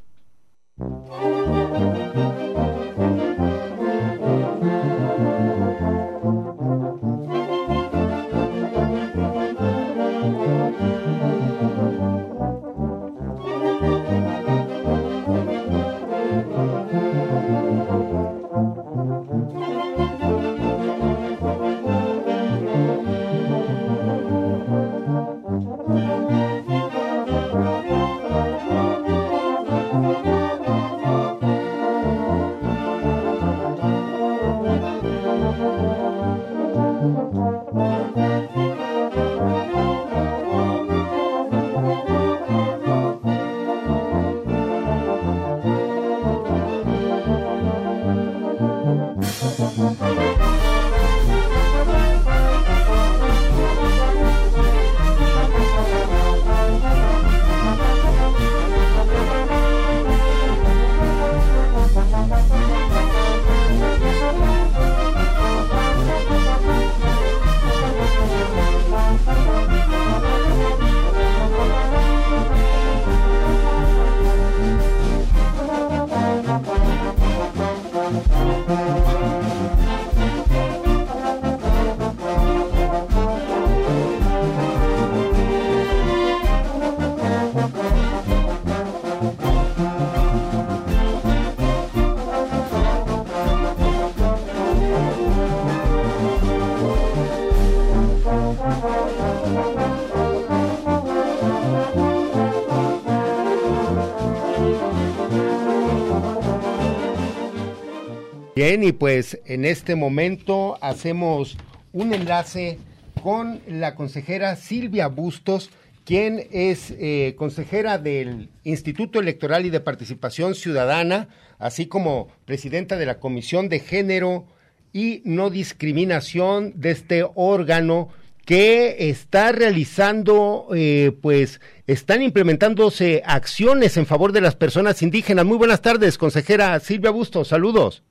Y 108.81 108.93
pues 108.93 109.39
en 109.45 109.67
este 109.67 109.97
momento 109.97 110.79
hacemos 110.81 111.59
un 111.93 112.15
enlace 112.15 112.79
con 113.23 113.61
la 113.69 113.95
consejera 113.95 114.57
Silvia 114.57 115.09
Bustos, 115.09 115.69
quien 116.07 116.47
es 116.51 116.91
eh, 116.99 117.35
consejera 117.37 117.99
del 117.99 118.49
Instituto 118.65 119.21
Electoral 119.21 119.67
y 119.67 119.71
de 119.71 119.81
Participación 119.81 120.55
Ciudadana, 120.55 121.29
así 121.59 121.85
como 121.85 122.29
presidenta 122.47 122.97
de 122.97 123.05
la 123.05 123.21
Comisión 123.21 123.69
de 123.69 123.81
Género 123.81 124.47
y 124.91 125.21
No 125.27 125.51
Discriminación 125.51 126.73
de 126.77 126.93
este 126.93 127.27
órgano 127.35 128.09
que 128.47 129.11
está 129.11 129.53
realizando, 129.53 130.69
eh, 130.75 131.13
pues, 131.21 131.61
están 131.87 132.23
implementándose 132.23 133.23
acciones 133.27 133.99
en 133.99 134.07
favor 134.07 134.33
de 134.33 134.41
las 134.41 134.57
personas 134.57 135.03
indígenas. 135.03 135.45
Muy 135.45 135.59
buenas 135.59 135.83
tardes, 135.83 136.17
consejera 136.17 136.81
Silvia 136.81 137.11
Busto, 137.11 137.45
saludos. 137.45 138.03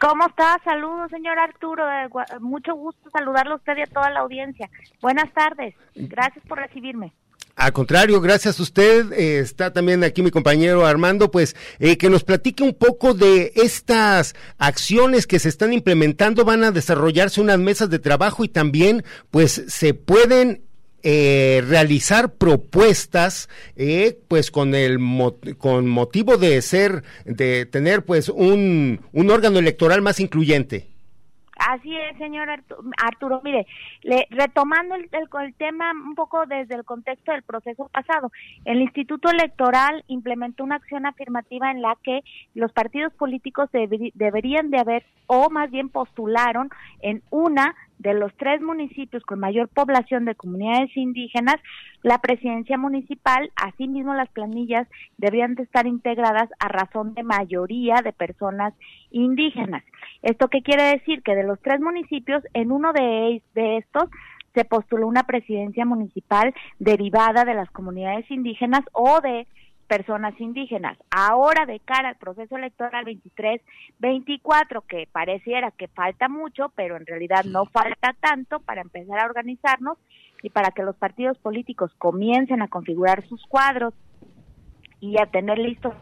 ¿Cómo 0.00 0.26
está? 0.26 0.60
Saludos, 0.64 1.10
señor 1.10 1.38
Arturo. 1.38 1.84
mucho 2.40 2.74
gusto 2.74 3.10
saludarlo 3.10 3.54
a 3.54 3.56
usted 3.56 3.76
y 3.78 3.82
a 3.82 3.86
toda 3.86 4.10
la 4.10 4.20
audiencia. 4.20 4.70
Buenas 5.00 5.32
tardes. 5.32 5.74
Gracias 5.94 6.44
por 6.46 6.58
recibirme. 6.58 7.12
Al 7.58 7.72
contrario, 7.72 8.20
gracias 8.20 8.60
a 8.60 8.62
usted. 8.62 9.12
Eh, 9.12 9.40
está 9.40 9.72
también 9.72 10.04
aquí 10.04 10.22
mi 10.22 10.30
compañero 10.30 10.86
Armando, 10.86 11.32
pues 11.32 11.56
eh, 11.80 11.98
que 11.98 12.08
nos 12.08 12.22
platique 12.22 12.62
un 12.62 12.72
poco 12.72 13.14
de 13.14 13.50
estas 13.56 14.36
acciones 14.58 15.26
que 15.26 15.40
se 15.40 15.48
están 15.48 15.72
implementando. 15.72 16.44
Van 16.44 16.62
a 16.62 16.70
desarrollarse 16.70 17.40
unas 17.40 17.58
mesas 17.58 17.90
de 17.90 17.98
trabajo 17.98 18.44
y 18.44 18.48
también 18.48 19.02
pues 19.32 19.64
se 19.66 19.92
pueden 19.92 20.67
eh, 21.02 21.62
realizar 21.66 22.34
propuestas 22.34 23.48
pues 24.28 24.50
con 24.50 24.74
el 24.74 24.98
con 25.58 25.88
motivo 25.88 26.36
de 26.36 26.60
ser 26.62 27.02
de 27.24 27.66
tener 27.66 28.04
pues 28.04 28.28
un, 28.28 29.00
un 29.12 29.30
órgano 29.30 29.58
electoral 29.58 30.02
más 30.02 30.20
incluyente. 30.20 30.88
Así 31.58 31.96
es, 31.96 32.16
señor 32.18 32.48
Arturo. 32.98 33.40
Mire, 33.42 33.66
retomando 34.30 34.94
el, 34.94 35.10
el, 35.12 35.54
tema 35.54 35.90
un 35.90 36.14
poco 36.14 36.46
desde 36.46 36.76
el 36.76 36.84
contexto 36.84 37.32
del 37.32 37.42
proceso 37.42 37.88
pasado, 37.88 38.30
el 38.64 38.80
Instituto 38.80 39.28
Electoral 39.28 40.04
implementó 40.06 40.62
una 40.62 40.76
acción 40.76 41.04
afirmativa 41.04 41.70
en 41.72 41.82
la 41.82 41.96
que 42.04 42.20
los 42.54 42.72
partidos 42.72 43.12
políticos 43.14 43.68
deberían 43.72 44.70
de 44.70 44.78
haber, 44.78 45.04
o 45.26 45.50
más 45.50 45.70
bien 45.70 45.88
postularon, 45.88 46.70
en 47.00 47.22
una 47.30 47.74
de 47.98 48.14
los 48.14 48.32
tres 48.36 48.60
municipios 48.62 49.22
con 49.24 49.40
mayor 49.40 49.68
población 49.68 50.24
de 50.24 50.34
comunidades 50.34 50.96
indígenas, 50.96 51.56
la 52.02 52.18
presidencia 52.18 52.78
municipal, 52.78 53.50
asimismo 53.56 54.14
las 54.14 54.28
planillas 54.30 54.86
deberían 55.16 55.54
de 55.54 55.64
estar 55.64 55.86
integradas 55.86 56.48
a 56.60 56.68
razón 56.68 57.14
de 57.14 57.22
mayoría 57.22 57.96
de 58.02 58.12
personas 58.12 58.74
indígenas. 59.10 59.82
¿Esto 60.22 60.48
qué 60.48 60.62
quiere 60.62 60.84
decir? 60.84 61.22
Que 61.22 61.34
de 61.34 61.44
los 61.44 61.60
tres 61.60 61.80
municipios, 61.80 62.42
en 62.54 62.72
uno 62.72 62.92
de, 62.92 63.42
de 63.54 63.78
estos 63.78 64.08
se 64.54 64.64
postuló 64.64 65.06
una 65.06 65.24
presidencia 65.24 65.84
municipal 65.84 66.54
derivada 66.78 67.44
de 67.44 67.54
las 67.54 67.70
comunidades 67.70 68.30
indígenas 68.30 68.82
o 68.92 69.20
de 69.20 69.46
personas 69.88 70.38
indígenas. 70.38 70.96
Ahora, 71.10 71.66
de 71.66 71.80
cara 71.80 72.10
al 72.10 72.16
proceso 72.16 72.56
electoral 72.56 73.04
23-24, 73.06 74.84
que 74.86 75.08
pareciera 75.10 75.72
que 75.72 75.88
falta 75.88 76.28
mucho, 76.28 76.70
pero 76.76 76.96
en 76.96 77.06
realidad 77.06 77.44
no 77.44 77.64
falta 77.66 78.14
tanto 78.20 78.60
para 78.60 78.82
empezar 78.82 79.18
a 79.18 79.24
organizarnos 79.24 79.98
y 80.42 80.50
para 80.50 80.70
que 80.70 80.84
los 80.84 80.94
partidos 80.94 81.38
políticos 81.38 81.90
comiencen 81.98 82.62
a 82.62 82.68
configurar 82.68 83.26
sus 83.26 83.44
cuadros 83.46 83.94
y 85.00 85.20
a 85.20 85.26
tener 85.26 85.58
listos 85.58 85.94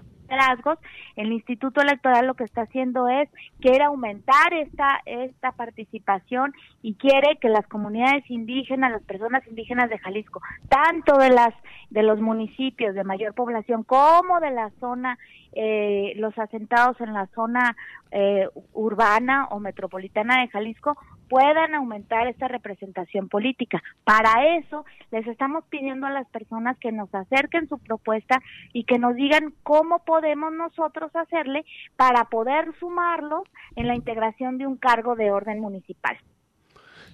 el 1.16 1.33
Instituto 1.33 1.81
Electoral 1.81 2.27
lo 2.27 2.35
que 2.35 2.45
está 2.45 2.62
haciendo 2.62 3.09
es 3.09 3.29
quiere 3.61 3.85
aumentar 3.85 4.53
esta 4.55 5.01
esta 5.05 5.53
participación 5.53 6.53
y 6.83 6.95
quiere 6.95 7.39
que 7.41 7.49
las 7.49 7.66
comunidades 7.66 8.29
indígenas, 8.31 8.93
las 8.93 9.03
personas 9.03 9.47
indígenas 9.47 9.91
de 9.91 9.99
Jalisco, 9.99 10.41
tanto 10.68 11.16
de 11.18 11.31
las 11.31 11.55
de 11.91 12.03
los 12.03 12.20
municipios 12.20 12.95
de 12.95 13.05
mayor 13.05 13.35
población 13.35 13.83
como 13.83 14.41
de 14.41 14.51
la 14.51 14.70
zona 14.81 15.18
eh, 15.53 16.12
los 16.16 16.37
asentados 16.39 17.01
en 17.01 17.14
la 17.14 17.27
zona 17.35 17.77
eh, 18.11 18.49
urbana 18.74 19.47
o 19.51 19.59
metropolitana 19.59 20.41
de 20.41 20.49
Jalisco 20.49 20.97
puedan 21.29 21.74
aumentar 21.74 22.27
esta 22.27 22.49
representación 22.49 23.29
política. 23.29 23.83
Para 24.05 24.57
eso 24.57 24.85
les 25.11 25.27
estamos 25.27 25.64
pidiendo 25.68 26.07
a 26.07 26.11
las 26.11 26.29
personas 26.29 26.79
que 26.79 26.93
nos 26.93 27.14
acerquen 27.14 27.68
su 27.68 27.79
propuesta 27.79 28.41
y 28.72 28.85
que 28.85 28.99
nos 28.99 29.14
digan 29.14 29.55
cómo 29.62 30.05
podemos 30.05 30.53
nosotros 30.53 31.14
hacerle 31.14 31.64
para 31.97 32.24
poder 32.24 32.72
sumarlos 32.79 33.45
en 33.77 33.87
la 33.87 33.95
integración 33.95 34.59
de 34.59 34.66
un 34.66 34.77
cargo 34.77 35.14
de 35.16 35.31
orden 35.31 35.61
municipal. 35.61 36.16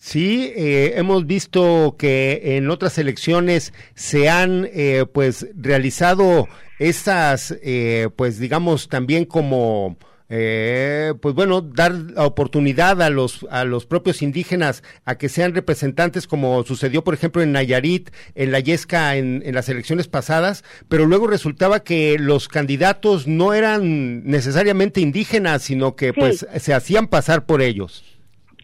Sí, 0.05 0.53
eh, 0.57 0.95
hemos 0.97 1.29
visto 1.29 1.95
que 1.97 2.57
en 2.57 2.71
otras 2.71 2.99
elecciones 2.99 3.73
se 3.95 4.29
han 4.29 4.69
eh, 4.73 5.07
pues 5.11 5.47
realizado 5.55 6.49
esas, 6.81 7.57
eh, 7.63 8.09
pues 8.17 8.41
digamos 8.41 8.89
también 8.89 9.25
como 9.25 9.97
pues 10.29 11.35
bueno, 11.35 11.61
dar 11.61 11.93
la 11.93 12.25
oportunidad 12.25 13.03
a 13.03 13.11
los, 13.11 13.47
a 13.51 13.65
los 13.65 13.85
propios 13.85 14.23
indígenas 14.23 14.83
a 15.05 15.19
que 15.19 15.29
sean 15.29 15.55
representantes, 15.55 16.27
como 16.27 16.65
sucedió, 16.65 17.05
por 17.05 17.13
ejemplo, 17.13 17.43
en 17.43 17.53
Nayarit, 17.53 18.11
en 18.35 18.51
la 18.51 18.61
Yesca, 18.61 19.17
en, 19.17 19.43
las 19.53 19.69
elecciones 19.69 20.09
pasadas, 20.09 20.65
pero 20.89 21.05
luego 21.05 21.27
resultaba 21.27 21.81
que 21.81 22.17
los 22.19 22.49
candidatos 22.49 23.27
no 23.27 23.53
eran 23.53 24.25
necesariamente 24.25 25.03
indígenas, 25.03 25.63
sino 25.63 25.97
que 25.97 26.15
pues 26.15 26.47
se 26.59 26.75
hacían 26.75 27.09
pasar 27.09 27.45
por 27.45 27.61
ellos. 27.61 28.03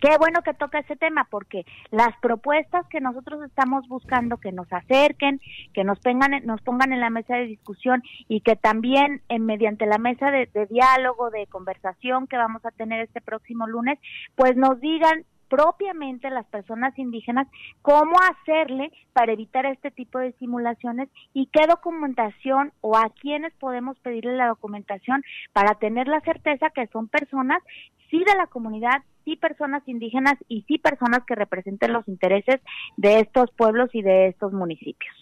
Qué 0.01 0.17
bueno 0.19 0.43
que 0.43 0.55
toca 0.55 0.79
ese 0.79 0.97
tema 0.97 1.27
porque 1.31 1.65
las 1.91 2.17
propuestas 2.21 2.87
que 2.89 3.01
nosotros 3.01 3.43
estamos 3.43 3.89
buscando 3.89 4.37
que 4.37 4.53
nos 4.53 4.73
acerquen, 4.73 5.41
que 5.75 5.85
nos 5.85 5.99
pongan, 6.01 6.45
nos 6.45 6.61
pongan 6.63 6.93
en 6.93 7.01
la 7.01 7.11
mesa 7.11 7.37
de 7.37 7.47
discusión 7.47 8.03
y 8.29 8.41
que 8.41 8.57
también 8.57 9.23
en, 9.29 9.45
mediante 9.45 9.87
la 9.87 9.99
mesa 9.99 10.31
de, 10.31 10.47
de 10.47 10.67
diálogo, 10.67 11.31
de 11.31 11.47
conversación 11.47 12.27
que 12.27 12.37
vamos 12.37 12.65
a 12.65 12.71
tener 12.71 13.01
este 13.01 13.21
próximo 13.21 13.67
lunes, 13.67 13.99
pues 14.37 14.57
nos 14.57 14.81
digan 14.81 15.25
propiamente 15.49 16.31
las 16.31 16.47
personas 16.47 16.97
indígenas 16.99 17.49
cómo 17.83 18.17
hacerle 18.31 18.93
para 19.13 19.33
evitar 19.33 19.67
este 19.67 19.91
tipo 19.91 20.19
de 20.19 20.33
simulaciones 20.33 21.09
y 21.33 21.47
qué 21.47 21.67
documentación 21.67 22.73
o 22.81 22.97
a 22.97 23.11
quiénes 23.21 23.53
podemos 23.55 23.99
pedirle 24.01 24.37
la 24.37 24.49
documentación 24.49 25.23
para 25.53 25.75
tener 25.75 26.07
la 26.07 26.21
certeza 26.21 26.71
que 26.71 26.87
son 26.89 27.09
personas 27.09 27.63
sí 28.11 28.19
de 28.19 28.35
la 28.37 28.47
comunidad, 28.47 29.03
sí 29.29 29.37
personas 29.37 29.83
indígenas 29.87 30.37
y 30.49 30.65
sí 30.67 30.79
personas 30.79 31.21
que 31.27 31.35
representen 31.35 31.93
los 31.93 32.09
intereses 32.09 32.61
de 32.97 33.21
estos 33.21 33.51
pueblos 33.51 33.91
y 33.93 34.01
de 34.01 34.29
estos 34.29 34.55
municipios. 34.55 35.15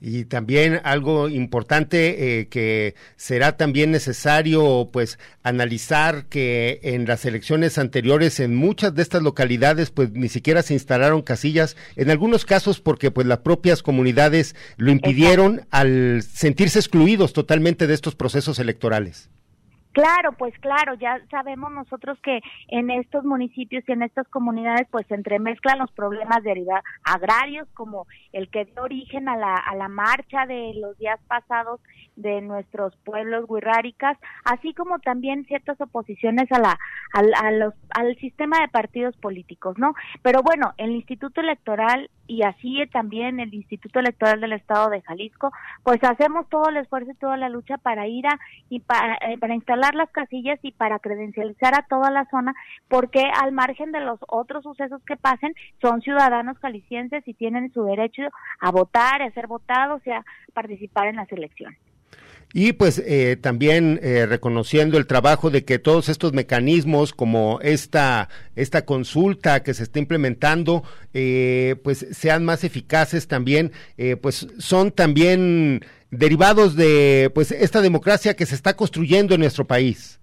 Y 0.00 0.24
también 0.24 0.80
algo 0.84 1.28
importante 1.28 2.40
eh, 2.40 2.48
que 2.48 2.94
será 3.16 3.56
también 3.56 3.90
necesario 3.90 4.88
pues 4.92 5.18
analizar 5.42 6.26
que 6.26 6.80
en 6.82 7.06
las 7.06 7.24
elecciones 7.24 7.78
anteriores 7.78 8.40
en 8.40 8.54
muchas 8.54 8.94
de 8.94 9.02
estas 9.02 9.22
localidades 9.22 9.90
pues 9.90 10.12
ni 10.12 10.28
siquiera 10.28 10.62
se 10.62 10.74
instalaron 10.74 11.22
casillas, 11.22 11.76
en 11.96 12.10
algunos 12.10 12.44
casos 12.44 12.80
porque 12.80 13.10
pues 13.10 13.26
las 13.26 13.38
propias 13.38 13.82
comunidades 13.82 14.54
lo 14.76 14.90
impidieron 14.90 15.62
al 15.70 16.22
sentirse 16.22 16.78
excluidos 16.78 17.32
totalmente 17.32 17.86
de 17.86 17.94
estos 17.94 18.14
procesos 18.14 18.58
electorales. 18.58 19.30
Claro, 19.92 20.32
pues 20.32 20.56
claro, 20.60 20.94
ya 20.94 21.20
sabemos 21.30 21.72
nosotros 21.72 22.18
que 22.22 22.40
en 22.68 22.90
estos 22.90 23.24
municipios 23.24 23.82
y 23.88 23.92
en 23.92 24.02
estas 24.02 24.28
comunidades 24.28 24.86
pues 24.90 25.06
se 25.06 25.14
entremezclan 25.14 25.78
los 25.78 25.90
problemas 25.92 26.42
de 26.42 26.54
agrarios 27.04 27.68
como 27.74 28.06
el 28.32 28.50
que 28.50 28.66
dio 28.66 28.82
origen 28.82 29.28
a 29.28 29.36
la, 29.36 29.54
a 29.54 29.74
la 29.76 29.88
marcha 29.88 30.46
de 30.46 30.72
los 30.74 30.96
días 30.98 31.18
pasados 31.26 31.80
de 32.18 32.40
nuestros 32.40 32.94
pueblos 33.04 33.46
guirráricas, 33.48 34.18
así 34.44 34.74
como 34.74 34.98
también 34.98 35.44
ciertas 35.46 35.80
oposiciones 35.80 36.50
a 36.52 36.58
la 36.58 36.78
a, 37.12 37.50
los, 37.52 37.74
al 37.90 38.16
sistema 38.16 38.60
de 38.60 38.68
partidos 38.68 39.16
políticos, 39.16 39.78
¿no? 39.78 39.94
Pero 40.22 40.42
bueno, 40.42 40.74
el 40.76 40.90
Instituto 40.90 41.40
Electoral 41.40 42.10
y 42.26 42.42
así 42.42 42.82
también 42.92 43.40
el 43.40 43.54
Instituto 43.54 44.00
Electoral 44.00 44.40
del 44.40 44.52
Estado 44.52 44.90
de 44.90 45.00
Jalisco, 45.00 45.50
pues 45.82 46.02
hacemos 46.04 46.46
todo 46.48 46.68
el 46.68 46.76
esfuerzo 46.76 47.12
y 47.12 47.14
toda 47.14 47.36
la 47.36 47.48
lucha 47.48 47.78
para 47.78 48.06
ir 48.06 48.26
a 48.26 48.38
y 48.68 48.80
para, 48.80 49.14
eh, 49.14 49.38
para 49.38 49.54
instalar 49.54 49.94
las 49.94 50.10
casillas 50.10 50.58
y 50.62 50.72
para 50.72 50.98
credencializar 50.98 51.74
a 51.74 51.86
toda 51.88 52.10
la 52.10 52.26
zona, 52.30 52.54
porque 52.88 53.22
al 53.40 53.52
margen 53.52 53.92
de 53.92 54.00
los 54.00 54.18
otros 54.28 54.64
sucesos 54.64 55.02
que 55.04 55.16
pasen, 55.16 55.54
son 55.80 56.02
ciudadanos 56.02 56.58
jaliscienses 56.58 57.26
y 57.26 57.34
tienen 57.34 57.72
su 57.72 57.84
derecho 57.84 58.22
a 58.60 58.70
votar, 58.70 59.22
a 59.22 59.30
ser 59.30 59.46
votados 59.46 60.06
y 60.06 60.10
a 60.10 60.24
participar 60.52 61.06
en 61.08 61.16
las 61.16 61.30
elecciones. 61.32 61.78
Y 62.54 62.72
pues 62.72 62.98
eh, 62.98 63.36
también 63.36 64.00
eh, 64.02 64.24
reconociendo 64.26 64.96
el 64.96 65.06
trabajo 65.06 65.50
de 65.50 65.64
que 65.64 65.78
todos 65.78 66.08
estos 66.08 66.32
mecanismos 66.32 67.12
como 67.12 67.60
esta, 67.60 68.30
esta 68.56 68.86
consulta 68.86 69.62
que 69.62 69.74
se 69.74 69.82
está 69.82 69.98
implementando, 69.98 70.82
eh, 71.12 71.76
pues 71.84 72.06
sean 72.10 72.44
más 72.44 72.64
eficaces 72.64 73.28
también, 73.28 73.72
pues 74.22 74.48
son 74.58 74.92
también 74.92 75.84
derivados 76.10 76.74
de 76.74 77.30
pues 77.34 77.52
esta 77.52 77.82
democracia 77.82 78.34
que 78.34 78.46
se 78.46 78.54
está 78.54 78.74
construyendo 78.76 79.34
en 79.34 79.42
nuestro 79.42 79.66
país. 79.66 80.18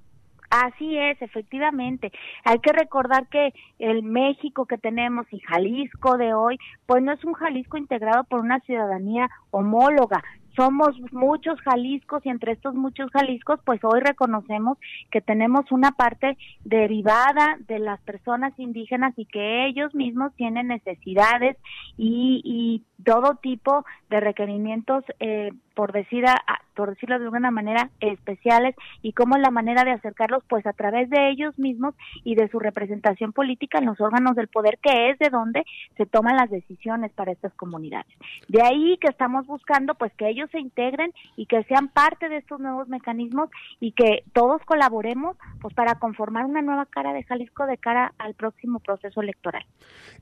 Así 0.50 0.98
es, 0.98 1.22
efectivamente. 1.22 2.12
Hay 2.44 2.60
que 2.60 2.72
recordar 2.72 3.28
que 3.28 3.54
el 3.80 4.04
México 4.04 4.66
que 4.66 4.78
tenemos 4.78 5.26
y 5.32 5.40
Jalisco 5.40 6.18
de 6.18 6.34
hoy, 6.34 6.58
pues 6.86 7.04
no 7.04 7.12
es 7.12 7.24
un 7.26 7.34
Jalisco 7.34 7.78
integrado 7.78 8.24
por 8.24 8.40
una 8.40 8.60
ciudadanía 8.62 9.30
homóloga, 9.52 10.24
somos 10.56 10.96
muchos 11.12 11.60
Jaliscos 11.62 12.26
y 12.26 12.30
entre 12.30 12.54
estos 12.54 12.76
muchos 12.76 13.12
Jaliscos, 13.12 13.60
pues 13.66 13.84
hoy 13.84 14.00
reconocemos 14.00 14.78
que 15.12 15.22
tenemos 15.22 15.72
una 15.72 15.92
parte 15.92 16.38
derivada 16.64 17.58
de 17.68 17.80
las 17.80 18.00
personas 18.02 18.54
indígenas 18.58 19.14
y 19.18 19.26
que 19.26 19.68
ellos 19.68 19.94
mismos 19.94 20.34
tienen 20.36 20.68
necesidades 20.68 21.58
y, 21.98 22.42
y 22.44 22.84
todo 23.04 23.36
tipo 23.36 23.86
de 24.10 24.20
requerimientos, 24.20 25.04
eh, 25.20 25.52
por, 25.74 25.92
decir 25.92 26.26
por 26.74 26.90
decirlo 26.90 27.20
de 27.20 27.26
alguna 27.26 27.52
manera, 27.52 27.90
especiales 28.00 28.76
y 29.02 29.14
cómo 29.14 29.36
es 29.36 29.42
la 29.42 29.52
manera 29.52 29.84
de 29.84 29.92
acercarlos, 29.92 30.44
pues 30.48 30.66
a 30.66 30.74
través 30.74 31.10
de 31.10 31.30
ellos 31.30 31.58
mismos 31.60 31.96
y 32.24 32.36
de 32.36 32.48
su 32.50 32.60
representación 32.60 33.34
política 33.34 33.80
en 33.80 33.86
los 33.86 34.00
órganos 34.00 34.36
del 34.36 34.48
poder, 34.48 34.80
que 34.82 35.10
es 35.10 35.20
de 35.20 35.30
donde 35.30 35.66
se 35.98 36.06
toman 36.06 36.38
las 36.38 36.50
decisiones 36.50 37.12
para 37.12 37.32
estas 37.32 37.54
comunidades. 37.54 38.12
De 38.48 38.62
ahí 38.62 38.98
que 39.00 39.08
estamos 39.08 39.46
buscando, 39.46 39.96
pues 39.96 40.14
que 40.14 40.30
ellos 40.30 40.45
se 40.48 40.60
integren 40.60 41.12
y 41.36 41.46
que 41.46 41.64
sean 41.64 41.88
parte 41.88 42.30
de 42.30 42.38
estos 42.38 42.60
nuevos 42.60 42.88
mecanismos 42.88 43.50
y 43.80 43.92
que 43.92 44.24
todos 44.34 44.62
colaboremos, 44.66 45.38
pues 45.62 45.74
para 45.74 45.96
conformar 45.96 46.46
una 46.46 46.62
nueva 46.62 46.86
cara 46.86 47.14
de 47.14 47.24
Jalisco 47.24 47.66
de 47.66 47.78
cara 47.78 48.14
al 48.18 48.34
próximo 48.34 48.80
proceso 48.80 49.22
electoral. 49.22 49.66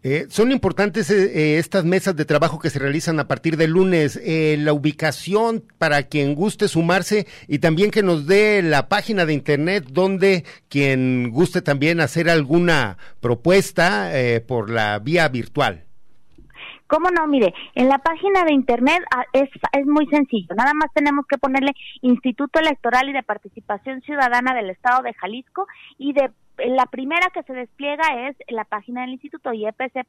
Eh, 0.03 0.25
son 0.29 0.51
importantes 0.51 1.09
eh, 1.09 1.57
estas 1.57 1.85
mesas 1.85 2.15
de 2.15 2.25
trabajo 2.25 2.59
que 2.59 2.69
se 2.69 2.79
realizan 2.79 3.19
a 3.19 3.27
partir 3.27 3.57
del 3.57 3.71
lunes, 3.71 4.19
eh, 4.23 4.57
la 4.59 4.73
ubicación 4.73 5.63
para 5.77 6.03
quien 6.03 6.35
guste 6.35 6.67
sumarse 6.67 7.27
y 7.47 7.59
también 7.59 7.91
que 7.91 8.03
nos 8.03 8.27
dé 8.27 8.61
la 8.61 8.89
página 8.89 9.25
de 9.25 9.33
internet 9.33 9.85
donde 9.89 10.43
quien 10.69 11.29
guste 11.31 11.61
también 11.61 11.99
hacer 11.99 12.29
alguna 12.29 12.97
propuesta 13.19 14.17
eh, 14.19 14.41
por 14.41 14.69
la 14.69 14.99
vía 14.99 15.27
virtual. 15.29 15.85
¿Cómo 16.93 17.09
no? 17.09 17.25
Mire, 17.25 17.55
en 17.73 17.89
la 17.89 17.97
página 17.97 18.43
de 18.43 18.53
internet 18.53 19.01
ah, 19.09 19.25
es, 19.33 19.49
es 19.71 19.87
muy 19.87 20.05
sencillo. 20.05 20.53
Nada 20.55 20.75
más 20.75 20.93
tenemos 20.93 21.25
que 21.25 21.39
ponerle 21.39 21.71
Instituto 22.01 22.59
Electoral 22.59 23.09
y 23.09 23.13
de 23.13 23.23
Participación 23.23 24.01
Ciudadana 24.01 24.53
del 24.53 24.69
Estado 24.69 25.01
de 25.01 25.15
Jalisco 25.15 25.65
y 25.97 26.13
de 26.13 26.29
la 26.57 26.85
primera 26.85 27.31
que 27.33 27.41
se 27.41 27.53
despliega 27.53 28.27
es 28.27 28.35
la 28.47 28.63
página 28.65 29.01
del 29.01 29.13
instituto 29.13 29.51
ipc.mx.jal 29.53 30.05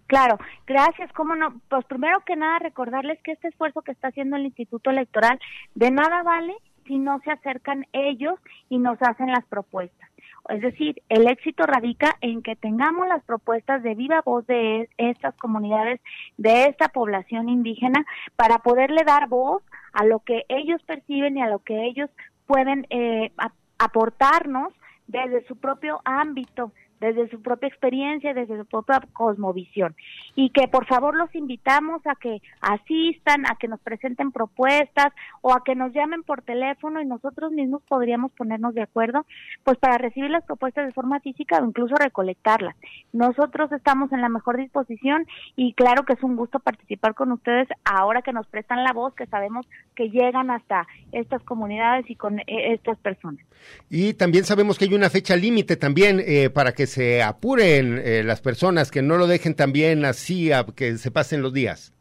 Claro, 0.05 0.37
gracias. 0.67 1.11
Cómo 1.13 1.35
no, 1.35 1.59
pues 1.67 1.83
primero 1.85 2.19
que 2.27 2.35
nada 2.35 2.59
recordarles 2.59 3.19
que 3.23 3.31
este 3.31 3.47
esfuerzo 3.47 3.81
que 3.81 3.91
está 3.91 4.09
haciendo 4.09 4.35
el 4.35 4.45
Instituto 4.45 4.91
Electoral 4.91 5.39
de 5.73 5.89
nada 5.89 6.21
vale 6.21 6.53
si 6.85 6.99
no 6.99 7.19
se 7.23 7.31
acercan 7.31 7.87
ellos 7.91 8.39
y 8.69 8.77
nos 8.77 9.01
hacen 9.01 9.31
las 9.31 9.43
propuestas. 9.45 10.09
Es 10.49 10.61
decir, 10.61 11.01
el 11.09 11.27
éxito 11.27 11.65
radica 11.65 12.17
en 12.21 12.43
que 12.43 12.55
tengamos 12.55 13.07
las 13.07 13.23
propuestas 13.23 13.81
de 13.81 13.95
viva 13.95 14.21
voz 14.23 14.45
de 14.45 14.89
estas 14.97 15.35
comunidades, 15.37 15.99
de 16.37 16.65
esta 16.65 16.89
población 16.89 17.49
indígena, 17.49 18.05
para 18.35 18.59
poderle 18.59 19.03
dar 19.05 19.27
voz 19.27 19.63
a 19.93 20.05
lo 20.05 20.19
que 20.19 20.45
ellos 20.49 20.81
perciben 20.83 21.37
y 21.37 21.41
a 21.41 21.49
lo 21.49 21.59
que 21.59 21.85
ellos 21.85 22.09
pueden 22.45 22.85
eh, 22.89 23.31
aportarnos 23.79 24.73
desde 25.07 25.45
su 25.47 25.55
propio 25.55 26.01
ámbito 26.05 26.71
desde 26.99 27.29
su 27.29 27.41
propia 27.41 27.67
experiencia, 27.67 28.33
desde 28.33 28.57
su 28.57 28.65
propia 28.65 29.01
cosmovisión. 29.13 29.95
Y 30.35 30.49
que 30.49 30.67
por 30.67 30.85
favor 30.85 31.15
los 31.15 31.33
invitamos 31.35 32.05
a 32.05 32.15
que 32.15 32.41
asistan, 32.61 33.45
a 33.45 33.55
que 33.55 33.67
nos 33.67 33.79
presenten 33.79 34.31
propuestas 34.31 35.13
o 35.41 35.53
a 35.53 35.63
que 35.63 35.75
nos 35.75 35.93
llamen 35.93 36.23
por 36.23 36.41
teléfono 36.41 37.01
y 37.01 37.05
nosotros 37.05 37.51
mismos 37.51 37.81
podríamos 37.87 38.31
ponernos 38.31 38.73
de 38.73 38.83
acuerdo, 38.83 39.25
pues 39.63 39.77
para 39.77 39.97
recibir 39.97 40.29
las 40.29 40.43
propuestas 40.43 40.85
de 40.85 40.93
forma 40.93 41.19
física 41.19 41.59
o 41.59 41.65
incluso 41.65 41.95
recolectarlas. 41.95 42.75
Nosotros 43.13 43.71
estamos 43.71 44.11
en 44.11 44.21
la 44.21 44.29
mejor 44.29 44.57
disposición 44.57 45.25
y 45.55 45.73
claro 45.73 46.03
que 46.03 46.13
es 46.13 46.23
un 46.23 46.35
gusto 46.35 46.59
participar 46.59 47.15
con 47.15 47.31
ustedes 47.31 47.67
ahora 47.83 48.21
que 48.21 48.33
nos 48.33 48.47
prestan 48.47 48.83
la 48.83 48.93
voz, 48.93 49.13
que 49.15 49.25
sabemos 49.27 49.67
que 49.95 50.09
llegan 50.09 50.49
hasta 50.51 50.87
estas 51.11 51.41
comunidades 51.43 52.09
y 52.09 52.15
con 52.15 52.39
eh, 52.39 52.73
estas 52.73 52.97
personas. 52.99 53.43
Y 53.89 54.13
también 54.13 54.43
sabemos 54.43 54.77
que 54.77 54.85
hay 54.85 54.93
una 54.93 55.09
fecha 55.09 55.35
límite 55.35 55.75
también 55.75 56.21
eh, 56.25 56.49
para 56.49 56.73
que 56.73 56.84
se 56.85 57.23
apuren 57.23 58.01
eh, 58.03 58.23
las 58.23 58.41
personas, 58.41 58.91
que 58.91 59.01
no 59.01 59.17
lo 59.17 59.27
dejen 59.27 59.55
también 59.55 60.05
así, 60.05 60.51
a 60.51 60.65
que 60.65 60.97
se 60.97 61.11
pasen 61.11 61.41
los 61.41 61.53
días. 61.53 61.93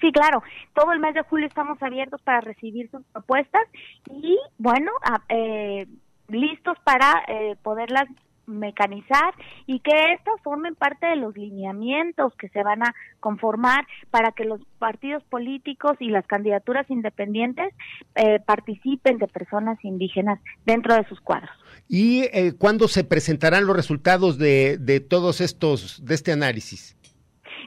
Sí, 0.00 0.10
claro. 0.12 0.42
Todo 0.74 0.92
el 0.92 1.00
mes 1.00 1.14
de 1.14 1.22
julio 1.22 1.46
estamos 1.46 1.82
abiertos 1.82 2.20
para 2.22 2.40
recibir 2.40 2.90
sus 2.90 3.02
propuestas 3.12 3.62
y, 4.10 4.38
bueno, 4.58 4.90
eh, 5.28 5.86
listos 6.28 6.78
para 6.84 7.22
eh, 7.28 7.56
poderlas 7.62 8.08
mecanizar 8.50 9.34
y 9.66 9.80
que 9.80 10.12
estos 10.12 10.40
formen 10.42 10.74
parte 10.74 11.06
de 11.06 11.16
los 11.16 11.36
lineamientos 11.36 12.34
que 12.36 12.48
se 12.48 12.62
van 12.62 12.82
a 12.82 12.94
conformar 13.20 13.86
para 14.10 14.32
que 14.32 14.44
los 14.44 14.60
partidos 14.78 15.22
políticos 15.24 15.92
y 16.00 16.10
las 16.10 16.26
candidaturas 16.26 16.90
independientes 16.90 17.72
eh, 18.14 18.40
participen 18.40 19.18
de 19.18 19.28
personas 19.28 19.78
indígenas 19.84 20.40
dentro 20.66 20.94
de 20.94 21.04
sus 21.08 21.20
cuadros. 21.20 21.50
¿Y 21.88 22.22
eh, 22.32 22.52
cuándo 22.58 22.88
se 22.88 23.04
presentarán 23.04 23.66
los 23.66 23.76
resultados 23.76 24.38
de, 24.38 24.78
de 24.78 25.00
todos 25.00 25.40
estos, 25.40 26.04
de 26.04 26.14
este 26.14 26.32
análisis? 26.32 26.96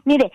Mire, 0.06 0.32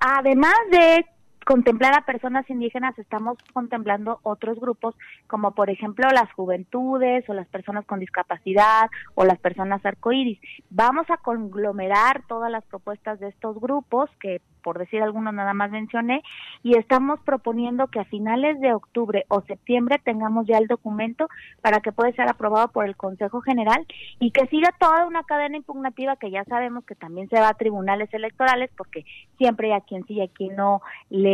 además 0.00 0.54
de 0.70 1.04
contemplar 1.46 1.94
a 1.94 2.04
personas 2.04 2.48
indígenas 2.50 2.98
estamos 2.98 3.38
contemplando 3.52 4.20
otros 4.22 4.58
grupos 4.60 4.94
como 5.26 5.52
por 5.52 5.70
ejemplo 5.70 6.08
las 6.10 6.32
juventudes 6.32 7.28
o 7.28 7.34
las 7.34 7.48
personas 7.48 7.84
con 7.86 8.00
discapacidad 8.00 8.88
o 9.14 9.24
las 9.24 9.38
personas 9.38 9.84
arcoíris. 9.84 10.40
Vamos 10.70 11.08
a 11.10 11.16
conglomerar 11.18 12.22
todas 12.28 12.50
las 12.50 12.64
propuestas 12.64 13.20
de 13.20 13.28
estos 13.28 13.60
grupos 13.60 14.10
que 14.20 14.40
por 14.60 14.78
decir 14.78 15.02
algunos 15.02 15.34
nada 15.34 15.54
más 15.54 15.70
mencioné, 15.70 16.22
y 16.62 16.76
estamos 16.76 17.20
proponiendo 17.20 17.88
que 17.88 18.00
a 18.00 18.04
finales 18.04 18.60
de 18.60 18.72
octubre 18.72 19.24
o 19.28 19.40
septiembre 19.42 20.00
tengamos 20.02 20.46
ya 20.46 20.58
el 20.58 20.66
documento 20.66 21.28
para 21.62 21.80
que 21.80 21.92
pueda 21.92 22.12
ser 22.12 22.28
aprobado 22.28 22.68
por 22.68 22.84
el 22.84 22.96
Consejo 22.96 23.40
General 23.40 23.84
y 24.18 24.30
que 24.30 24.46
siga 24.46 24.74
toda 24.78 25.06
una 25.06 25.22
cadena 25.24 25.56
impugnativa 25.56 26.16
que 26.16 26.30
ya 26.30 26.44
sabemos 26.44 26.84
que 26.84 26.94
también 26.94 27.28
se 27.28 27.40
va 27.40 27.48
a 27.48 27.54
tribunales 27.54 28.12
electorales 28.12 28.70
porque 28.76 29.04
siempre 29.38 29.68
hay 29.72 29.78
a 29.78 29.80
quien 29.80 30.04
sí 30.06 30.14
y 30.14 30.22
a 30.22 30.28
quien 30.28 30.56
no 30.56 30.82
le 31.08 31.29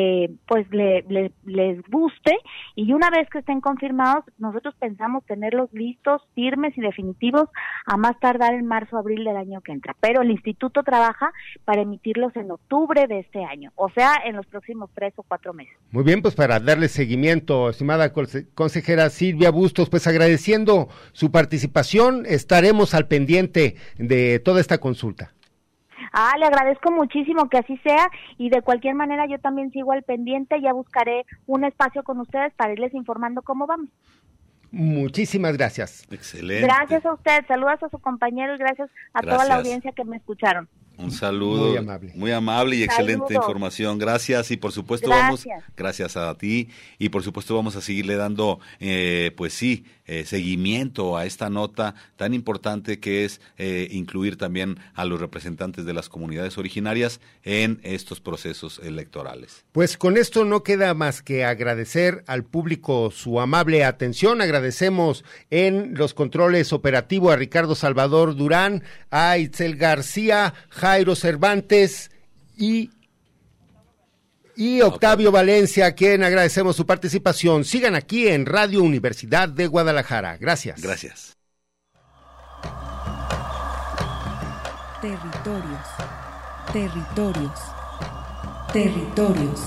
pues 0.47 0.67
le, 0.71 1.05
les 1.45 1.83
guste 1.91 2.37
y 2.75 2.93
una 2.93 3.11
vez 3.11 3.29
que 3.31 3.39
estén 3.39 3.61
confirmados 3.61 4.25
nosotros 4.39 4.75
pensamos 4.79 5.25
tenerlos 5.25 5.73
listos, 5.73 6.23
firmes 6.35 6.77
y 6.77 6.81
definitivos 6.81 7.49
a 7.87 7.97
más 7.97 8.19
tardar 8.21 8.55
en 8.55 8.67
marzo 8.67 8.97
abril 8.99 9.25
del 9.25 9.37
año 9.37 9.61
que 9.61 9.73
entra, 9.73 9.97
pero 10.01 10.23
el 10.23 10.31
instituto 10.31 10.83
trabaja 10.83 11.33
para 11.65 11.83
emitirlos 11.83 12.35
en 12.37 12.51
octubre 12.51 13.07
de 13.07 13.21
este 13.21 13.45
año, 13.45 13.73
o 13.77 13.91
sea, 13.91 14.15
en 14.25 14.37
los 14.37 14.47
próximos 14.47 14.91
tres 14.95 15.13
o 15.17 15.23
cuatro 15.23 15.53
meses. 15.53 15.75
Muy 15.91 16.05
bien, 16.05 16.23
pues 16.23 16.35
para 16.35 16.61
darle 16.61 16.89
seguimiento, 16.89 17.71
estimada 17.71 18.13
consejera 18.13 19.11
Silvia 19.11 19.51
Bustos, 19.51 19.91
pues 19.91 20.07
agradeciendo 20.07 20.89
su 21.13 21.31
participación, 21.31 22.25
estaremos 22.27 22.95
al 22.95 23.07
pendiente 23.07 23.77
de 23.99 24.39
toda 24.41 24.61
esta 24.61 24.79
consulta. 24.79 25.33
Ah, 26.13 26.35
le 26.39 26.47
agradezco 26.47 26.91
muchísimo 26.91 27.49
que 27.49 27.59
así 27.59 27.77
sea 27.79 28.11
y 28.39 28.51
de 28.51 28.63
cualquier 28.63 28.95
manera 28.95 29.27
yo 29.27 29.39
también 29.39 29.71
sigo 29.73 29.93
al 29.93 30.03
pendiente, 30.03 30.61
ya 30.61 30.73
buscaré 30.73 31.25
un 31.47 31.65
espacio 31.65 32.03
con 32.03 32.21
ustedes 32.21 32.53
para 32.55 32.73
irles 32.73 32.95
informando 32.95 33.43
cómo 33.43 33.67
vamos. 33.67 33.89
Muchísimas 34.71 35.57
gracias. 35.57 36.07
Excelente. 36.11 36.67
Gracias 36.67 37.07
a 37.07 37.15
usted, 37.15 37.47
saludos 37.47 37.83
a 37.83 37.89
su 37.89 37.99
compañero 37.99 38.55
y 38.55 38.59
gracias 38.59 38.91
a 39.15 39.23
toda 39.23 39.45
la 39.47 39.57
audiencia 39.57 39.93
que 39.93 40.05
me 40.05 40.17
escucharon. 40.17 40.69
Un 40.99 41.11
saludo. 41.11 41.69
Muy 41.69 41.77
amable. 41.77 42.13
Muy 42.15 42.33
amable 42.33 42.77
y 42.77 42.83
excelente 42.83 43.35
información. 43.35 43.99
Gracias. 43.99 44.51
Y 44.51 44.57
por 44.57 44.73
supuesto 44.73 45.11
vamos, 45.11 45.47
gracias 45.77 46.17
a 46.17 46.35
ti. 46.37 46.69
Y 46.99 47.11
por 47.11 47.23
supuesto 47.23 47.55
vamos 47.55 47.77
a 47.77 47.81
seguirle 47.81 48.17
dando, 48.17 48.61
eh, 48.81 49.33
pues 49.37 49.53
sí, 49.53 49.85
eh, 50.07 50.25
seguimiento 50.25 51.17
a 51.17 51.27
esta 51.27 51.51
nota 51.51 51.95
tan 52.17 52.35
importante 52.35 53.01
que 53.01 53.25
es 53.25 53.41
eh, 53.59 53.89
incluir 53.91 54.37
también 54.37 54.79
a 54.95 55.05
los 55.05 55.21
representantes 55.21 55.85
de 55.85 55.93
las 55.93 56.09
comunidades 56.09 56.59
originarias 56.59 57.21
en 57.43 57.81
estos 57.83 58.21
procesos 58.21 58.81
electorales. 58.83 59.65
Pues 59.73 59.97
con 59.97 60.17
esto 60.17 60.45
no 60.45 60.63
queda 60.63 60.95
más 60.95 61.23
que 61.23 61.45
agradecer 61.45 62.25
al 62.27 62.45
público 62.45 63.11
su 63.11 63.41
amable 63.41 63.85
atención. 63.85 64.41
Agradecemos 64.41 65.25
en 65.51 65.95
los 65.95 66.15
controles 66.15 66.73
operativos 66.73 67.33
a 67.33 67.37
Ricardo 67.37 67.75
Salvador 67.75 68.37
Durán, 68.37 68.83
a 69.11 69.39
Itzel 69.39 69.77
García, 69.77 70.55
Jairo 70.71 71.15
Cervantes 71.15 72.11
y 72.57 72.91
y 74.57 74.81
Octavio 74.81 75.31
Valencia, 75.31 75.87
a 75.87 75.93
quien 75.93 76.25
agradecemos 76.25 76.75
su 76.75 76.87
participación. 76.87 77.65
Sigan 77.65 77.95
aquí 77.95 78.29
en 78.29 78.47
Radio 78.47 78.83
Universidad 78.83 79.49
de 79.49 79.67
Guadalajara. 79.67 80.39
Gracias. 80.39 80.81
Gracias. 80.81 81.37
Territorios. 85.03 85.87
Territorios. 86.73 87.61
Territorios. 88.73 89.61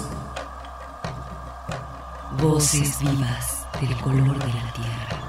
Voces 2.42 3.00
vivas 3.00 3.66
del 3.80 3.96
color 3.98 4.38
de 4.40 4.54
la 4.54 4.74
tierra. 4.74 5.20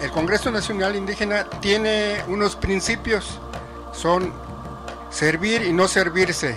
El 0.00 0.10
Congreso 0.12 0.50
Nacional 0.52 0.94
Indígena 0.94 1.48
tiene 1.60 2.22
unos 2.28 2.54
principios. 2.54 3.40
Son 3.92 4.32
servir 5.10 5.62
y 5.62 5.72
no 5.72 5.88
servirse 5.88 6.56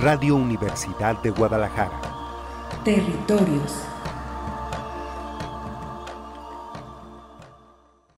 Radio 0.00 0.36
Universidad 0.36 1.20
de 1.22 1.30
Guadalajara. 1.30 2.00
Territorios. 2.84 3.82